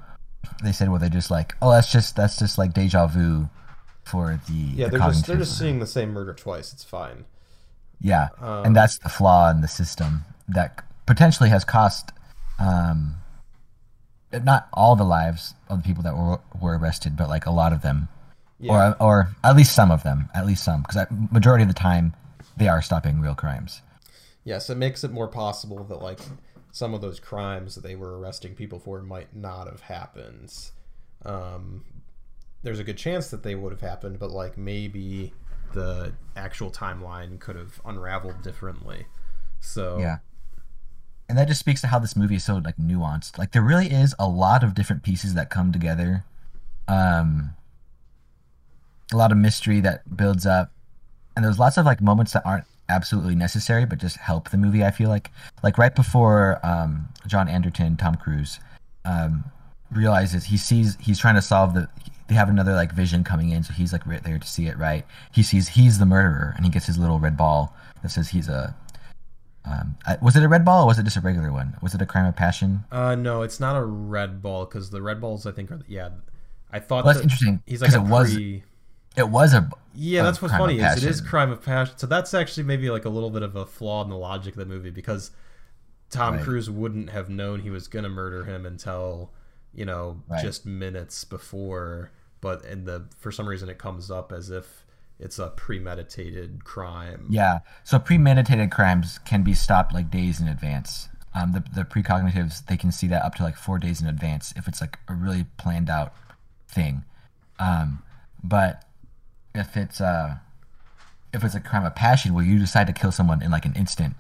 They 0.63 0.71
said 0.71 0.89
where 0.89 0.99
they're 0.99 1.09
just 1.09 1.31
like, 1.31 1.55
oh, 1.61 1.71
that's 1.71 1.91
just 1.91 2.15
that's 2.15 2.37
just 2.37 2.57
like 2.57 2.73
deja 2.73 3.07
vu 3.07 3.49
for 4.03 4.39
the 4.47 4.53
Yeah, 4.53 4.85
the 4.87 4.97
they're 4.97 5.07
just 5.07 5.27
they're 5.27 5.37
just 5.37 5.57
seeing 5.57 5.79
the 5.79 5.87
same 5.87 6.11
murder 6.11 6.33
twice. 6.33 6.73
It's 6.73 6.83
fine. 6.83 7.25
Yeah, 8.01 8.29
Um, 8.39 8.67
and 8.67 8.75
that's 8.75 8.97
the 8.99 9.09
flaw 9.09 9.49
in 9.51 9.61
the 9.61 9.67
system 9.67 10.23
that 10.47 10.83
potentially 11.05 11.49
has 11.49 11.65
cost, 11.65 12.11
um, 12.57 13.15
not 14.31 14.69
all 14.71 14.95
the 14.95 15.03
lives 15.03 15.53
of 15.67 15.81
the 15.81 15.87
people 15.87 16.03
that 16.03 16.15
were 16.15 16.39
were 16.61 16.77
arrested, 16.77 17.17
but 17.17 17.27
like 17.27 17.45
a 17.45 17.51
lot 17.51 17.73
of 17.73 17.81
them, 17.81 18.07
Yeah. 18.59 18.93
or 18.99 19.01
or 19.01 19.29
at 19.43 19.55
least 19.55 19.73
some 19.73 19.91
of 19.91 20.03
them, 20.03 20.29
at 20.35 20.45
least 20.45 20.63
some, 20.63 20.81
because 20.81 21.05
majority 21.31 21.63
of 21.63 21.67
the 21.69 21.73
time 21.73 22.13
they 22.57 22.67
are 22.67 22.81
stopping 22.81 23.21
real 23.21 23.35
crimes. 23.35 23.81
Yes, 24.43 24.69
it 24.69 24.77
makes 24.77 25.03
it 25.03 25.11
more 25.11 25.27
possible 25.27 25.83
that 25.85 26.01
like 26.01 26.19
some 26.71 26.93
of 26.93 27.01
those 27.01 27.19
crimes 27.19 27.75
that 27.75 27.81
they 27.81 27.95
were 27.95 28.19
arresting 28.19 28.55
people 28.55 28.79
for 28.79 29.01
might 29.01 29.35
not 29.35 29.67
have 29.67 29.81
happened. 29.81 30.53
Um, 31.25 31.83
there's 32.63 32.79
a 32.79 32.83
good 32.83 32.97
chance 32.97 33.29
that 33.29 33.43
they 33.43 33.55
would 33.55 33.71
have 33.71 33.81
happened, 33.81 34.19
but 34.19 34.31
like 34.31 34.57
maybe 34.57 35.33
the 35.73 36.13
actual 36.35 36.71
timeline 36.71 37.39
could 37.39 37.55
have 37.55 37.79
unraveled 37.85 38.41
differently. 38.41 39.05
So 39.59 39.99
Yeah. 39.99 40.17
And 41.27 41.37
that 41.37 41.47
just 41.47 41.59
speaks 41.59 41.79
to 41.81 41.87
how 41.87 41.99
this 41.99 42.15
movie 42.15 42.35
is 42.35 42.43
so 42.43 42.55
like 42.55 42.77
nuanced. 42.77 43.37
Like 43.37 43.51
there 43.51 43.61
really 43.61 43.91
is 43.91 44.15
a 44.17 44.27
lot 44.27 44.63
of 44.63 44.73
different 44.73 45.03
pieces 45.03 45.35
that 45.35 45.49
come 45.49 45.71
together. 45.71 46.25
Um 46.87 47.55
a 49.13 49.17
lot 49.17 49.31
of 49.31 49.37
mystery 49.37 49.81
that 49.81 50.15
builds 50.15 50.45
up. 50.45 50.71
And 51.35 51.45
there's 51.45 51.59
lots 51.59 51.77
of 51.77 51.85
like 51.85 52.01
moments 52.01 52.33
that 52.33 52.45
aren't 52.45 52.65
absolutely 52.89 53.35
necessary 53.35 53.85
but 53.85 53.99
just 53.99 54.17
help 54.17 54.49
the 54.49 54.57
movie, 54.57 54.83
I 54.83 54.91
feel 54.91 55.09
like. 55.09 55.31
Like 55.63 55.77
right 55.77 55.95
before 55.95 56.59
um 56.63 57.09
John 57.27 57.47
Anderton, 57.47 57.97
Tom 57.97 58.15
Cruise, 58.15 58.59
um 59.05 59.45
realizes 59.91 60.45
he 60.45 60.57
sees 60.57 60.97
he's 60.99 61.19
trying 61.19 61.35
to 61.35 61.41
solve 61.41 61.73
the 61.73 61.89
they 62.27 62.35
have 62.35 62.49
another 62.49 62.73
like 62.73 62.91
vision 62.91 63.23
coming 63.23 63.49
in 63.49 63.63
so 63.63 63.73
he's 63.73 63.91
like 63.91 64.05
right 64.05 64.23
there 64.23 64.37
to 64.37 64.45
see 64.45 64.67
it 64.67 64.77
right 64.77 65.03
he 65.31 65.41
sees 65.41 65.69
he's 65.69 65.97
the 65.97 66.05
murderer 66.05 66.53
and 66.55 66.63
he 66.63 66.69
gets 66.69 66.85
his 66.85 66.95
little 66.95 67.17
red 67.17 67.35
ball 67.35 67.73
that 68.03 68.09
says 68.09 68.29
he's 68.29 68.47
a 68.47 68.75
um, 69.65 69.95
was 70.21 70.35
it 70.35 70.43
a 70.43 70.47
red 70.47 70.65
ball 70.65 70.83
or 70.83 70.87
was 70.87 70.99
it 70.99 71.03
just 71.03 71.17
a 71.17 71.21
regular 71.21 71.51
one? 71.51 71.75
Was 71.81 71.93
it 71.93 72.01
a 72.01 72.05
crime 72.05 72.25
of 72.25 72.35
passion? 72.35 72.85
Uh, 72.91 73.15
no, 73.15 73.41
it's 73.43 73.59
not 73.59 73.75
a 73.75 73.83
red 73.83 74.41
ball 74.41 74.65
because 74.65 74.89
the 74.89 75.01
red 75.01 75.21
balls 75.21 75.45
I 75.45 75.51
think 75.51 75.71
are 75.71 75.81
yeah. 75.87 76.09
I 76.71 76.79
thought 76.79 77.03
Well, 77.03 77.13
that's 77.13 77.17
that 77.17 77.23
interesting 77.23 77.61
he's 77.65 77.81
like 77.81 77.93
a 77.93 77.97
it 77.97 78.03
was 78.03 78.33
pre- 78.33 78.63
it 79.19 79.29
was 79.29 79.53
a 79.53 79.69
Yeah, 79.93 80.21
a 80.21 80.23
that's 80.23 80.41
what's 80.41 80.53
funny 80.53 80.79
is 80.79 81.03
it 81.03 81.09
is 81.09 81.21
crime 81.21 81.51
of 81.51 81.63
passion. 81.63 81.95
So 81.97 82.07
that's 82.07 82.33
actually 82.33 82.63
maybe 82.63 82.89
like 82.89 83.05
a 83.05 83.09
little 83.09 83.29
bit 83.29 83.43
of 83.43 83.55
a 83.55 83.65
flaw 83.65 84.03
in 84.03 84.09
the 84.09 84.17
logic 84.17 84.53
of 84.55 84.59
the 84.59 84.65
movie 84.65 84.89
because 84.89 85.31
Tom 86.09 86.35
Right. 86.35 86.43
Cruise 86.43 86.69
wouldn't 86.69 87.09
have 87.11 87.29
known 87.29 87.59
he 87.61 87.69
was 87.69 87.87
gonna 87.87 88.09
murder 88.09 88.45
him 88.45 88.65
until 88.65 89.31
you 89.73 89.85
know 89.85 90.23
Right. 90.27 90.41
just 90.43 90.65
minutes 90.65 91.23
before. 91.23 92.11
But 92.41 92.65
in 92.65 92.85
the 92.85 93.05
for 93.17 93.31
some 93.31 93.47
reason 93.47 93.69
it 93.69 93.77
comes 93.77 94.09
up 94.09 94.31
as 94.31 94.49
if 94.49 94.85
it's 95.19 95.37
a 95.37 95.49
premeditated 95.49 96.63
crime. 96.63 97.27
yeah. 97.29 97.59
So 97.83 97.99
premeditated 97.99 98.71
crimes 98.71 99.19
can 99.25 99.43
be 99.43 99.53
stopped 99.53 99.93
like 99.93 100.09
days 100.09 100.39
in 100.39 100.47
advance. 100.47 101.09
Um, 101.35 101.51
the 101.51 101.63
the 101.75 101.83
precognitives 101.83 102.65
they 102.65 102.77
can 102.77 102.91
see 102.91 103.07
that 103.07 103.23
up 103.23 103.35
to 103.35 103.43
like 103.43 103.55
four 103.57 103.77
days 103.77 104.01
in 104.01 104.07
advance 104.07 104.53
if 104.55 104.67
it's 104.67 104.81
like 104.81 104.97
a 105.07 105.13
really 105.13 105.45
planned 105.57 105.89
out 105.89 106.13
thing. 106.67 107.03
Um, 107.59 108.01
but 108.43 108.83
if 109.59 109.75
it's 109.77 109.99
uh 110.01 110.37
if 111.33 111.43
it's 111.43 111.53
a 111.55 111.59
crime 111.59 111.85
of 111.85 111.93
passion 111.95 112.33
where 112.33 112.43
you 112.43 112.57
decide 112.57 112.87
to 112.87 112.93
kill 112.93 113.11
someone 113.11 113.41
in 113.43 113.51
like 113.51 113.65
an 113.65 113.73
instant, 113.73 114.15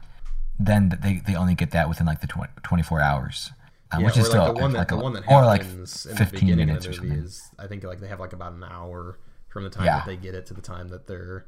then 0.59 0.89
they, 1.01 1.21
they 1.25 1.33
only 1.35 1.55
get 1.55 1.71
that 1.71 1.89
within 1.89 2.05
like 2.05 2.21
the 2.21 2.27
20, 2.27 2.51
24 2.61 3.01
hours, 3.01 3.51
um, 3.91 4.01
Yeah, 4.01 4.05
which 4.05 4.17
is 4.17 4.25
or 4.27 4.29
still 4.29 4.43
like 4.45 4.55
the 4.55 4.61
one 4.61 4.71
that 4.73 4.77
like 4.79 4.87
the 4.89 4.95
a, 4.95 5.01
one 5.01 5.13
that 5.13 5.23
or 5.27 5.43
like 5.45 5.63
happens 5.63 6.05
in 6.05 6.11
the 6.11 6.17
15 6.17 6.39
beginning 6.39 6.67
minutes 6.67 6.85
of 6.85 6.91
or 6.91 6.95
the 6.97 7.01
movie 7.01 7.09
something. 7.15 7.25
is 7.25 7.49
I 7.57 7.65
think 7.67 7.83
like 7.83 7.99
they 7.99 8.07
have 8.07 8.19
like 8.19 8.33
about 8.33 8.53
an 8.53 8.63
hour 8.63 9.17
from 9.47 9.63
the 9.63 9.71
time 9.71 9.85
Yeah. 9.85 9.95
that 9.97 10.05
they 10.05 10.17
get 10.17 10.35
it 10.35 10.45
to 10.47 10.53
the 10.53 10.61
time 10.61 10.89
that 10.89 11.07
they're 11.07 11.45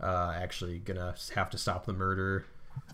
uh, 0.00 0.32
actually 0.34 0.78
gonna 0.78 1.14
have 1.34 1.50
to 1.50 1.58
stop 1.58 1.84
the 1.84 1.92
murder. 1.92 2.46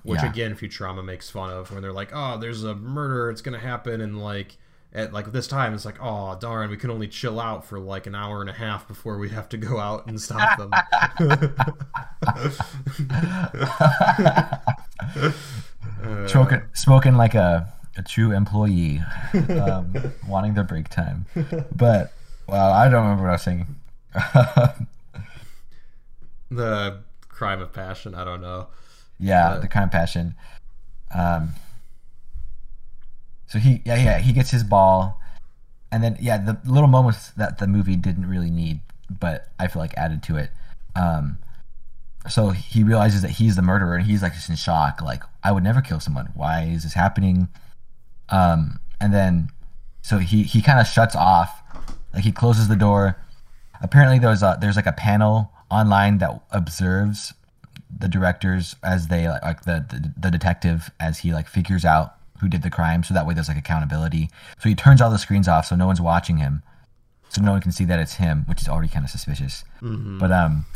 Which 0.02 0.20
Yeah. 0.22 0.30
again, 0.30 0.56
Futurama 0.56 1.04
makes 1.04 1.30
fun 1.30 1.50
of 1.50 1.70
when 1.70 1.82
they're 1.82 1.92
like, 1.92 2.10
"Oh, 2.12 2.36
there's 2.36 2.64
a 2.64 2.74
murder. 2.74 3.30
It's 3.30 3.40
gonna 3.42 3.60
happen," 3.60 4.00
and 4.00 4.20
like 4.20 4.56
at 4.92 5.12
like 5.12 5.32
this 5.32 5.46
time, 5.46 5.74
it's 5.74 5.84
like, 5.84 5.98
"Oh, 6.00 6.36
darn, 6.40 6.70
we 6.70 6.76
can 6.76 6.90
only 6.90 7.08
chill 7.08 7.38
out 7.40 7.64
for 7.64 7.78
like 7.78 8.06
an 8.06 8.14
hour 8.14 8.40
and 8.40 8.48
a 8.48 8.54
half 8.54 8.88
before 8.88 9.18
we 9.18 9.28
have 9.30 9.48
to 9.50 9.56
go 9.56 9.78
out 9.78 10.06
and 10.06 10.20
stop 10.20 10.58
them." 10.58 10.72
Smoking, 16.26 16.62
smoking 16.74 17.14
like 17.16 17.34
a, 17.34 17.72
a 17.96 18.02
true 18.02 18.32
employee, 18.32 19.02
um, 19.48 19.92
wanting 20.28 20.54
their 20.54 20.64
break 20.64 20.88
time. 20.88 21.26
But 21.74 22.12
well, 22.46 22.72
I 22.72 22.88
don't 22.88 23.02
remember 23.02 23.24
what 23.24 23.30
I 23.30 23.32
was 23.32 23.42
saying. 23.42 23.66
the 26.50 27.00
crime 27.28 27.60
of 27.60 27.72
passion. 27.72 28.14
I 28.14 28.24
don't 28.24 28.40
know. 28.40 28.68
yeah, 29.18 29.50
But- 29.54 29.62
the 29.62 29.68
kind 29.68 29.84
of 29.84 29.90
passion. 29.90 30.34
Um, 31.14 31.50
so 33.48 33.58
he, 33.58 33.82
yeah, 33.84 33.96
yeah, 33.96 34.18
he 34.18 34.32
gets 34.32 34.50
his 34.50 34.62
ball, 34.62 35.20
and 35.90 36.04
then 36.04 36.18
yeah, 36.20 36.36
the 36.36 36.58
little 36.70 36.88
moments 36.88 37.30
that 37.32 37.58
the 37.58 37.66
movie 37.66 37.96
didn't 37.96 38.28
really 38.28 38.50
need, 38.50 38.80
but 39.10 39.48
I 39.58 39.68
feel 39.68 39.80
like 39.80 39.94
added 39.96 40.22
to 40.24 40.36
it. 40.36 40.50
Um, 40.94 41.38
so 42.28 42.50
he 42.50 42.84
realizes 42.84 43.22
that 43.22 43.32
he's 43.32 43.56
the 43.56 43.62
murderer, 43.62 43.96
and 43.96 44.06
he's 44.06 44.22
like 44.22 44.34
just 44.34 44.50
in 44.50 44.56
shock. 44.56 45.00
Like, 45.00 45.22
I 45.42 45.52
would 45.52 45.64
never 45.64 45.80
kill 45.80 45.98
someone. 45.98 46.30
Why 46.34 46.64
is 46.64 46.82
this 46.82 46.92
happening? 46.92 47.48
Um, 48.28 48.80
and 49.00 49.14
then, 49.14 49.48
so 50.02 50.18
he 50.18 50.42
he 50.42 50.60
kind 50.60 50.78
of 50.78 50.86
shuts 50.86 51.16
off, 51.16 51.62
like 52.12 52.24
he 52.24 52.32
closes 52.32 52.68
the 52.68 52.76
door. 52.76 53.16
Apparently, 53.80 54.18
there's 54.18 54.42
a 54.42 54.58
there's 54.60 54.76
like 54.76 54.86
a 54.86 54.92
panel 54.92 55.52
online 55.70 56.18
that 56.18 56.42
observes 56.50 57.32
the 57.96 58.08
directors 58.08 58.76
as 58.84 59.08
they 59.08 59.26
like, 59.26 59.42
like 59.42 59.62
the, 59.62 59.86
the 59.88 60.12
the 60.18 60.30
detective 60.30 60.90
as 61.00 61.20
he 61.20 61.32
like 61.32 61.48
figures 61.48 61.86
out 61.86 62.17
who 62.40 62.48
did 62.48 62.62
the 62.62 62.70
crime. 62.70 63.02
So 63.02 63.14
that 63.14 63.26
way, 63.26 63.34
there's 63.34 63.48
like 63.48 63.58
accountability. 63.58 64.30
So 64.58 64.68
he 64.68 64.74
turns 64.74 65.00
all 65.00 65.10
the 65.10 65.18
screens 65.18 65.48
off, 65.48 65.66
so 65.66 65.76
no 65.76 65.86
one's 65.86 66.00
watching 66.00 66.38
him, 66.38 66.62
so 67.28 67.42
no 67.42 67.52
one 67.52 67.60
can 67.60 67.72
see 67.72 67.84
that 67.84 67.98
it's 67.98 68.14
him, 68.14 68.44
which 68.46 68.60
is 68.60 68.68
already 68.68 68.88
kind 68.88 69.04
of 69.04 69.10
suspicious. 69.10 69.64
But 70.18 70.32
um, 70.32 70.66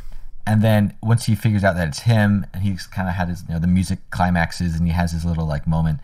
and 0.46 0.62
then 0.62 0.94
once 1.02 1.26
he 1.26 1.34
figures 1.34 1.64
out 1.64 1.76
that 1.76 1.88
it's 1.88 2.00
him, 2.00 2.46
and 2.52 2.62
he's 2.62 2.86
kind 2.86 3.08
of 3.08 3.14
had 3.14 3.28
his 3.28 3.42
you 3.48 3.54
know 3.54 3.60
the 3.60 3.66
music 3.66 3.98
climaxes, 4.10 4.76
and 4.76 4.86
he 4.86 4.92
has 4.92 5.12
his 5.12 5.24
little 5.24 5.46
like 5.46 5.66
moment. 5.66 6.00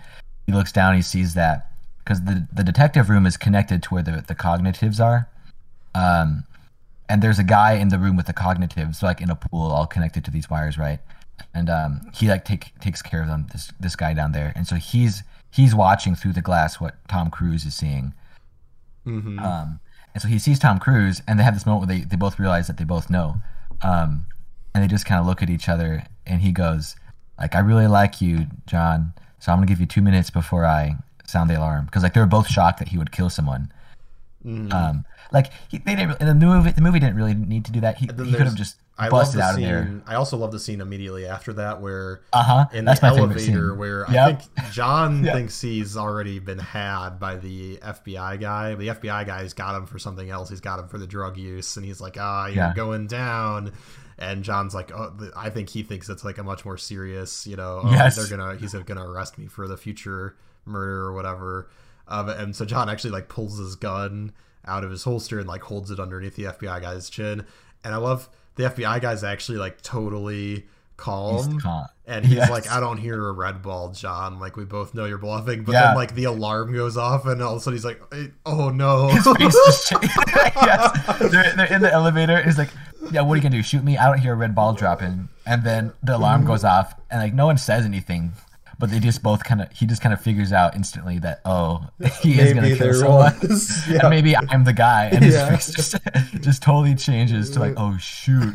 He 0.46 0.52
looks 0.52 0.72
down, 0.72 0.94
he 0.94 1.02
sees 1.02 1.34
that 1.34 1.70
because 2.08 2.24
the 2.24 2.46
the 2.52 2.64
detective 2.64 3.10
room 3.10 3.26
is 3.26 3.36
connected 3.36 3.82
to 3.84 3.94
where 3.94 4.02
the 4.02 4.24
the 4.26 4.34
cognitives 4.34 4.98
are. 5.00 5.28
Um, 5.94 6.44
and 7.08 7.22
there's 7.22 7.38
a 7.38 7.44
guy 7.44 7.72
in 7.72 7.88
the 7.88 7.98
room 7.98 8.16
with 8.16 8.26
the 8.26 8.34
cognitives, 8.34 9.02
like 9.02 9.20
in 9.20 9.30
a 9.30 9.36
pool, 9.36 9.70
all 9.70 9.86
connected 9.86 10.24
to 10.26 10.30
these 10.30 10.48
wires, 10.50 10.76
right? 10.76 11.00
And 11.54 11.70
um, 11.70 12.10
he 12.14 12.28
like 12.28 12.44
take 12.44 12.78
takes 12.80 13.02
care 13.02 13.22
of 13.22 13.28
them. 13.28 13.46
This 13.52 13.72
this 13.80 13.96
guy 13.96 14.14
down 14.14 14.32
there, 14.32 14.52
and 14.54 14.66
so 14.66 14.76
he's 14.76 15.22
he's 15.50 15.74
watching 15.74 16.14
through 16.14 16.32
the 16.32 16.42
glass 16.42 16.80
what 16.80 16.96
Tom 17.08 17.30
Cruise 17.30 17.64
is 17.64 17.74
seeing. 17.74 18.14
Mm-hmm. 19.06 19.38
Um, 19.38 19.80
and 20.14 20.22
so 20.22 20.28
he 20.28 20.38
sees 20.38 20.58
Tom 20.58 20.78
Cruise, 20.78 21.22
and 21.26 21.38
they 21.38 21.44
have 21.44 21.54
this 21.54 21.66
moment 21.66 21.88
where 21.88 21.98
they, 21.98 22.04
they 22.04 22.16
both 22.16 22.38
realize 22.38 22.66
that 22.66 22.76
they 22.76 22.84
both 22.84 23.08
know. 23.10 23.36
Um, 23.82 24.26
and 24.74 24.82
they 24.82 24.88
just 24.88 25.06
kind 25.06 25.20
of 25.20 25.26
look 25.26 25.42
at 25.42 25.50
each 25.50 25.68
other, 25.68 26.04
and 26.26 26.42
he 26.42 26.52
goes, 26.52 26.96
like, 27.38 27.54
I 27.54 27.60
really 27.60 27.86
like 27.86 28.20
you, 28.20 28.46
John, 28.66 29.12
so 29.38 29.52
I'm 29.52 29.58
going 29.58 29.68
to 29.68 29.72
give 29.72 29.80
you 29.80 29.86
two 29.86 30.02
minutes 30.02 30.30
before 30.30 30.64
I 30.64 30.96
sound 31.24 31.48
the 31.48 31.58
alarm. 31.58 31.86
Because, 31.86 32.02
like, 32.02 32.14
they 32.14 32.20
were 32.20 32.26
both 32.26 32.48
shocked 32.48 32.78
that 32.80 32.88
he 32.88 32.98
would 32.98 33.12
kill 33.12 33.30
someone. 33.30 33.72
Mm-hmm. 34.44 34.72
Um, 34.72 35.04
like, 35.32 35.52
he, 35.68 35.78
they 35.78 35.94
didn't, 35.94 36.20
in 36.20 36.26
the 36.26 36.46
movie, 36.46 36.72
the 36.72 36.80
movie 36.80 36.98
didn't 36.98 37.16
really 37.16 37.34
need 37.34 37.64
to 37.66 37.72
do 37.72 37.80
that. 37.80 37.98
He, 37.98 38.06
he 38.06 38.32
could 38.32 38.46
have 38.46 38.56
just 38.56 38.76
I 38.98 39.04
love 39.04 39.12
busted 39.12 39.38
the 39.40 39.44
out 39.44 39.54
scene. 39.54 39.64
of 39.64 39.70
there. 39.70 40.02
I 40.06 40.14
also 40.16 40.36
love 40.36 40.50
the 40.50 40.58
scene 40.58 40.80
immediately 40.80 41.24
after 41.26 41.52
that 41.52 41.80
where 41.80 42.20
Uh 42.32 42.42
huh. 42.42 42.64
in 42.72 42.84
That's 42.84 42.98
the 43.00 43.06
my 43.10 43.14
favorite 43.14 43.36
elevator 43.36 43.74
where 43.74 44.10
I 44.10 44.12
think 44.34 44.40
John 44.72 45.24
Yeah. 45.24 45.34
thinks 45.34 45.60
he's 45.60 45.96
already 45.96 46.38
been 46.40 46.58
had 46.58 47.18
by 47.20 47.36
the 47.36 47.76
FBI 47.76 48.40
guy. 48.40 48.74
The 48.74 48.88
FBI 48.88 49.24
guy's 49.26 49.52
got 49.54 49.76
him 49.76 49.86
for 49.86 49.98
something 49.98 50.28
else. 50.28 50.50
He's 50.50 50.60
got 50.60 50.78
him 50.80 50.88
for 50.88 50.98
the 50.98 51.06
drug 51.06 51.36
use, 51.36 51.76
and 51.76 51.86
he's 51.86 52.00
like, 52.00 52.16
"Ah, 52.18 52.46
you're 52.46 52.56
Yeah. 52.56 52.74
going 52.74 53.06
down." 53.06 53.72
And 54.18 54.42
John's 54.42 54.74
like, 54.74 54.90
"Oh, 54.92 55.12
I 55.36 55.50
think 55.50 55.68
he 55.68 55.84
thinks 55.84 56.08
it's 56.08 56.24
like 56.24 56.38
a 56.38 56.42
much 56.42 56.64
more 56.64 56.76
serious, 56.76 57.46
you 57.46 57.54
know. 57.54 57.82
oh, 57.84 57.90
Yes. 57.92 58.16
they're 58.16 58.26
gonna 58.36 58.56
he's 58.56 58.72
gonna 58.74 59.08
arrest 59.08 59.38
me 59.38 59.46
for 59.46 59.68
the 59.68 59.76
future 59.76 60.34
murder 60.66 61.02
or 61.02 61.12
whatever." 61.12 61.68
Um, 62.08 62.28
and 62.30 62.56
so 62.56 62.64
John 62.64 62.88
actually 62.90 63.10
like 63.12 63.28
pulls 63.28 63.58
his 63.58 63.76
gun 63.76 64.32
out 64.66 64.82
of 64.82 64.90
his 64.90 65.04
holster 65.04 65.38
and 65.38 65.46
like 65.46 65.62
holds 65.62 65.90
it 65.92 66.00
underneath 66.00 66.34
the 66.34 66.44
FBI 66.46 66.80
guy's 66.80 67.08
chin. 67.08 67.44
And 67.84 67.94
I 67.94 67.98
love 67.98 68.28
the 68.58 68.64
FBI 68.64 69.00
guy's 69.00 69.24
actually 69.24 69.56
like 69.58 69.80
totally 69.80 70.66
calm. 70.98 71.58
calm. 71.60 71.86
And 72.06 72.24
he's 72.24 72.36
Yes. 72.38 72.50
like, 72.50 72.70
I 72.70 72.80
don't 72.80 72.96
hear 72.96 73.28
a 73.28 73.32
red 73.32 73.62
ball, 73.62 73.90
John. 73.92 74.40
Like, 74.40 74.56
we 74.56 74.64
both 74.64 74.94
know 74.94 75.04
you're 75.04 75.18
bluffing. 75.18 75.62
But 75.62 75.72
Yeah. 75.72 75.82
then, 75.88 75.94
like, 75.96 76.14
the 76.14 76.24
alarm 76.24 76.72
goes 76.74 76.96
off, 76.96 77.26
and 77.26 77.40
all 77.42 77.52
of 77.52 77.58
a 77.58 77.60
sudden 77.60 77.76
he's 77.76 77.84
like, 77.84 78.00
"Eh, 78.12 78.28
oh 78.46 78.70
no. 78.70 79.08
His 79.12 79.24
face 79.24 79.54
just 79.66 79.92
yes. 80.56 81.18
They're, 81.18 81.54
they're 81.54 81.72
in 81.72 81.82
the 81.82 81.92
elevator. 81.92 82.42
He's 82.42 82.56
like, 82.58 82.70
yeah, 83.12 83.20
what 83.20 83.34
are 83.34 83.36
you 83.36 83.42
going 83.42 83.52
to 83.52 83.58
do? 83.58 83.62
Shoot 83.62 83.84
me? 83.84 83.96
I 83.98 84.06
don't 84.06 84.18
hear 84.18 84.32
a 84.32 84.36
red 84.36 84.54
ball 84.54 84.72
dropping. 84.72 85.28
And 85.46 85.62
then 85.64 85.92
the 86.02 86.16
alarm 86.16 86.44
goes 86.46 86.64
off, 86.64 86.94
and 87.10 87.20
like 87.20 87.32
no 87.34 87.46
one 87.46 87.58
says 87.58 87.84
anything. 87.84 88.32
But 88.80 88.90
they 88.90 89.00
just 89.00 89.24
both 89.24 89.42
kind 89.42 89.60
of, 89.60 89.72
he 89.72 89.86
just 89.86 90.00
kind 90.00 90.12
of 90.12 90.20
figures 90.20 90.52
out 90.52 90.76
instantly 90.76 91.18
that, 91.18 91.40
oh, 91.44 91.88
he 92.22 92.38
is 92.38 92.54
gonna 92.54 92.76
kill 92.76 92.94
someone. 92.94 93.34
was. 93.42 93.82
And 93.88 94.08
maybe 94.08 94.36
I'm 94.36 94.62
the 94.64 94.72
guy. 94.72 95.06
And 95.12 95.24
his 95.24 95.34
Yeah. 95.34 95.50
face 95.50 95.72
just, 95.72 95.96
just 96.40 96.62
totally 96.62 96.94
changes 96.94 97.50
to 97.50 97.58
like, 97.60 97.74
oh, 97.76 97.96
shoot. 97.98 98.52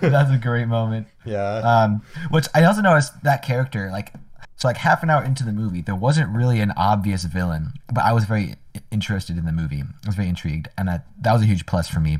That's 0.00 0.30
a 0.30 0.38
great 0.40 0.66
moment. 0.66 1.06
Yeah. 1.24 1.56
Um, 1.58 2.02
which 2.30 2.46
I 2.54 2.64
also 2.64 2.80
noticed 2.80 3.22
that 3.22 3.42
character, 3.42 3.90
like, 3.90 4.12
so 4.56 4.68
like 4.68 4.76
half 4.78 5.02
an 5.02 5.10
hour 5.10 5.22
into 5.24 5.44
the 5.44 5.52
movie, 5.52 5.80
there 5.82 5.94
wasn't 5.94 6.34
really 6.34 6.60
an 6.60 6.72
obvious 6.76 7.24
villain, 7.24 7.72
but 7.92 8.04
I 8.04 8.12
was 8.12 8.24
very 8.24 8.56
interested 8.90 9.38
in 9.38 9.46
the 9.46 9.52
movie. 9.52 9.82
I 9.82 10.06
was 10.06 10.14
very 10.16 10.28
intrigued, 10.28 10.68
and 10.76 10.88
that 10.88 11.06
that 11.20 11.32
was 11.32 11.42
a 11.42 11.46
huge 11.46 11.64
plus 11.66 11.88
for 11.88 12.00
me. 12.00 12.18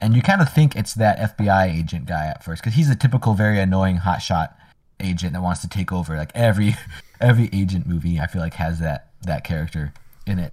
And 0.00 0.14
you 0.14 0.20
kind 0.22 0.40
of 0.42 0.52
think 0.52 0.74
it's 0.76 0.94
that 0.94 1.36
FBI 1.36 1.72
agent 1.78 2.06
guy 2.06 2.26
at 2.26 2.42
first, 2.44 2.62
because 2.62 2.74
he's 2.76 2.90
a 2.90 2.96
typical, 2.96 3.34
very 3.34 3.58
annoying 3.60 3.98
hotshot 3.98 4.52
agent 5.00 5.32
that 5.34 5.42
wants 5.42 5.60
to 5.62 5.68
take 5.68 5.92
over. 5.92 6.16
Like 6.16 6.32
every 6.34 6.76
every 7.20 7.48
agent 7.52 7.86
movie, 7.86 8.20
I 8.20 8.26
feel 8.26 8.42
like 8.42 8.54
has 8.54 8.78
that 8.80 9.10
that 9.22 9.44
character 9.44 9.92
in 10.26 10.38
it. 10.38 10.52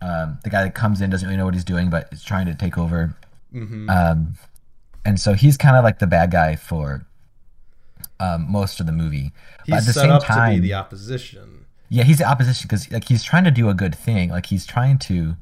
Um, 0.00 0.38
the 0.44 0.50
guy 0.50 0.62
that 0.62 0.74
comes 0.74 1.00
in 1.00 1.10
doesn't 1.10 1.26
really 1.26 1.36
know 1.38 1.44
what 1.44 1.54
he's 1.54 1.64
doing, 1.64 1.90
but 1.90 2.08
is 2.12 2.22
trying 2.22 2.46
to 2.46 2.54
take 2.54 2.78
over. 2.78 3.16
hmm 3.52 3.88
Um, 3.90 4.34
and 5.04 5.18
so 5.18 5.32
he's 5.34 5.56
kind 5.56 5.76
of 5.76 5.82
like 5.84 5.98
the 5.98 6.06
bad 6.06 6.30
guy 6.30 6.54
for 6.54 7.06
um, 8.20 8.50
most 8.50 8.78
of 8.80 8.86
the 8.86 8.92
movie. 8.92 9.32
But 9.66 9.78
at 9.78 9.86
the 9.86 9.92
set 9.92 10.02
same 10.02 10.10
up 10.10 10.20
to 10.22 10.26
time, 10.26 10.60
be 10.60 10.68
the 10.68 10.74
opposition. 10.74 11.64
yeah, 11.88 12.04
he's 12.04 12.18
the 12.18 12.28
opposition 12.28 12.68
because 12.68 12.90
like 12.92 13.08
he's 13.08 13.22
trying 13.22 13.44
to 13.44 13.50
do 13.50 13.68
a 13.68 13.74
good 13.74 13.94
thing. 13.94 14.30
Like 14.30 14.46
he's 14.46 14.66
trying 14.66 14.98
to. 15.00 15.36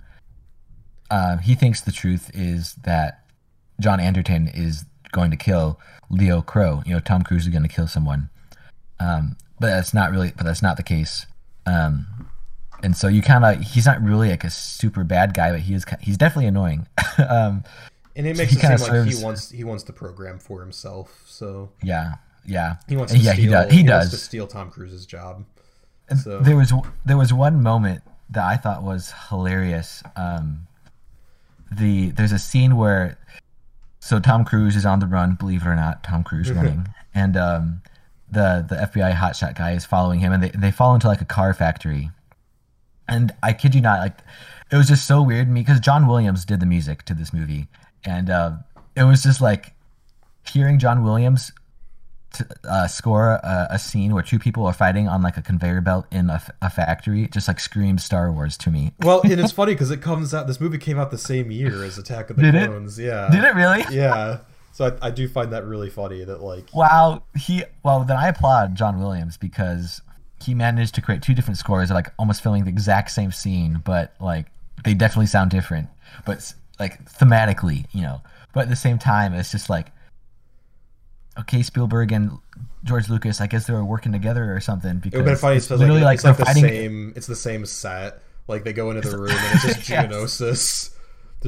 Uh, 1.11 1.37
he 1.39 1.55
thinks 1.55 1.81
the 1.81 1.93
truth 1.93 2.31
is 2.35 2.75
that 2.83 3.23
John 3.81 4.01
Anderton 4.01 4.49
is 4.49 4.85
going 5.13 5.31
to 5.31 5.37
kill 5.37 5.79
Leo 6.11 6.43
Crow. 6.43 6.83
You 6.85 6.95
know, 6.95 7.01
Tom 7.01 7.23
Cruise 7.23 7.45
is 7.47 7.51
going 7.53 7.63
to 7.63 7.69
kill 7.69 7.87
someone. 7.87 8.29
Um, 9.01 9.37
but 9.61 9.69
that's 9.69 9.95
not 9.95 10.11
really. 10.11 10.33
But 10.37 10.45
that's 10.45 10.63
not 10.63 10.77
the 10.77 10.83
case. 10.83 11.27
Um, 11.67 12.07
and 12.83 12.97
so 12.97 13.09
you 13.09 13.23
kind 13.23 13.45
of 13.45 13.61
he's 13.67 13.87
not 13.87 14.03
really 14.03 14.31
like 14.31 14.45
a 14.45 14.51
super 14.51 15.05
bad 15.05 15.35
guy, 15.35 15.51
but 15.53 15.61
he 15.61 15.75
is. 15.75 15.85
He's 16.01 16.17
definitely 16.17 16.47
annoying. 16.47 16.87
um, 17.29 17.65
And 18.15 18.27
it 18.27 18.37
makes 18.37 18.53
he 18.53 18.59
it 18.59 18.61
seem 18.61 18.77
kinda 18.79 19.03
like 19.03 19.13
he 19.13 19.23
wants 19.23 19.51
he 19.51 19.65
wants 19.65 19.85
the 19.85 19.93
program 19.93 20.39
for 20.39 20.61
himself. 20.61 21.23
So 21.27 21.71
yeah, 21.83 22.15
yeah. 22.47 22.77
he 22.89 22.97
wants 22.97 23.13
to 23.13 23.19
yeah, 23.19 23.33
steal, 23.33 23.45
he 23.45 23.51
does. 23.51 23.73
He, 23.73 23.79
wants 23.83 24.11
does. 24.11 24.11
to 24.11 24.17
steal 24.25 24.47
Tom 24.47 24.71
Cruise's 24.71 25.07
job. 25.07 25.45
And 26.09 26.19
So- 26.19 26.41
There 26.41 26.57
was 26.57 26.73
there 27.05 27.17
was 27.17 27.33
one 27.33 27.63
moment 27.63 28.03
that 28.31 28.45
I 28.45 28.57
thought 28.57 28.83
was 28.83 29.13
hilarious. 29.29 30.03
Um, 30.15 30.67
the 31.71 32.11
there's 32.11 32.33
a 32.33 32.39
scene 32.39 32.77
where 32.77 33.19
so 34.01 34.21
Tom 34.21 34.45
Cruise 34.45 34.77
is 34.77 34.87
on 34.87 35.01
the 35.01 35.07
run, 35.07 35.35
believe 35.35 35.63
it 35.63 35.67
or 35.67 35.75
not, 35.75 36.05
Tom 36.05 36.23
Cruise 36.23 36.51
running, 36.53 36.87
and 37.15 37.37
um, 37.37 37.83
the 38.31 38.67
the 38.69 38.77
FBI 38.77 39.15
hotshot 39.15 39.57
guy 39.57 39.73
is 39.73 39.85
following 39.85 40.21
him, 40.21 40.33
and 40.33 40.43
they 40.43 40.51
they 40.51 40.71
fall 40.71 40.95
into 40.95 41.07
like 41.07 41.21
a 41.21 41.27
car 41.27 41.55
factory, 41.55 42.11
and 43.09 43.33
I 43.43 43.53
kid 43.53 43.75
you 43.75 43.81
not, 43.81 44.01
like 44.01 44.19
it 44.71 44.77
was 44.77 44.89
just 44.89 45.07
so 45.07 45.23
weird 45.23 45.47
to 45.47 45.53
me 45.53 45.61
because 45.61 45.81
John 45.81 46.07
Williams 46.07 46.45
did 46.45 46.61
the 46.61 46.67
music 46.67 47.05
to 47.05 47.15
this 47.15 47.33
movie, 47.33 47.69
and 48.05 48.31
uh, 48.31 48.57
it 48.97 49.05
was 49.05 49.23
just 49.23 49.41
like 49.41 49.75
hearing 50.51 50.79
John 50.79 51.05
Williams 51.05 51.53
to, 52.35 52.47
uh, 52.69 52.87
score 52.87 53.33
a, 53.43 53.69
a 53.71 53.79
scene 53.79 54.13
where 54.13 54.23
two 54.23 54.39
people 54.39 54.67
are 54.67 54.73
fighting 54.73 55.09
on 55.09 55.23
like 55.23 55.37
a 55.37 55.43
conveyor 55.43 55.81
belt 55.81 56.07
in 56.11 56.31
a 56.31 56.71
factory 56.71 57.29
just 57.29 57.49
like 57.49 57.61
screams 57.61 58.05
Star 58.05 58.31
Wars 58.33 58.57
to 58.59 58.71
me. 58.71 58.93
Well, 59.01 59.23
and 59.23 59.41
it's 59.41 59.53
funny 59.53 59.75
because 59.75 59.91
it 59.91 60.03
comes 60.03 60.35
out. 60.35 60.47
This 60.47 60.61
movie 60.61 60.79
came 60.79 60.99
out 60.99 61.11
the 61.11 61.19
same 61.19 61.51
year 61.51 61.85
as 61.85 61.99
Attack 61.99 62.31
of 62.31 62.37
the 62.37 62.43
Did 62.43 62.55
it? 62.55 62.67
Clones. 62.67 62.99
Yeah. 62.99 63.29
Did 63.31 63.45
it 63.45 63.55
really? 63.55 63.85
Yeah. 63.91 64.39
So 64.77 64.99
I, 65.01 65.07
I 65.07 65.11
do 65.11 65.27
find 65.27 65.55
that 65.55 65.65
really 65.65 65.89
funny 65.89 66.23
that 66.23 66.43
like 66.43 66.69
Wow, 66.75 67.23
he 67.35 67.65
well 67.83 68.05
then 68.05 68.19
I 68.19 68.29
applaud 68.29 68.75
John 68.75 69.01
Williams 69.01 69.39
because 69.39 70.03
he 70.45 70.53
managed 70.53 70.95
to 70.97 71.01
create 71.01 71.23
two 71.23 71.33
different 71.33 71.57
scores, 71.57 71.91
like 71.91 72.13
almost 72.19 72.43
filming 72.43 72.65
the 72.65 72.69
exact 72.69 73.11
same 73.11 73.33
scene, 73.33 73.81
but 73.83 74.15
like 74.21 74.49
they 74.85 74.93
definitely 74.93 75.29
sound 75.29 75.51
different, 75.51 75.89
but 76.27 76.53
like 76.79 77.03
thematically, 77.07 77.87
you 77.93 78.03
know. 78.03 78.21
But 78.53 78.65
at 78.65 78.69
the 78.69 78.77
same 78.77 78.99
time, 78.99 79.33
it's 79.33 79.51
just 79.51 79.71
like, 79.71 79.87
okay, 81.41 81.63
Spielberg 81.63 82.13
and 82.13 82.33
George 82.85 83.09
Lucas, 83.09 83.41
I 83.41 83.47
guess 83.47 83.67
they 83.67 83.73
were 83.73 83.83
working 83.83 84.13
together 84.13 84.55
or 84.55 84.61
something 84.61 84.99
because 84.99 85.15
it 85.15 85.23
would 85.23 85.29
have 85.31 85.37
been 85.37 85.41
funny. 85.41 85.57
it's 85.57 85.71
literally 85.71 86.03
like, 86.03 86.17
it's 86.17 86.25
like 86.25 86.37
the 86.37 86.45
fighting. 86.45 86.65
same. 86.65 87.13
It's 87.17 87.27
the 87.27 87.35
same 87.35 87.65
set. 87.65 88.21
Like 88.47 88.65
they 88.65 88.75
go 88.75 88.91
into 88.91 89.09
the 89.09 89.17
room 89.17 89.31
and 89.31 89.55
it's 89.55 89.63
just 89.79 89.89
Yes. 89.89 90.07
Geonosis. 90.07 90.96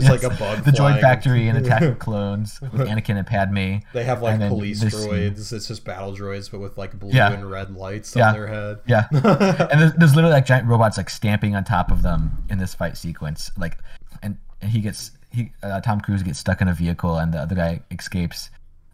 There's 0.01 0.23
like 0.23 0.33
a 0.33 0.37
bug. 0.37 0.65
the 0.65 0.73
Joint. 0.73 1.01
Factory 1.01 1.49
and 1.49 1.59
Attack 1.59 1.83
of 1.83 1.99
Clones 2.01 2.61
with 2.61 2.73
Anakin 2.89 3.17
and 3.17 3.27
Padme. 3.27 3.77
They 3.93 4.05
have 4.05 4.23
like 4.23 4.39
police 4.41 4.83
droids. 4.83 5.53
It's 5.53 5.69
just 5.69 5.85
battle 5.85 6.15
droids, 6.15 6.51
but 6.51 6.61
with 6.61 6.77
like 6.79 6.99
blue 6.99 7.11
Yeah. 7.13 7.33
and 7.33 7.51
red 7.51 7.75
lights 7.75 8.15
Yeah. 8.17 8.29
on 8.29 8.35
their 8.35 8.47
head. 8.47 8.79
Yeah, 8.87 9.05
and 9.13 9.81
there's, 9.81 9.93
there's 9.95 10.15
literally 10.15 10.35
like 10.35 10.47
giant 10.47 10.67
robots 10.67 10.97
like 10.97 11.11
stamping 11.11 11.55
on 11.57 11.65
top 11.65 11.91
of 11.91 12.03
them 12.03 12.45
in 12.51 12.59
this 12.59 12.75
fight 12.75 12.97
sequence. 12.97 13.51
Like, 13.57 13.79
and, 14.23 14.37
and 14.61 14.71
he 14.71 14.81
gets 14.81 15.11
he 15.31 15.53
uh, 15.63 15.81
Tom 15.81 16.01
Cruise 16.01 16.23
gets 16.23 16.39
stuck 16.39 16.61
in 16.61 16.69
a 16.69 16.75
vehicle 16.75 17.19
and 17.19 17.33
the 17.35 17.39
other 17.39 17.55
guy 17.55 17.81
escapes. 17.91 18.51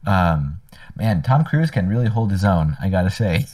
Um, 0.07 0.61
man, 0.97 1.23
Tom 1.23 1.45
Cruise 1.45 1.71
can 1.71 1.89
really 1.89 2.09
hold 2.09 2.31
his 2.31 2.45
own. 2.45 2.77
I 2.81 2.89
gotta 2.89 3.11
say. 3.11 3.47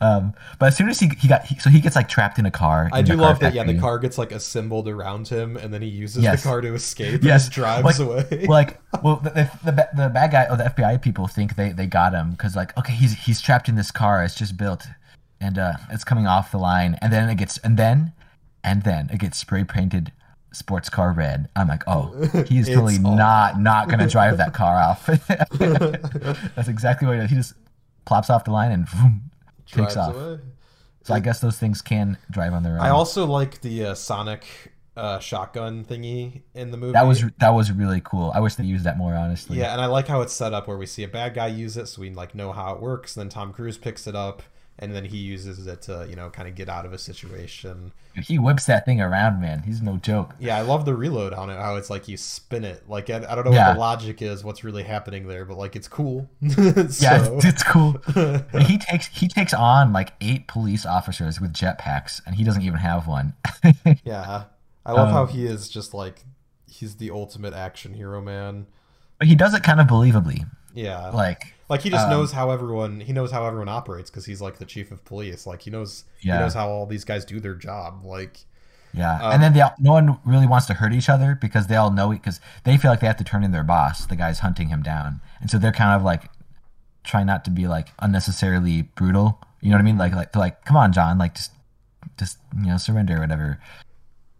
Um, 0.00 0.34
but 0.58 0.66
as 0.66 0.76
soon 0.76 0.88
as 0.88 0.98
he 0.98 1.08
he 1.20 1.28
got 1.28 1.44
he, 1.44 1.56
so 1.60 1.70
he 1.70 1.80
gets 1.80 1.94
like 1.94 2.08
trapped 2.08 2.36
in 2.36 2.44
a 2.44 2.50
car. 2.50 2.90
I 2.92 3.02
do 3.02 3.14
love 3.14 3.38
that. 3.38 3.54
Yeah, 3.54 3.62
the 3.62 3.78
car 3.78 4.00
gets 4.00 4.18
like 4.18 4.32
assembled 4.32 4.88
around 4.88 5.28
him, 5.28 5.56
and 5.56 5.72
then 5.72 5.80
he 5.80 5.88
uses 5.88 6.24
Yes. 6.24 6.42
the 6.42 6.48
car 6.48 6.60
to 6.60 6.74
escape. 6.74 7.22
Yes, 7.22 7.44
and 7.44 7.54
drives 7.54 8.00
like, 8.00 8.28
away. 8.30 8.46
like, 8.48 8.80
well, 9.04 9.16
the, 9.16 9.30
the, 9.30 9.70
the, 9.70 9.88
the 9.94 10.08
bad 10.08 10.32
guy 10.32 10.46
or 10.50 10.56
the 10.56 10.64
FBI 10.64 11.00
people 11.00 11.28
think 11.28 11.54
they, 11.54 11.70
they 11.70 11.86
got 11.86 12.14
him 12.14 12.32
because 12.32 12.56
like, 12.56 12.76
okay, 12.76 12.92
he's 12.94 13.12
he's 13.14 13.40
trapped 13.40 13.68
in 13.68 13.76
this 13.76 13.92
car. 13.92 14.24
It's 14.24 14.34
just 14.34 14.56
built, 14.56 14.84
and 15.40 15.56
uh, 15.56 15.74
it's 15.92 16.02
coming 16.02 16.26
off 16.26 16.50
the 16.50 16.58
line, 16.58 16.98
and 17.00 17.12
then 17.12 17.28
it 17.28 17.36
gets 17.36 17.58
and 17.58 17.76
then 17.76 18.12
and 18.64 18.82
then 18.82 19.08
it 19.12 19.20
gets 19.20 19.38
spray 19.38 19.62
painted 19.62 20.10
sports 20.52 20.88
car 20.88 21.12
red. 21.12 21.48
I'm 21.56 21.68
like, 21.68 21.82
oh, 21.86 22.12
he's 22.48 22.68
totally 22.68 22.98
not 22.98 23.60
not 23.60 23.88
gonna 23.88 24.08
drive 24.10 24.36
that 24.38 24.54
car 24.54 24.76
off. 24.76 25.06
That's 26.56 26.68
exactly 26.68 27.06
what 27.08 27.14
he 27.14 27.20
does. 27.20 27.30
He 27.30 27.36
just 27.36 27.54
plops 28.04 28.30
off 28.30 28.44
the 28.44 28.52
line 28.52 28.72
and 28.72 28.88
vroom, 28.88 29.30
takes 29.66 29.96
off. 29.96 30.14
away. 30.14 30.40
So 31.04 31.14
I 31.14 31.20
guess 31.20 31.40
those 31.40 31.58
things 31.58 31.82
can 31.82 32.16
drive 32.30 32.52
on 32.52 32.62
their 32.62 32.74
own. 32.74 32.80
I 32.80 32.90
also 32.90 33.26
like 33.26 33.60
the 33.60 33.86
uh, 33.86 33.94
Sonic 33.94 34.44
uh, 34.96 35.18
shotgun 35.18 35.84
thingy 35.84 36.42
in 36.54 36.70
the 36.70 36.76
movie. 36.76 36.92
that 36.92 37.06
was 37.06 37.24
that 37.38 37.50
was 37.50 37.72
really 37.72 38.00
cool. 38.04 38.30
I 38.34 38.40
wish 38.40 38.54
they 38.54 38.64
used 38.64 38.84
that 38.84 38.98
more 38.98 39.14
honestly. 39.14 39.58
yeah, 39.58 39.72
and 39.72 39.80
I 39.80 39.86
like 39.86 40.06
how 40.06 40.20
it's 40.20 40.32
set 40.32 40.52
up 40.52 40.68
where 40.68 40.76
we 40.76 40.86
see 40.86 41.02
a 41.02 41.08
bad 41.08 41.34
guy 41.34 41.48
use 41.48 41.76
it, 41.76 41.86
so 41.86 42.00
we 42.00 42.10
like 42.10 42.34
know 42.34 42.52
how 42.52 42.74
it 42.74 42.80
works. 42.80 43.14
Then 43.14 43.28
Tom 43.28 43.52
Cruise 43.52 43.78
picks 43.78 44.06
it 44.06 44.14
up, 44.14 44.42
and 44.78 44.94
then 44.94 45.04
he 45.04 45.18
uses 45.18 45.66
it 45.66 45.82
to 45.82 46.06
you 46.08 46.16
know 46.16 46.30
kind 46.30 46.48
of 46.48 46.54
get 46.54 46.68
out 46.68 46.84
of 46.86 46.92
a 46.92 46.98
situation. 46.98 47.92
He 48.14 48.38
whips 48.38 48.66
that 48.66 48.84
thing 48.84 49.00
around, 49.00 49.40
man. 49.40 49.62
He's 49.62 49.80
no 49.80 49.96
joke. 49.96 50.34
Yeah, 50.38 50.58
I 50.58 50.60
love 50.62 50.84
the 50.84 50.94
reload 50.94 51.32
on 51.32 51.48
it. 51.48 51.56
How 51.56 51.76
it's 51.76 51.88
like 51.88 52.08
you 52.08 52.16
spin 52.18 52.62
it. 52.64 52.86
Like 52.88 53.08
I, 53.08 53.24
I 53.26 53.34
don't 53.34 53.44
know 53.46 53.52
Yeah. 53.52 53.68
what 53.68 53.74
the 53.74 53.80
logic 53.80 54.20
is, 54.22 54.44
what's 54.44 54.62
really 54.64 54.82
happening 54.82 55.28
there, 55.28 55.44
but 55.46 55.56
like 55.56 55.76
it's 55.76 55.88
cool. 55.88 56.28
Yeah, 56.42 56.76
it's, 56.78 57.02
it's 57.44 57.62
cool. 57.62 57.96
He 58.66 58.76
takes 58.78 59.06
he 59.08 59.28
takes 59.28 59.54
on 59.54 59.92
like 59.92 60.12
eight 60.20 60.46
police 60.46 60.84
officers 60.84 61.40
with 61.40 61.52
jetpacks, 61.54 62.20
and 62.26 62.34
he 62.36 62.44
doesn't 62.44 62.62
even 62.62 62.78
have 62.80 63.06
one. 63.06 63.34
yeah, 64.04 64.44
I 64.84 64.92
love 64.92 65.10
how 65.10 65.22
Um, 65.22 65.28
he 65.28 65.46
is 65.46 65.68
just 65.70 65.94
like 65.94 66.24
he's 66.66 66.96
the 66.96 67.10
ultimate 67.10 67.54
action 67.54 67.94
hero, 67.94 68.20
man. 68.20 68.66
but 69.18 69.28
he 69.28 69.34
does 69.34 69.54
it 69.54 69.62
kind 69.62 69.80
of 69.80 69.86
believably. 69.86 70.46
Yeah, 70.74 71.08
Like, 71.10 71.54
Like 71.68 71.82
he 71.82 71.90
just 71.90 72.04
Um, 72.04 72.10
knows 72.10 72.32
how 72.32 72.50
everyone 72.50 73.00
he 73.00 73.12
knows 73.12 73.30
how 73.30 73.46
everyone 73.46 73.68
operates 73.68 74.10
because 74.10 74.26
he's 74.26 74.40
like 74.40 74.58
the 74.58 74.64
chief 74.64 74.90
of 74.90 75.04
police. 75.04 75.46
Like 75.46 75.62
he 75.62 75.70
knows 75.70 76.04
Yeah. 76.20 76.34
he 76.34 76.40
knows 76.40 76.54
how 76.54 76.68
all 76.68 76.86
these 76.86 77.04
guys 77.04 77.24
do 77.24 77.40
their 77.40 77.54
job. 77.54 78.04
Like 78.04 78.44
yeah, 78.94 79.14
Um, 79.22 79.32
and 79.32 79.42
then 79.42 79.52
they 79.54 79.62
all, 79.62 79.74
no 79.78 79.92
one 79.92 80.18
really 80.26 80.46
wants 80.46 80.66
to 80.66 80.74
hurt 80.74 80.92
each 80.92 81.08
other 81.08 81.34
because 81.40 81.66
they 81.66 81.76
all 81.76 81.90
know 81.90 82.12
it 82.12 82.16
because 82.16 82.40
they 82.64 82.76
feel 82.76 82.90
like 82.90 83.00
they 83.00 83.06
have 83.06 83.16
to 83.16 83.24
turn 83.24 83.42
in 83.42 83.50
their 83.50 83.64
boss. 83.64 84.04
The 84.04 84.16
guy's 84.16 84.40
hunting 84.40 84.68
him 84.68 84.82
down, 84.82 85.20
and 85.40 85.50
so 85.50 85.58
they're 85.58 85.72
kind 85.72 85.96
of 85.98 86.02
like 86.02 86.24
trying 87.04 87.26
not 87.26 87.44
to 87.46 87.50
be 87.50 87.66
like 87.66 87.88
unnecessarily 88.00 88.82
brutal. 88.82 89.40
You 89.62 89.70
know 89.70 89.76
what 89.76 89.80
I 89.80 89.84
mean? 89.84 89.96
Like, 89.98 90.14
like 90.14 90.32
they're 90.32 90.40
like, 90.40 90.64
come 90.66 90.76
on, 90.76 90.92
John, 90.92 91.16
like 91.16 91.34
just 91.34 91.52
just 92.18 92.36
you 92.54 92.66
know 92.66 92.76
surrender 92.76 93.16
or 93.16 93.20
whatever. 93.20 93.60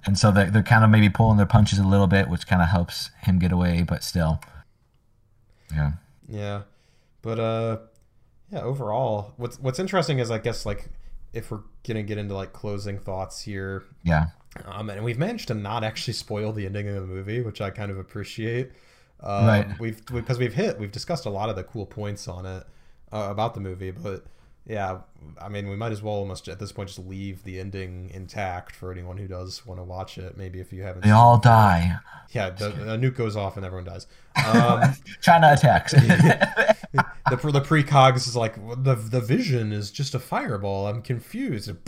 And 0.04 0.18
so 0.18 0.32
they're, 0.32 0.50
they're 0.50 0.62
kind 0.64 0.84
of 0.84 0.90
maybe 0.90 1.08
pulling 1.08 1.36
their 1.36 1.46
punches 1.46 1.78
a 1.78 1.86
little 1.86 2.08
bit, 2.08 2.28
which 2.28 2.46
kind 2.46 2.60
of 2.60 2.68
helps 2.68 3.10
him 3.22 3.38
get 3.38 3.52
away, 3.52 3.84
but 3.84 4.02
still, 4.02 4.40
yeah. 5.72 5.92
Yeah, 6.28 6.62
but 7.22 7.38
uh, 7.38 7.78
yeah. 8.50 8.60
Overall, 8.62 9.32
what's 9.36 9.58
what's 9.58 9.78
interesting 9.78 10.18
is 10.18 10.30
I 10.30 10.38
guess 10.38 10.64
like 10.66 10.88
if 11.32 11.50
we're 11.50 11.60
gonna 11.86 12.02
get 12.02 12.18
into 12.18 12.34
like 12.34 12.52
closing 12.52 12.98
thoughts 12.98 13.40
here, 13.42 13.84
Yeah. 14.04 14.26
um, 14.66 14.90
and 14.90 15.02
we've 15.04 15.18
managed 15.18 15.48
to 15.48 15.54
not 15.54 15.82
actually 15.84 16.12
spoil 16.14 16.52
the 16.52 16.66
ending 16.66 16.88
of 16.88 16.94
the 16.96 17.06
movie, 17.06 17.40
which 17.40 17.60
I 17.60 17.70
kind 17.70 17.90
of 17.90 17.98
appreciate. 17.98 18.72
Um, 19.20 19.46
Right. 19.46 19.78
We've 19.80 20.04
because 20.06 20.38
we've 20.38 20.52
hit 20.54 20.78
we've 20.78 20.92
discussed 20.92 21.26
a 21.26 21.30
lot 21.30 21.48
of 21.48 21.56
the 21.56 21.62
cool 21.64 21.86
points 21.86 22.28
on 22.28 22.44
it 22.46 22.64
uh, 23.12 23.28
about 23.30 23.54
the 23.54 23.60
movie, 23.60 23.90
but 23.92 24.24
yeah, 24.66 24.98
I 25.40 25.48
mean 25.48 25.68
we 25.68 25.76
might 25.76 25.92
as 25.92 26.02
well 26.02 26.14
almost 26.14 26.48
at 26.48 26.58
this 26.58 26.70
point 26.72 26.88
just 26.88 26.98
leave 27.00 27.42
the 27.44 27.58
ending 27.58 28.10
intact 28.14 28.74
for 28.76 28.92
anyone 28.92 29.16
who 29.18 29.26
does 29.26 29.64
want 29.66 29.80
to 29.80 29.84
watch 29.84 30.18
it. 30.18 30.36
Maybe 30.36 30.60
if 30.60 30.72
you 30.72 30.82
haven't, 30.82 31.02
They 31.04 31.10
all 31.10 31.36
it. 31.36 31.42
die. 31.42 31.96
Yeah, 32.30 32.50
the, 32.50 32.66
a 32.68 32.96
nuke 32.98 33.16
goes 33.16 33.34
off 33.36 33.56
and 33.56 33.66
everyone 33.66 33.84
dies. 33.84 34.06
Um, 34.54 34.94
China 35.20 35.52
attacks. 35.52 35.92
the 36.92 37.04
the 37.30 37.60
precogs 37.60 38.26
is 38.26 38.34
like 38.34 38.54
the 38.82 38.94
the 38.94 39.20
vision 39.20 39.72
is 39.72 39.90
just 39.90 40.14
a 40.14 40.18
fireball. 40.18 40.86
I'm 40.86 41.02
confused. 41.02 41.68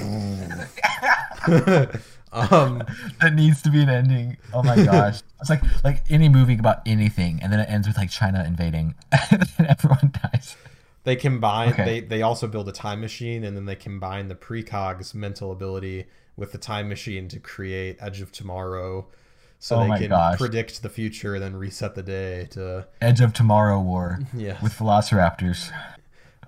um, 2.32 2.82
that 3.20 3.32
needs 3.34 3.62
to 3.62 3.70
be 3.70 3.80
an 3.80 3.88
ending. 3.88 4.36
Oh 4.52 4.62
my 4.62 4.76
gosh, 4.76 5.22
it's 5.40 5.48
like 5.50 5.62
like 5.84 6.02
any 6.10 6.28
movie 6.28 6.58
about 6.58 6.78
anything, 6.86 7.40
and 7.42 7.50
then 7.52 7.60
it 7.60 7.68
ends 7.70 7.86
with 7.88 7.96
like 7.96 8.10
China 8.10 8.44
invading, 8.46 8.94
and 9.30 9.48
everyone 9.66 10.12
dies. 10.32 10.56
They 11.04 11.16
combine. 11.16 11.70
Okay. 11.72 11.84
They 11.84 12.00
they 12.00 12.22
also 12.22 12.46
build 12.46 12.68
a 12.68 12.72
time 12.72 13.00
machine, 13.00 13.44
and 13.44 13.56
then 13.56 13.66
they 13.66 13.76
combine 13.76 14.28
the 14.28 14.34
precog's 14.34 15.14
mental 15.14 15.52
ability 15.52 16.06
with 16.36 16.52
the 16.52 16.58
time 16.58 16.88
machine 16.88 17.28
to 17.28 17.38
create 17.38 17.96
Edge 18.00 18.20
of 18.20 18.32
Tomorrow, 18.32 19.06
so 19.58 19.76
Oh 19.76 19.88
they 19.88 19.98
can 20.00 20.08
gosh. 20.08 20.38
predict 20.38 20.82
the 20.82 20.88
future 20.88 21.34
and 21.34 21.42
then 21.44 21.54
reset 21.56 21.94
the 21.94 22.02
day 22.02 22.48
to 22.52 22.86
Edge 23.00 23.20
of 23.20 23.32
Tomorrow 23.32 23.80
War 23.80 24.18
yeah. 24.34 24.58
with 24.62 24.72
Velociraptors. 24.74 25.70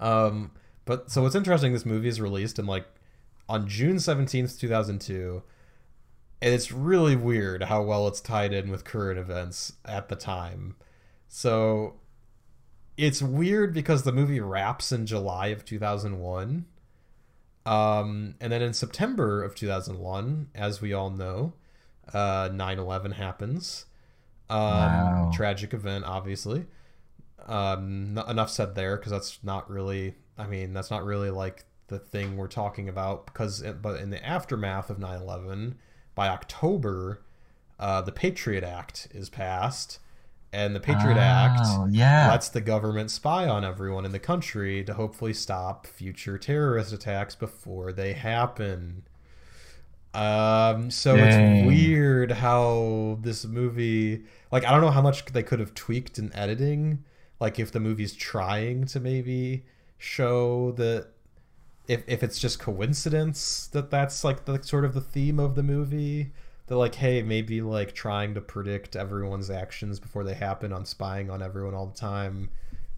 Um, 0.01 0.51
but 0.85 1.11
so 1.11 1.23
what's 1.23 1.35
interesting, 1.35 1.73
this 1.73 1.87
movie 1.87 2.09
is 2.09 2.21
released 2.21 2.59
in 2.59 2.67
like 2.67 2.87
on 3.49 3.69
June 3.69 4.01
seventeenth, 4.01 4.59
two 4.59 4.69
thousand 4.69 5.01
two, 5.01 5.43
and 6.41 6.55
it's 6.55 6.73
really 6.73 7.15
weird 7.15 7.65
how 7.65 7.83
well 7.83 8.09
it's 8.09 8.21
tied 8.21 8.53
in 8.53 8.71
with 8.71 8.85
current 8.85 9.19
events 9.19 9.75
at 9.85 10.09
the 10.09 10.17
time. 10.17 10.77
So 11.29 11.95
it's 12.97 13.23
weird 13.23 13.75
because 13.75 14.03
the 14.03 14.13
movie 14.13 14.41
wraps 14.41 14.93
in 14.93 15.07
July 15.07 15.49
of 15.49 15.65
two 15.65 15.79
thousand 15.79 16.19
one. 16.19 16.67
Um, 17.65 18.37
and 18.41 18.53
then 18.53 18.63
in 18.63 18.73
September 18.73 19.43
of 19.43 19.57
2001, 19.57 20.51
as 20.55 20.81
we 20.81 20.93
all 20.93 21.11
know, 21.11 21.53
uh, 22.15 22.49
9/11 22.49 23.15
happens. 23.15 23.87
Um, 24.49 24.61
Wow. 24.61 25.31
Tragic 25.35 25.75
event, 25.75 26.05
obviously. 26.05 26.67
Um, 27.45 28.23
enough 28.29 28.51
said 28.51 28.77
there 28.77 28.97
because 28.97 29.11
that's 29.11 29.39
not 29.43 29.69
really. 29.69 30.15
I 30.39 30.47
mean, 30.47 30.75
that's 30.75 30.91
not 30.93 31.05
really 31.05 31.31
like 31.31 31.65
the 31.89 31.99
thing 31.99 32.37
we're 32.37 32.47
talking 32.47 32.89
about. 32.89 33.27
Because, 33.27 33.63
it, 33.63 33.83
but 33.83 34.01
in 34.01 34.11
the 34.11 34.25
aftermath 34.25 34.89
of 34.89 34.99
9/11, 34.99 35.75
by 36.15 36.29
October, 36.29 37.23
uh, 37.81 38.01
the 38.01 38.13
Patriot 38.13 38.63
Act 38.63 39.09
is 39.11 39.29
passed, 39.29 39.99
and 40.57 40.75
the 40.75 40.81
Patriot 40.81 41.19
Act 41.19 41.61
Oh, 41.65 41.87
yeah. 41.91 42.31
lets 42.31 42.49
the 42.49 42.63
government 42.63 43.11
spy 43.11 43.47
on 43.47 43.63
everyone 43.63 44.07
in 44.07 44.13
the 44.13 44.19
country 44.19 44.83
to 44.85 44.95
hopefully 44.95 45.35
stop 45.35 45.87
future 45.87 46.39
terrorist 46.39 46.95
attacks 46.95 47.35
before 47.35 47.93
they 47.93 48.15
happen. 48.15 49.03
Um, 50.15 50.91
so 50.91 51.15
Dang. 51.15 51.57
it's 51.59 51.67
weird 51.67 52.33
how 52.33 53.19
this 53.21 53.45
movie, 53.45 54.25
like, 54.51 54.65
I 54.65 54.71
don't 54.71 54.81
know 54.81 54.91
how 54.91 55.03
much 55.03 55.27
they 55.27 55.43
could 55.43 55.61
have 55.61 55.75
tweaked 55.75 56.19
in 56.19 56.35
editing. 56.35 57.05
Like, 57.39 57.59
if 57.59 57.71
the 57.71 57.81
movie's 57.81 58.15
trying 58.15 58.87
to 58.87 58.99
maybe 58.99 59.67
show 59.99 60.73
that 60.73 61.09
if, 61.87 62.03
if 62.07 62.23
it's 62.23 62.39
just 62.39 62.59
coincidence 62.59 63.67
that 63.69 63.91
that's 63.91 64.25
like 64.25 64.47
the 64.47 64.63
sort 64.63 64.85
of 64.87 64.95
the 64.95 65.01
theme 65.03 65.39
of 65.39 65.55
the 65.55 65.63
movie 65.63 66.33
that 66.67 66.77
like 66.77 66.97
hey 66.97 67.23
maybe 67.23 67.61
like 67.61 67.95
trying 67.95 68.35
to 68.35 68.41
predict 68.41 68.97
everyone's 68.97 69.51
actions 69.51 70.01
before 70.01 70.25
they 70.25 70.35
happen 70.35 70.73
on 70.73 70.85
spying 70.85 71.31
on 71.31 71.43
everyone 71.43 71.75
all 71.75 71.87
the 71.87 71.97
time 71.99 72.49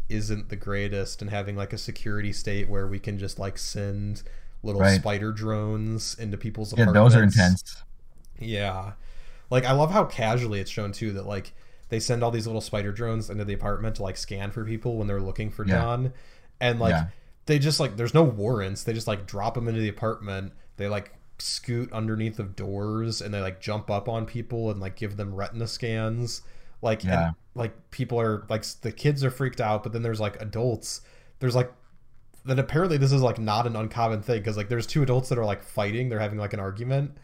isn't 0.08 0.48
the 0.48 0.56
greatest 0.56 1.20
and 1.20 1.30
having 1.30 1.54
like 1.54 1.72
a 1.72 1.78
security 1.78 2.32
state 2.32 2.68
where 2.68 2.86
we 2.86 2.98
can 2.98 3.18
just 3.18 3.38
like 3.38 3.58
send 3.58 4.22
little 4.62 4.80
Right. 4.80 4.98
spider 5.00 5.32
drones 5.32 6.16
into 6.18 6.36
people's 6.38 6.72
yeah, 6.76 6.84
apartments 6.84 7.14
those 7.14 7.20
are 7.20 7.24
intense. 7.24 7.82
yeah. 8.38 8.92
Like 9.50 9.64
I 9.64 9.72
love 9.72 9.90
how 9.90 10.04
casually 10.04 10.60
it's 10.60 10.70
shown 10.70 10.92
too 10.92 11.12
that 11.12 11.26
like 11.26 11.52
they 11.90 12.00
send 12.00 12.22
all 12.22 12.30
these 12.30 12.46
little 12.46 12.60
spider 12.60 12.92
drones 12.92 13.30
into 13.30 13.44
the 13.44 13.54
apartment 13.54 13.96
to 13.96 14.02
like 14.02 14.16
scan 14.16 14.50
for 14.50 14.64
people 14.64 14.96
when 14.96 15.06
they're 15.06 15.20
looking 15.20 15.50
for 15.50 15.66
Yeah. 15.66 15.74
John. 15.80 16.12
And 16.60 16.78
like 16.80 16.90
Yeah. 16.92 17.06
they 17.46 17.58
just 17.58 17.78
like 17.80 17.96
there's 17.96 18.14
no 18.14 18.22
warrants. 18.22 18.84
They 18.84 18.92
just 18.92 19.06
like 19.06 19.26
drop 19.26 19.54
them 19.54 19.68
into 19.68 19.80
the 19.80 19.88
apartment. 19.88 20.52
They 20.76 20.88
like 20.88 21.12
scoot 21.38 21.92
underneath 21.92 22.38
of 22.38 22.56
doors 22.56 23.20
and 23.20 23.32
they 23.32 23.40
like 23.40 23.60
jump 23.60 23.90
up 23.90 24.08
on 24.08 24.26
people 24.26 24.70
and 24.70 24.80
like 24.80 24.96
give 24.96 25.16
them 25.16 25.34
retina 25.34 25.66
scans. 25.66 26.42
Like 26.82 27.04
Yeah. 27.04 27.26
and 27.28 27.34
like 27.54 27.90
people 27.90 28.20
are 28.20 28.46
like 28.48 28.64
the 28.82 28.92
kids 28.92 29.24
are 29.24 29.30
freaked 29.30 29.60
out, 29.60 29.82
but 29.82 29.92
then 29.92 30.02
there's 30.02 30.20
like 30.20 30.40
adults. 30.40 31.00
There's 31.40 31.56
like 31.56 31.72
then 32.44 32.58
apparently 32.58 32.96
this 32.96 33.12
is 33.12 33.20
like 33.22 33.38
not 33.38 33.66
an 33.66 33.76
uncommon 33.76 34.22
thing 34.22 34.38
because 34.40 34.56
like 34.56 34.68
there's 34.68 34.86
two 34.86 35.02
adults 35.02 35.28
that 35.28 35.38
are 35.38 35.44
like 35.44 35.62
fighting. 35.62 36.08
They're 36.08 36.18
having 36.20 36.38
like 36.38 36.52
an 36.54 36.60
argument 36.60 37.16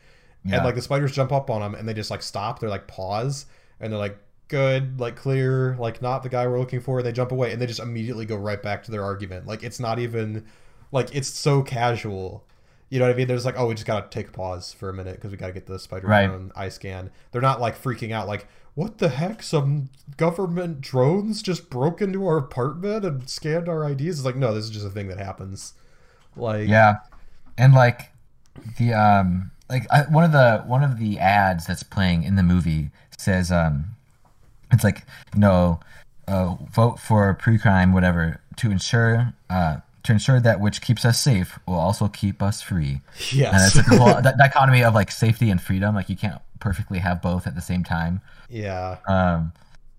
Yeah. 0.44 0.56
and 0.56 0.64
like 0.64 0.74
the 0.74 0.82
spiders 0.82 1.12
jump 1.12 1.32
up 1.32 1.50
on 1.50 1.60
them 1.60 1.74
and 1.74 1.88
they 1.88 1.94
just 1.94 2.10
like 2.10 2.22
stop 2.22 2.58
they're 2.58 2.68
like 2.68 2.86
pause 2.86 3.46
and 3.80 3.92
they're 3.92 3.98
like 4.00 4.18
good 4.48 5.00
like 5.00 5.16
clear 5.16 5.74
like 5.78 6.02
not 6.02 6.22
the 6.22 6.28
guy 6.28 6.46
we're 6.46 6.58
looking 6.60 6.80
for 6.80 6.98
and 6.98 7.06
they 7.06 7.12
jump 7.12 7.32
away 7.32 7.50
and 7.52 7.60
they 7.62 7.66
just 7.66 7.80
immediately 7.80 8.26
go 8.26 8.36
right 8.36 8.62
back 8.62 8.82
to 8.84 8.90
their 8.90 9.02
argument 9.02 9.46
like 9.46 9.62
it's 9.62 9.80
not 9.80 9.98
even 9.98 10.44
like 10.92 11.14
it's 11.14 11.28
so 11.28 11.62
casual 11.62 12.46
you 12.94 13.00
know 13.00 13.06
what 13.06 13.14
i 13.14 13.16
mean? 13.16 13.26
There's 13.26 13.44
like 13.44 13.58
oh 13.58 13.66
we 13.66 13.74
just 13.74 13.88
gotta 13.88 14.06
take 14.08 14.28
a 14.28 14.30
pause 14.30 14.72
for 14.72 14.88
a 14.88 14.94
minute 14.94 15.16
because 15.16 15.32
we 15.32 15.36
gotta 15.36 15.52
get 15.52 15.66
the 15.66 15.80
spider 15.80 16.06
Right. 16.06 16.28
drone 16.28 16.52
eye 16.54 16.68
scan. 16.68 17.10
They're 17.32 17.42
not 17.42 17.60
like 17.60 17.76
freaking 17.76 18.12
out 18.12 18.28
like 18.28 18.46
what 18.74 18.98
the 18.98 19.08
heck? 19.08 19.42
Some 19.42 19.88
government 20.16 20.80
drones 20.80 21.42
just 21.42 21.70
broke 21.70 22.00
into 22.00 22.24
our 22.24 22.36
apartment 22.36 23.04
and 23.04 23.28
scanned 23.28 23.68
our 23.68 23.84
ids 23.84 24.18
it's 24.18 24.24
like 24.24 24.36
no 24.36 24.54
this 24.54 24.62
is 24.66 24.70
just 24.70 24.86
a 24.86 24.90
thing 24.90 25.08
that 25.08 25.18
happens. 25.18 25.74
Like 26.36 26.68
Yeah, 26.68 26.98
and 27.58 27.74
like 27.74 28.12
the 28.78 28.94
um 28.94 29.50
like 29.68 29.90
I, 29.90 30.02
one 30.02 30.22
of 30.22 30.30
the 30.30 30.62
one 30.64 30.84
of 30.84 31.00
the 31.00 31.18
ads 31.18 31.66
that's 31.66 31.82
playing 31.82 32.22
in 32.22 32.36
the 32.36 32.44
movie 32.44 32.90
says 33.18 33.50
um 33.50 33.96
it's 34.70 34.84
like 34.84 35.02
no, 35.34 35.80
uh, 36.28 36.54
vote 36.72 37.00
for 37.00 37.34
pre-crime 37.34 37.92
whatever 37.92 38.40
to 38.58 38.70
ensure 38.70 39.32
uh 39.50 39.78
to 40.04 40.12
ensure 40.12 40.40
that 40.40 40.60
which 40.60 40.80
keeps 40.80 41.04
us 41.04 41.20
safe 41.20 41.58
will 41.66 41.74
also 41.74 42.08
keep 42.08 42.42
us 42.42 42.62
free. 42.62 43.00
And 43.52 43.64
it's 43.64 43.74
the 43.74 43.82
whole 43.96 44.20
that 44.20 44.36
dichotomy 44.38 44.84
of 44.84 44.94
like 44.94 45.10
safety 45.10 45.50
and 45.50 45.60
freedom. 45.60 45.94
Like 45.94 46.08
you 46.08 46.16
can't 46.16 46.40
perfectly 46.60 46.98
have 47.00 47.20
both 47.22 47.46
at 47.46 47.54
the 47.54 47.60
same 47.62 47.84
time. 47.84 48.20
yeah 48.48 48.98
Um, 49.08 49.52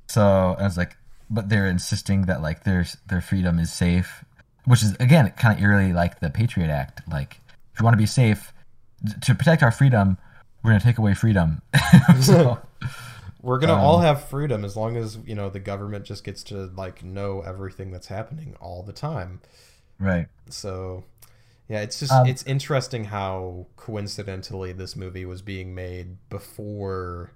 so 0.08 0.56
I 0.60 0.64
was 0.64 0.78
like, 0.78 0.96
but 1.30 1.50
they're 1.50 1.68
insisting 1.68 2.24
that 2.24 2.42
like 2.42 2.64
their 2.64 2.86
their 3.10 3.22
freedom 3.22 3.60
is 3.60 3.74
safe, 3.74 4.24
which 4.66 4.84
is 4.84 4.96
again 5.00 5.32
kind 5.38 5.58
of 5.58 5.64
eerily 5.64 5.94
like 5.94 6.20
the 6.20 6.30
Patriot 6.30 6.70
Act. 6.70 7.02
Like, 7.10 7.40
if 7.74 7.80
you 7.80 7.84
want 7.84 7.94
to 7.96 7.98
be 7.98 8.06
safe, 8.06 8.54
to 9.22 9.36
protect 9.36 9.64
our 9.64 9.72
freedom, 9.72 10.18
we're 10.64 10.72
gonna 10.72 10.84
take 10.84 10.98
away 10.98 11.14
freedom. 11.14 11.62
so, 12.22 12.60
We're 13.42 13.60
gonna 13.60 13.76
Um, 13.76 13.82
all 13.82 14.00
have 14.00 14.28
freedom 14.28 14.66
as 14.66 14.76
long 14.76 14.98
as 14.98 15.20
you 15.26 15.36
know 15.36 15.50
the 15.50 15.60
government 15.60 16.06
just 16.06 16.24
gets 16.24 16.44
to 16.46 16.66
like 16.76 17.04
know 17.04 17.42
everything 17.42 17.92
that's 17.92 18.08
happening 18.08 18.56
all 18.60 18.82
the 18.82 18.94
time. 18.94 19.42
Right. 20.00 20.28
So, 20.50 21.04
yeah, 21.68 21.82
it's 21.82 22.00
just 22.00 22.12
Um, 22.12 22.28
it's 22.28 22.44
interesting 22.44 23.06
how 23.06 23.68
coincidentally 23.78 24.72
this 24.72 24.96
movie 24.96 25.26
was 25.26 25.42
being 25.42 25.74
made 25.76 26.18
before 26.30 27.32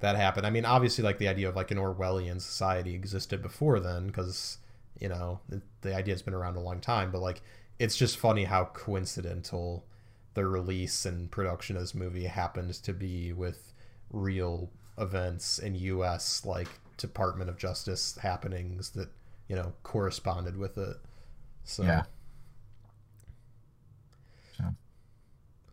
that 0.00 0.16
happened. 0.16 0.46
I 0.46 0.50
mean, 0.50 0.64
obviously, 0.64 1.04
like 1.04 1.18
the 1.18 1.28
idea 1.28 1.48
of 1.48 1.56
like 1.56 1.70
an 1.70 1.78
Orwellian 1.78 2.40
society 2.40 2.94
existed 2.94 3.42
before 3.42 3.80
then, 3.80 4.06
because 4.08 4.58
you 4.98 5.08
know 5.08 5.40
the, 5.48 5.62
the 5.82 5.94
idea's 5.94 6.22
been 6.22 6.34
around 6.34 6.56
a 6.56 6.60
long 6.60 6.80
time. 6.80 7.10
But 7.10 7.20
like, 7.20 7.42
it's 7.78 7.96
just 7.96 8.18
funny 8.18 8.44
how 8.44 8.66
coincidental 8.66 9.84
the 10.34 10.46
release 10.46 11.04
and 11.06 11.30
production 11.30 11.76
of 11.76 11.82
this 11.82 11.94
movie 11.94 12.24
happened 12.24 12.72
to 12.74 12.92
be 12.92 13.32
with 13.32 13.72
real 14.12 14.70
events 14.98 15.58
in 15.58 15.74
U.S. 15.74 16.44
like 16.44 16.68
Department 16.96 17.48
of 17.50 17.56
Justice 17.58 18.18
happenings 18.22 18.90
that 18.90 19.08
you 19.48 19.56
know 19.56 19.72
corresponded 19.82 20.56
with 20.56 20.76
it. 20.78 20.96
So 21.64 21.82
Yeah. 21.84 22.02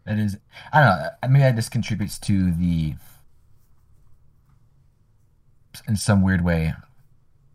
It 0.10 0.20
is. 0.20 0.38
I 0.72 0.80
don't 0.80 0.88
know. 1.00 1.10
Maybe 1.34 1.40
that 1.44 1.56
just 1.58 1.70
contributes 1.70 2.18
to 2.20 2.50
the, 2.54 2.96
in 5.86 5.98
some 5.98 6.22
weird 6.22 6.46
way, 6.46 6.74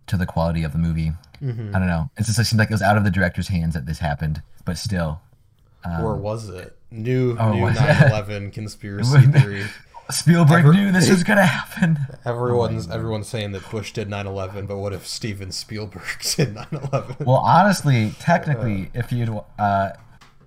to 0.07 0.19
the 0.19 0.27
quality 0.27 0.63
of 0.63 0.73
the 0.73 0.79
movie. 0.79 1.13
Mhm. 1.41 1.75
I 1.75 1.79
don't 1.79 1.89
know. 1.89 2.11
It 2.19 2.27
just 2.27 2.39
it 2.39 2.45
seems 2.45 2.59
like 2.59 2.69
it 2.71 2.75
was 2.75 2.83
out 2.83 2.99
of 2.99 3.05
the 3.05 3.11
director's 3.11 3.49
hands 3.49 3.73
that 3.73 3.87
this 3.87 4.01
happened, 4.01 4.43
but 4.67 4.77
still. 4.77 5.23
Um, 5.85 6.05
or 6.05 6.17
was 6.17 6.49
it 6.51 6.77
new 6.91 7.37
Oh, 7.39 7.55
new 7.55 7.63
was 7.63 7.77
9/11 7.77 8.53
conspiracy 8.53 9.27
theory? 9.29 9.65
Spielberg 10.11 10.61
Ever- 10.61 10.73
knew 10.75 10.93
this 10.93 11.09
was 11.11 11.23
gonna 11.25 11.47
happen. 11.47 11.99
Everyone's 12.25 12.89
everyone's 12.91 13.29
saying 13.29 13.53
that 13.53 13.69
Bush 13.71 13.93
did 13.93 14.09
9/11, 14.09 14.67
but 14.67 14.77
what 14.79 14.93
if 14.93 15.07
Steven 15.07 15.53
Spielberg 15.53 16.03
did 16.37 16.55
9/11? 16.55 17.25
Well, 17.25 17.37
honestly, 17.37 18.13
technically, 18.19 18.91
if 18.95 19.11
you'd, 19.13 19.31
uh, 19.59 19.91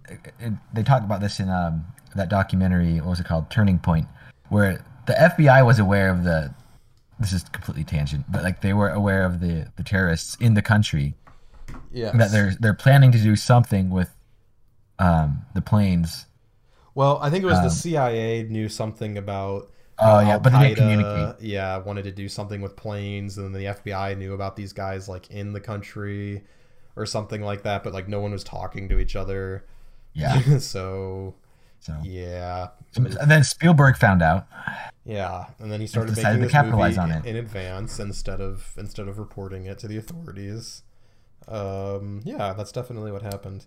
it, 0.09 0.19
it- 0.39 0.53
they 0.73 0.83
talked 0.83 1.05
about 1.05 1.21
this 1.21 1.39
in 1.39 1.49
um, 1.49 1.85
that 2.15 2.29
documentary. 2.29 2.95
What 2.99 3.09
was 3.11 3.19
it 3.19 3.25
called? 3.25 3.49
Turning 3.49 3.79
Point, 3.79 4.07
where 4.49 4.83
the 5.07 5.13
FBI 5.13 5.65
was 5.65 5.79
aware 5.79 6.09
of 6.09 6.23
the. 6.23 6.53
This 7.17 7.31
is 7.31 7.43
completely 7.45 7.85
tangent, 7.85 8.25
but 8.29 8.43
like 8.43 8.59
they 8.61 8.73
were 8.73 8.89
aware 8.89 9.23
of 9.23 9.39
the 9.39 9.71
the 9.77 9.83
terrorists 9.83 10.35
in 10.41 10.53
the 10.53 10.61
country 10.61 11.15
Yeah. 11.93 12.11
that 12.11 12.31
they're 12.31 12.53
they're 12.59 12.73
planning 12.73 13.11
to 13.13 13.17
do 13.17 13.35
something 13.37 13.89
with 13.89 14.13
um, 14.99 15.45
the 15.55 15.61
planes. 15.61 16.25
Well, 16.95 17.19
I 17.21 17.29
think 17.29 17.43
it 17.43 17.47
was 17.47 17.59
um, 17.59 17.63
the 17.65 17.69
CIA 17.69 18.43
knew 18.43 18.69
something 18.69 19.17
about. 19.17 19.71
Oh, 19.99 20.19
how 20.19 20.19
yeah, 20.19 20.37
but 20.39 20.51
they 20.59 20.75
communicate. 20.75 21.41
Yeah, 21.41 21.77
wanted 21.77 22.03
to 22.05 22.11
do 22.11 22.27
something 22.27 22.61
with 22.61 22.75
planes, 22.75 23.37
and 23.37 23.53
then 23.53 23.61
the 23.61 23.67
FBI 23.81 24.17
knew 24.17 24.33
about 24.33 24.55
these 24.55 24.73
guys 24.73 25.07
like 25.07 25.29
in 25.31 25.53
the 25.53 25.61
country. 25.61 26.43
or 26.97 27.05
something 27.05 27.41
like 27.41 27.63
that, 27.63 27.83
but 27.83 27.93
like 27.93 28.07
no 28.07 28.19
one 28.21 28.31
was 28.31 28.43
talking 28.43 28.89
to 28.89 28.99
each 28.99 29.15
other. 29.15 29.65
Yeah. 30.13 30.57
so 30.59 31.35
So 31.79 31.93
yeah, 32.03 32.69
and 32.95 33.29
then 33.31 33.43
Spielberg 33.43 33.97
found 33.97 34.21
out. 34.21 34.47
yeah, 35.05 35.45
and 35.59 35.71
then 35.71 35.81
he 35.81 35.87
started 35.87 36.15
decided 36.15 36.39
making 36.39 36.41
to 36.41 36.45
this 36.47 36.51
capitalize 36.51 36.97
movie 36.97 36.99
on 36.99 37.11
it. 37.11 37.25
in 37.25 37.35
advance 37.35 37.99
instead 37.99 38.41
of 38.41 38.73
instead 38.77 39.07
of 39.07 39.19
reporting 39.19 39.65
it 39.65 39.77
to 39.79 39.87
the 39.87 39.97
authorities. 39.97 40.83
Um, 41.47 42.21
yeah, 42.25 42.53
that's 42.53 42.71
definitely 42.71 43.11
what 43.11 43.21
happened. 43.21 43.65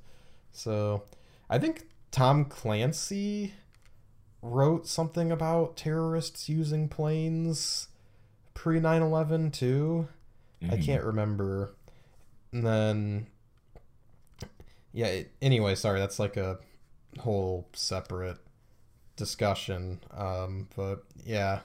So, 0.53 1.05
I 1.51 1.59
think 1.59 1.87
Tom 2.11 2.45
Clancy 2.45 3.55
wrote 4.43 4.87
something 4.87 5.31
about 5.31 5.77
terrorists 5.77 6.49
using 6.49 6.89
planes 6.89 7.89
pre 8.55 8.81
9/11 8.81 9.53
too. 9.53 10.09
I 10.71 10.77
can't 10.77 11.05
remember. 11.05 11.75
And 12.53 12.67
then, 12.67 13.27
yeah. 14.93 15.07
It, 15.07 15.33
anyway, 15.41 15.75
sorry. 15.75 16.01
That's 16.01 16.19
like 16.19 16.37
a 16.37 16.59
whole 17.21 17.69
separate 17.75 18.39
discussion. 19.17 20.01
Um, 20.17 20.69
but 20.75 21.05
yeah, 21.25 21.61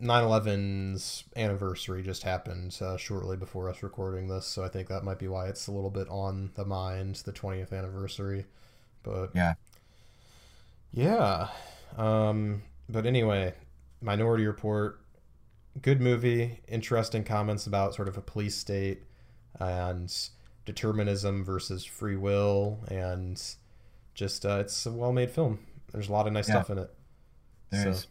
9/11's 0.00 1.24
anniversary 1.36 2.02
just 2.02 2.22
happened 2.22 2.78
uh, 2.80 2.96
shortly 2.96 3.36
before 3.36 3.68
us 3.68 3.82
recording 3.82 4.28
this, 4.28 4.46
so 4.46 4.64
I 4.64 4.68
think 4.68 4.88
that 4.88 5.04
might 5.04 5.18
be 5.18 5.28
why 5.28 5.48
it's 5.48 5.66
a 5.66 5.72
little 5.72 5.90
bit 5.90 6.08
on 6.08 6.52
the 6.54 6.64
mind, 6.64 7.16
the 7.16 7.32
20th 7.32 7.72
anniversary. 7.72 8.46
But 9.02 9.30
Yeah. 9.34 9.54
yeah. 10.92 11.48
Um, 11.96 12.62
but 12.88 13.06
anyway, 13.06 13.54
Minority 14.00 14.46
Report, 14.46 15.00
good 15.82 16.00
movie, 16.00 16.60
interesting 16.68 17.24
comments 17.24 17.66
about 17.66 17.94
sort 17.94 18.08
of 18.08 18.16
a 18.16 18.20
police 18.22 18.56
state 18.56 19.02
and 19.58 20.12
determinism 20.64 21.44
versus 21.44 21.84
free 21.84 22.16
will, 22.16 22.80
and 22.88 23.42
just 24.14 24.44
uh, 24.46 24.58
it's 24.60 24.86
a 24.86 24.92
well 24.92 25.12
made 25.12 25.30
film. 25.30 25.58
There's 25.92 26.08
a 26.08 26.12
lot 26.12 26.26
of 26.26 26.32
nice 26.32 26.48
Yeah. 26.48 26.56
stuff 26.56 26.70
in 26.70 26.78
it. 26.78 26.94
There 27.70 27.82
so, 27.84 27.88
is. 27.90 28.06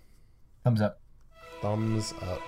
Thumbs 0.63 0.81
up. 0.81 0.99
thumbs 1.61 2.13
up. 2.21 2.41